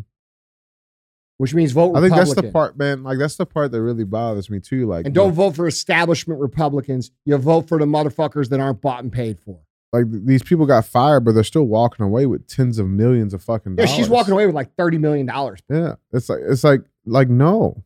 [1.37, 3.03] which means vote I think that's the part, man.
[3.03, 4.85] Like that's the part that really bothers me too.
[4.85, 7.11] Like, and don't vote for establishment Republicans.
[7.25, 9.59] You vote for the motherfuckers that aren't bought and paid for.
[9.93, 13.43] Like these people got fired, but they're still walking away with tens of millions of
[13.43, 13.89] fucking dollars.
[13.91, 14.05] Yeah, dollars.
[14.05, 15.27] she's walking away with like $30 million.
[15.69, 17.83] Yeah, it's like it's like like no.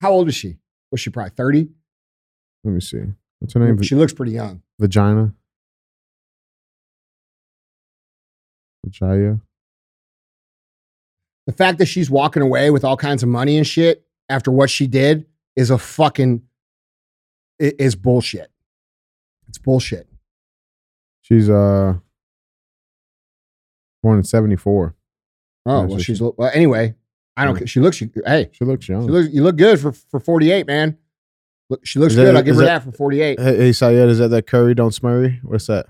[0.00, 0.58] How old is she?
[0.92, 1.68] Was she probably 30?
[2.64, 3.02] Let me see.
[3.40, 3.80] What's her name?
[3.82, 4.62] She looks pretty young.
[4.78, 5.32] Vagina.
[8.84, 9.40] Vagina.
[11.46, 14.70] The fact that she's walking away with all kinds of money and shit after what
[14.70, 15.26] she did
[15.56, 16.42] is a fucking
[17.60, 18.50] i- is bullshit.
[19.48, 20.07] It's bullshit.
[21.30, 21.94] She's uh
[24.02, 24.94] born in seventy four.
[25.66, 26.50] Oh well, she's she- well.
[26.54, 26.94] Anyway,
[27.36, 27.54] I don't.
[27.54, 27.58] Yeah.
[27.60, 27.66] care.
[27.66, 28.02] She looks.
[28.26, 29.02] Hey, She looks young.
[29.06, 30.96] she looks, you look good for for forty eight, man.
[31.70, 32.36] Look, she looks that- good.
[32.36, 33.38] I'll give her that- that, for 48.
[33.38, 35.38] Hey, hey Syed, is that that curry don't smurry?
[35.44, 35.86] What's that?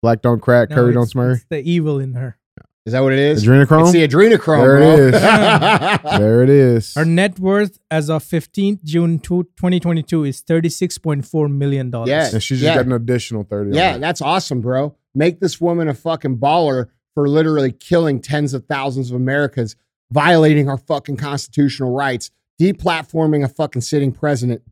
[0.00, 1.34] Black don't crack, No, curry don't it's- smurry.
[1.36, 2.38] it's the evil in her.
[2.86, 3.44] Is that what it is?
[3.44, 3.82] Adrenochrome.
[3.82, 4.62] It's the adrenochrome.
[4.62, 5.18] There it bro.
[5.18, 6.18] is.
[6.18, 6.94] there it is.
[6.94, 12.08] Her net worth as of 15th June 2, 2022 is 36.4 million dollars.
[12.08, 12.30] Yeah.
[12.32, 12.76] and she just Yeah.
[12.76, 13.70] got an additional thirty.
[13.70, 14.00] on yeah, that.
[14.00, 14.96] that's awesome, bro.
[15.14, 19.76] Make this woman a fucking baller for literally killing tens of thousands of Americans,
[20.10, 22.30] violating our fucking constitutional rights,
[22.60, 24.62] deplatforming a fucking sitting president,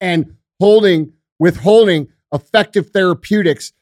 [0.00, 3.72] and holding, withholding effective therapeutics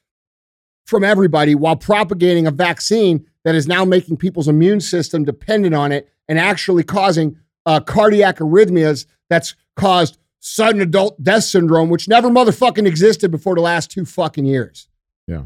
[0.86, 5.93] from everybody while propagating a vaccine that is now making people's immune system dependent on
[5.93, 12.28] it and actually causing uh, cardiac arrhythmias that's caused sudden adult death syndrome, which never
[12.28, 14.89] motherfucking existed before the last two fucking years.
[15.28, 15.44] Yeah.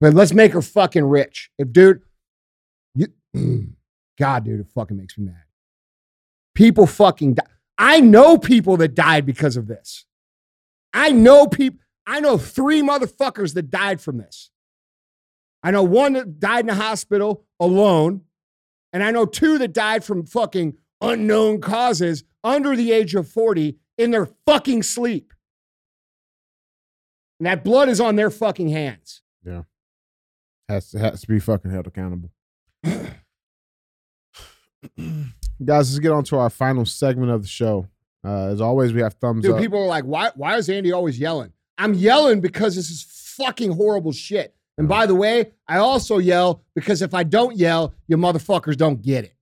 [0.00, 1.52] But let's make her fucking rich.
[1.56, 2.02] If dude,
[2.96, 3.06] you,
[4.18, 5.44] God, dude, it fucking makes me mad.
[6.56, 7.44] People fucking die.
[7.78, 10.04] I know people that died because of this.
[10.92, 11.78] I know people.
[12.08, 14.50] I know three motherfuckers that died from this.
[15.62, 18.22] I know one that died in a hospital alone,
[18.92, 23.76] and I know two that died from fucking unknown causes under the age of 40
[23.96, 25.32] in their fucking sleep.
[27.40, 29.22] And that blood is on their fucking hands.
[29.44, 29.62] Yeah.
[30.68, 32.30] Has to, has to be fucking held accountable.
[32.84, 33.10] Guys,
[35.90, 37.88] let's get on to our final segment of the show.
[38.24, 39.60] Uh, as always, we have thumbs Dude, up.
[39.60, 41.52] people are like, why, why is Andy always yelling?
[41.78, 43.06] I'm yelling because this is
[43.36, 44.54] fucking horrible shit.
[44.78, 49.02] And by the way, I also yell because if I don't yell, you motherfuckers don't
[49.02, 49.34] get it.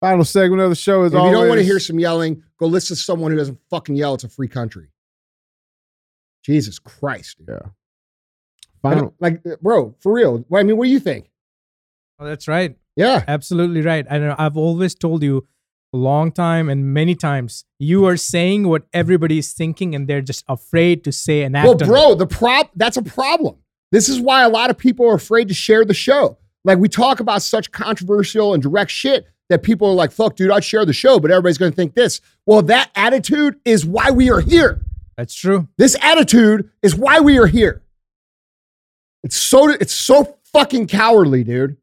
[0.00, 2.66] final segment of the show is If you don't want to hear some yelling, go
[2.66, 4.14] listen to someone who doesn't fucking yell.
[4.14, 4.88] It's a free country.
[6.44, 7.38] Jesus Christ.
[7.38, 7.48] Dude.
[7.60, 7.70] Yeah.
[8.82, 9.14] Final.
[9.18, 10.44] Like, bro, for real.
[10.54, 11.30] I mean, what do you think?
[12.18, 12.76] Oh, that's right.
[12.94, 13.24] Yeah.
[13.26, 14.06] Absolutely right.
[14.08, 15.46] I know I've always told you
[15.92, 20.20] a long time and many times you are saying what everybody is thinking and they're
[20.20, 21.86] just afraid to say and act Well, on it.
[21.86, 23.56] bro, the prop that's a problem.
[23.92, 26.38] This is why a lot of people are afraid to share the show.
[26.64, 30.50] Like we talk about such controversial and direct shit that people are like, fuck, dude,
[30.50, 32.20] I'd share the show, but everybody's gonna think this.
[32.46, 34.82] Well, that attitude is why we are here.
[35.16, 35.68] That's true.
[35.78, 37.82] This attitude is why we are here.
[39.22, 41.76] It's so it's so fucking cowardly, dude.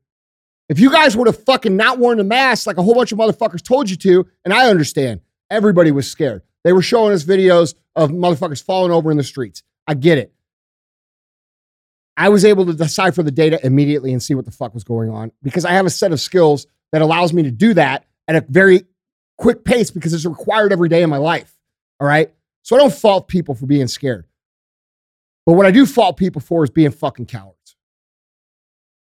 [0.73, 3.19] If you guys would have fucking not worn a mask like a whole bunch of
[3.19, 5.21] motherfuckers told you to, and I understand,
[5.51, 6.41] everybody was scared.
[6.63, 9.61] They were showing us videos of motherfuckers falling over in the streets.
[9.85, 10.33] I get it.
[12.17, 15.11] I was able to decipher the data immediately and see what the fuck was going
[15.11, 18.35] on because I have a set of skills that allows me to do that at
[18.35, 18.81] a very
[19.37, 21.55] quick pace because it's required every day in my life.
[21.99, 22.33] All right.
[22.63, 24.25] So I don't fault people for being scared.
[25.45, 27.62] But what I do fault people for is being fucking cowards.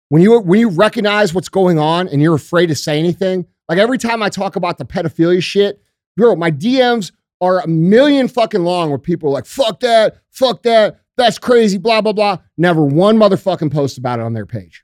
[0.10, 3.78] When you when you recognize what's going on and you're afraid to say anything, like
[3.78, 5.82] every time I talk about the pedophilia shit,
[6.16, 7.12] bro, my DMs
[7.42, 11.78] are a million fucking long where people are like, fuck that, fuck that, that's crazy,
[11.78, 12.38] blah, blah, blah.
[12.58, 14.84] Never one motherfucking post about it on their page.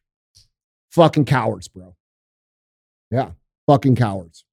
[0.92, 1.96] Fucking cowards, bro.
[3.10, 3.32] Yeah,
[3.68, 4.46] fucking cowards.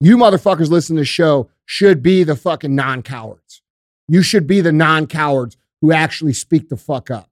[0.00, 3.62] You motherfuckers listening to the show should be the fucking non cowards.
[4.08, 7.30] You should be the non cowards who actually speak the fuck up.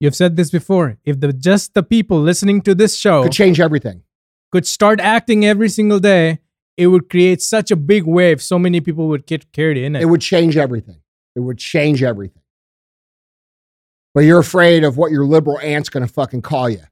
[0.00, 0.98] You've said this before.
[1.04, 4.02] If the just the people listening to this show Could change everything.
[4.52, 6.40] could start acting every single day,
[6.76, 8.42] it would create such a big wave.
[8.42, 10.02] So many people would get carried in it.
[10.02, 11.00] It would change everything.
[11.36, 12.42] It would change everything.
[14.14, 16.82] But you're afraid of what your liberal aunt's going to fucking call you.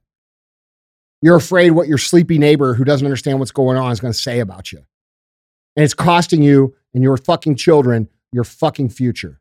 [1.21, 4.19] You're afraid what your sleepy neighbor who doesn't understand what's going on is going to
[4.19, 4.79] say about you.
[5.75, 9.39] And it's costing you and your fucking children your fucking future.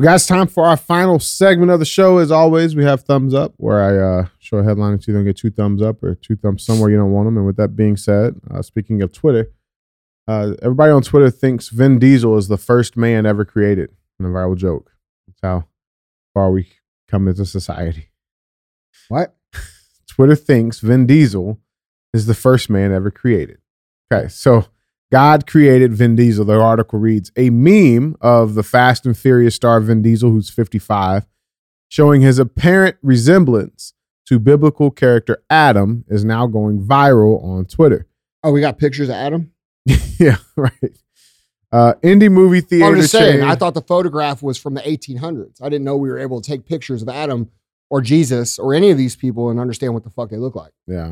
[0.00, 2.16] Guys, time for our final segment of the show.
[2.16, 5.26] As always, we have thumbs up, where I uh, show a headline and you don't
[5.26, 7.36] get two thumbs up or two thumbs somewhere you don't want them.
[7.36, 9.52] And with that being said, uh, speaking of Twitter,
[10.26, 14.30] uh, everybody on Twitter thinks Vin Diesel is the first man ever created in a
[14.30, 14.90] viral joke.
[15.26, 15.68] That's how
[16.32, 16.68] far we
[17.06, 18.08] come as a society.
[19.10, 19.36] What?
[20.08, 21.60] Twitter thinks Vin Diesel
[22.14, 23.58] is the first man ever created.
[24.10, 24.64] Okay, so
[25.10, 26.44] God created Vin Diesel.
[26.44, 31.26] The article reads a meme of the Fast and Furious star Vin Diesel, who's 55,
[31.88, 33.94] showing his apparent resemblance
[34.26, 38.06] to biblical character Adam, is now going viral on Twitter.
[38.44, 39.52] Oh, we got pictures of Adam?
[40.18, 40.72] yeah, right.
[41.72, 42.86] Uh, indie movie theater.
[42.86, 45.60] I'm just saying, I thought the photograph was from the 1800s.
[45.60, 47.50] I didn't know we were able to take pictures of Adam
[47.90, 50.72] or Jesus or any of these people and understand what the fuck they look like.
[50.86, 51.10] yeah.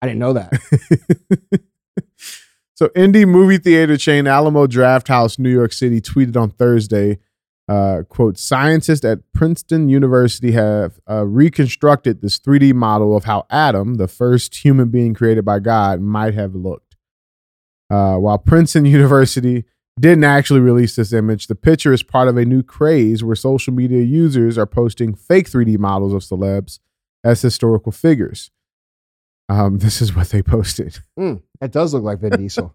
[0.00, 1.60] I didn't know that.
[2.78, 7.18] so, indie movie theater chain Alamo Drafthouse, New York City, tweeted on Thursday
[7.68, 13.96] Uh, quote, scientists at Princeton University have uh, reconstructed this 3D model of how Adam,
[13.96, 16.94] the first human being created by God, might have looked.
[17.90, 19.64] Uh, while Princeton University
[19.98, 23.74] didn't actually release this image, the picture is part of a new craze where social
[23.74, 26.78] media users are posting fake 3D models of celebs
[27.24, 28.52] as historical figures.
[29.48, 30.98] Um, this is what they posted.
[31.18, 32.74] Mm, that does look like Vin Diesel.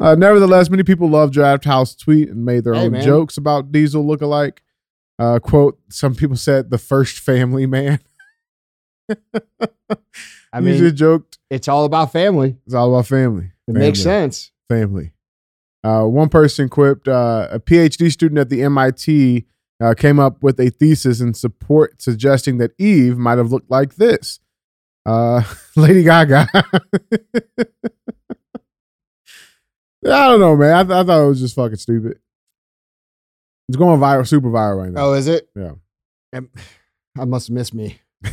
[0.00, 3.02] Uh, nevertheless, many people love Drafthouse tweet and made their Hey, own man.
[3.04, 4.58] jokes about Diesel lookalike.
[5.18, 7.98] Uh, quote: Some people said the first family man.
[10.52, 11.38] I mean, just joked.
[11.50, 12.56] it's all about family.
[12.64, 13.50] It's all about family.
[13.66, 14.52] It makes sense.
[14.68, 15.12] Family.
[15.82, 19.46] Uh, one person quipped: uh, A PhD student at the MIT
[19.80, 23.94] uh, came up with a thesis in support, suggesting that Eve might have looked like
[23.96, 24.40] this.
[25.06, 25.42] Uh,
[25.76, 26.48] Lady Gaga.
[30.04, 30.74] I don't know, man.
[30.74, 32.18] I, th- I thought it was just fucking stupid.
[33.68, 35.06] It's going viral, super viral right now.
[35.06, 35.48] Oh, is it?
[35.54, 35.72] Yeah.
[36.32, 36.50] Um,
[37.18, 38.00] I must miss me.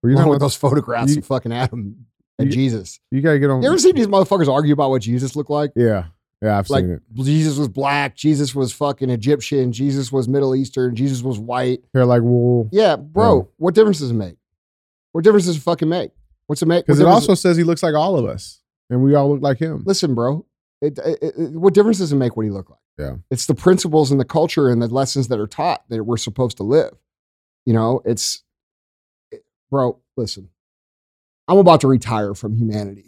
[0.00, 2.06] Well, you Along with those photographs you- of fucking Adam
[2.38, 3.00] and you- Jesus.
[3.10, 3.62] You gotta get on.
[3.62, 5.72] You ever seen these motherfuckers argue about what Jesus looked like?
[5.74, 6.04] yeah,
[6.42, 7.02] yeah, I've Like seen it.
[7.24, 11.80] Jesus was black, Jesus was fucking Egyptian, Jesus was Middle Eastern, Jesus was white.
[11.94, 12.68] Hair like wool.
[12.72, 13.36] Yeah, bro.
[13.38, 13.42] Yeah.
[13.56, 14.36] What difference does it make?
[15.12, 16.12] What difference does it fucking make?
[16.46, 16.86] What's it make?
[16.86, 19.58] Because it also says he looks like all of us, and we all look like
[19.58, 19.82] him.
[19.86, 20.46] listen, bro.
[20.80, 22.78] It, it, it- what difference does it make what he look like?
[22.98, 23.14] Yeah.
[23.30, 26.56] it's the principles and the culture and the lessons that are taught that we're supposed
[26.56, 26.92] to live.
[27.66, 28.42] You know, it's,
[29.30, 30.00] it- bro.
[30.16, 30.48] Listen,
[31.46, 33.07] I'm about to retire from humanity.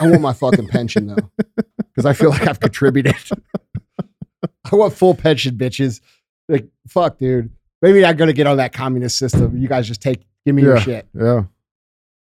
[0.00, 1.30] I want my fucking pension though,
[1.76, 3.16] because I feel like I've contributed.
[4.72, 6.00] I want full pension, bitches.
[6.48, 7.50] Like, fuck, dude.
[7.82, 9.56] Maybe I'm gonna get on that communist system.
[9.56, 11.06] You guys just take, give me your shit.
[11.14, 11.44] Yeah,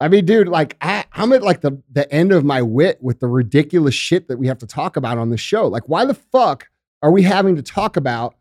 [0.00, 3.20] I mean, dude, like I, I'm at like the the end of my wit with
[3.20, 5.68] the ridiculous shit that we have to talk about on the show.
[5.68, 6.68] Like, why the fuck
[7.02, 8.34] are we having to talk about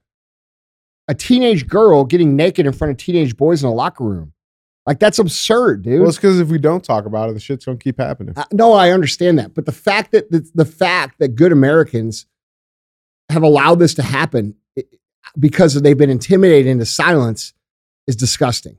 [1.09, 4.33] a teenage girl getting naked in front of teenage boys in a locker room?
[4.89, 5.99] Like, that's absurd, dude.
[5.99, 8.33] well, it's because if we don't talk about it, the shit's gonna keep happening.
[8.35, 12.25] I- no, I understand that, but the fact that the, the fact that good Americans
[13.29, 14.55] have allowed this to happen
[15.39, 17.53] because they've been intimidated into silence
[18.07, 18.77] is disgusting.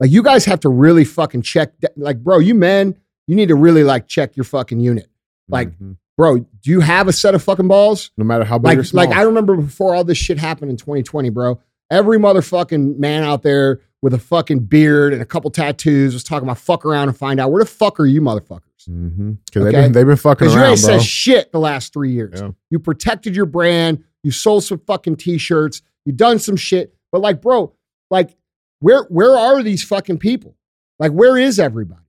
[0.00, 1.72] Like you guys have to really fucking check.
[1.96, 2.96] Like, bro, you men,
[3.28, 5.06] you need to really like check your fucking unit.
[5.48, 5.98] Like, Mhm.
[6.18, 8.10] bro, do you have a set of fucking balls?
[8.16, 9.04] no matter how big or Like, small.
[9.06, 11.60] like I remember before all this shit happened in 2020, bro.
[11.90, 16.46] Every motherfucking man out there with a fucking beard and a couple tattoos was talking
[16.46, 18.60] about fuck around and find out where the fuck are you motherfuckers?
[18.88, 19.38] Mhm.
[19.50, 22.38] 'Cause they've been they've been fucking Because you ain't said shit the last three years.
[22.40, 22.50] Yeah.
[22.70, 24.04] You protected your brand.
[24.22, 25.80] You sold some fucking t-shirts.
[26.04, 26.94] You done some shit.
[27.10, 27.72] But like, bro,
[28.10, 28.36] like,
[28.80, 30.54] where where are these fucking people?
[30.98, 32.02] Like, where is everybody?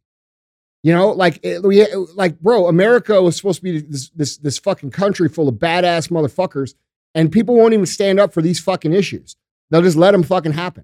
[0.83, 1.85] You know, like, it- we,
[2.15, 6.09] like, bro, America was supposed to be this this this fucking country full of badass
[6.09, 6.73] motherfuckers,
[7.15, 9.37] and people won't even stand up for these fucking issues.
[9.71, 10.83] They'll just let them fucking happen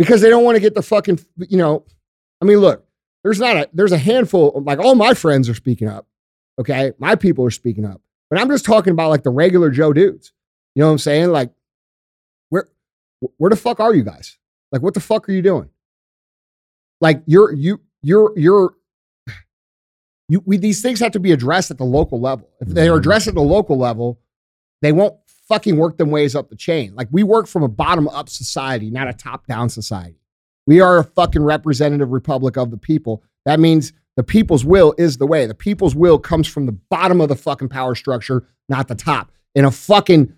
[0.00, 1.84] because they don't want to get the fucking, you know.
[2.40, 2.86] I mean, look,
[3.22, 4.62] there's not a there's a handful.
[4.64, 6.06] Like, all my friends are speaking up.
[6.58, 8.00] Okay, my people are speaking up,
[8.30, 10.32] but I'm just talking about like the regular Joe dudes.
[10.74, 11.28] You know what I'm saying?
[11.30, 11.50] Like,
[12.48, 12.68] where
[13.36, 14.38] where the fuck are you guys?
[14.72, 15.68] Like, what the fuck are you doing?
[17.02, 18.74] Like, you're you you're you're
[20.28, 22.48] you we these things have to be addressed at the local level.
[22.60, 23.00] If they are Mhm.
[23.00, 24.18] addressed at the local level,
[24.82, 25.14] they won't
[25.50, 26.94] fucking work them ways up the chain.
[26.94, 30.20] Like we work from a bottom up society, not a top down society.
[30.66, 33.22] We are a fucking representative republic of the people.
[33.44, 35.46] That means the people's will is the way.
[35.46, 39.32] The people's will comes from the bottom of the fucking power structure, not the top.
[39.56, 40.32] In a fucking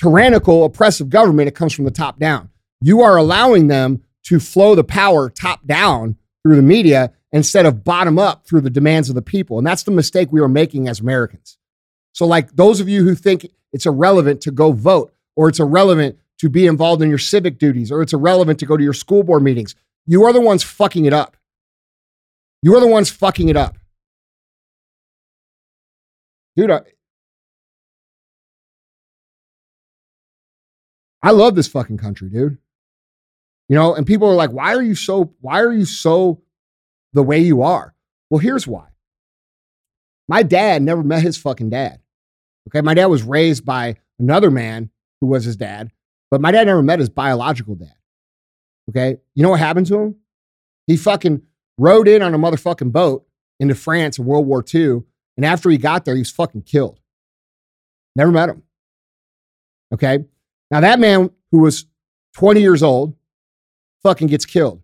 [0.00, 2.48] tyrannical, oppressive government, it comes from the top down.
[2.80, 7.84] You are allowing them to flow the power top down through the media instead of
[7.84, 9.58] bottom up through the demands of the people.
[9.58, 11.58] And that's the mistake we are making as Americans.
[12.12, 16.16] So, like those of you who think it's irrelevant to go vote, or it's irrelevant
[16.38, 19.24] to be involved in your civic duties, or it's irrelevant to go to your school
[19.24, 19.74] board meetings,
[20.06, 21.36] you are the ones fucking it up.
[22.62, 23.76] You are the ones fucking it up.
[26.56, 26.82] Dude, I,
[31.20, 32.58] I love this fucking country, dude.
[33.68, 36.42] You know, and people are like, why are you so, why are you so
[37.12, 37.94] the way you are?
[38.30, 38.86] Well, here's why.
[40.28, 41.98] My dad never met his fucking dad.
[42.68, 42.80] Okay.
[42.80, 45.90] My dad was raised by another man who was his dad,
[46.30, 47.94] but my dad never met his biological dad.
[48.90, 49.16] Okay.
[49.34, 50.16] You know what happened to him?
[50.86, 51.42] He fucking
[51.78, 53.26] rode in on a motherfucking boat
[53.58, 55.02] into France in World War II.
[55.36, 57.00] And after he got there, he was fucking killed.
[58.16, 58.62] Never met him.
[59.92, 60.24] Okay.
[60.70, 61.86] Now, that man who was
[62.34, 63.14] 20 years old
[64.02, 64.82] fucking gets killed.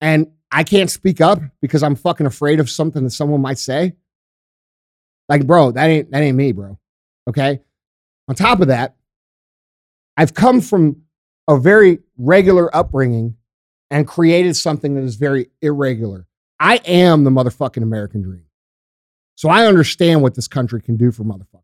[0.00, 3.94] And I can't speak up because I'm fucking afraid of something that someone might say.
[5.28, 6.78] Like, bro, that ain't that ain't me, bro.
[7.28, 7.60] Okay.
[8.28, 8.96] On top of that,
[10.16, 11.02] I've come from
[11.48, 13.36] a very regular upbringing
[13.90, 16.26] and created something that is very irregular.
[16.60, 18.44] I am the motherfucking American dream.
[19.36, 21.62] So I understand what this country can do for motherfuckers.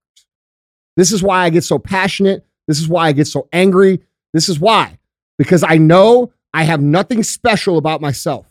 [0.97, 2.47] This is why I get so passionate.
[2.69, 4.01] This is why I get so angry.
[4.33, 4.99] This is why.
[5.39, 8.47] Because I know I have nothing special about myself.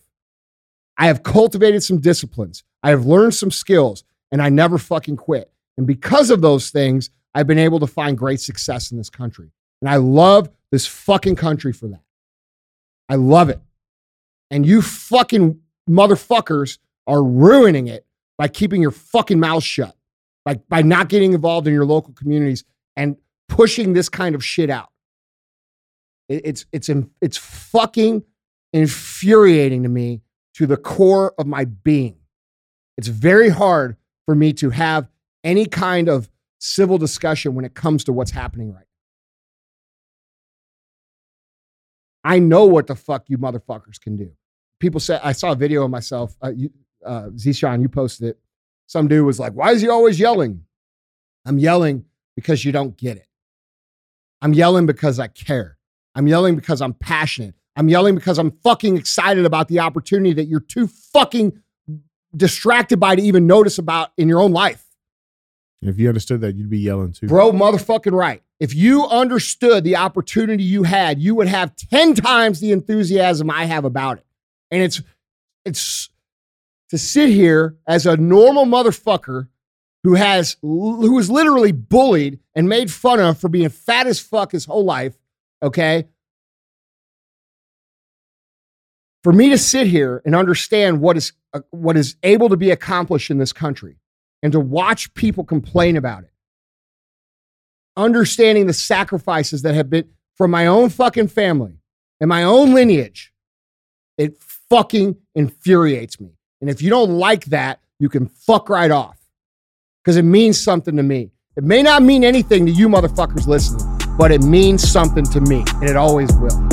[0.98, 2.64] I have cultivated some disciplines.
[2.84, 5.50] I have learned some skills and I never fucking quit.
[5.78, 9.52] And because of those things, I've been able to find great success in this country.
[9.82, 12.02] And I love this fucking country for that.
[13.10, 13.60] I love it.
[14.52, 15.60] And you fucking
[15.90, 16.78] motherfuckers
[17.08, 18.06] are ruining it
[18.38, 19.96] by keeping your fucking mouth shut,
[20.46, 22.64] by, by not getting involved in your local communities
[22.96, 23.18] and
[23.50, 24.90] pushing this kind of shit out.
[26.30, 26.90] It, it's, it's,
[27.22, 28.24] it's fucking
[28.72, 30.22] infuriating to me
[30.56, 32.18] to the core of my being.
[32.98, 35.08] It's very hard for me to have
[35.44, 36.30] any kind of
[36.60, 38.86] civil discussion when it comes to what's happening right
[42.24, 42.32] now.
[42.32, 44.32] I know what the fuck you motherfuckers can do.
[44.80, 46.36] People say, I saw a video of myself.
[46.42, 46.70] Uh, you,
[47.06, 48.40] uh, Zishan, you posted it.
[48.88, 50.64] Some dude was like, Why is he always yelling?
[51.46, 52.06] I'm yelling
[52.36, 53.28] because you don't get it.
[54.42, 55.78] I'm yelling because I care.
[56.16, 57.56] I'm yelling because I'm passionate.
[57.76, 61.60] I'm yelling because I'm fucking excited about the opportunity that you're too fucking
[62.36, 64.86] distracted by to even notice about in your own life.
[65.86, 67.28] If you understood that, you'd be yelling too.
[67.28, 68.42] Bro, motherfucking right.
[68.60, 73.66] If you understood the opportunity you had, you would have 10 times the enthusiasm I
[73.66, 74.26] have about it.
[74.72, 75.02] And it's
[75.66, 76.10] it's
[76.90, 79.48] to sit here as a normal motherfucker
[80.04, 84.52] who has who was literally bullied and made fun of for being fat as fuck
[84.52, 85.16] his whole life,
[85.62, 86.08] okay?
[89.24, 92.72] For me to sit here and understand what is uh, what is able to be
[92.72, 93.98] accomplished in this country
[94.44, 96.30] and to watch people complain about it.
[97.96, 101.80] Understanding the sacrifices that have been from my own fucking family
[102.20, 103.34] and my own lineage,
[104.18, 104.40] it
[104.70, 106.32] fucking infuriates me.
[106.62, 109.18] And if you don't like that, you can fuck right off
[110.04, 111.32] because it means something to me.
[111.56, 113.86] It may not mean anything to you motherfuckers listening,
[114.18, 116.73] but it means something to me, and it always will.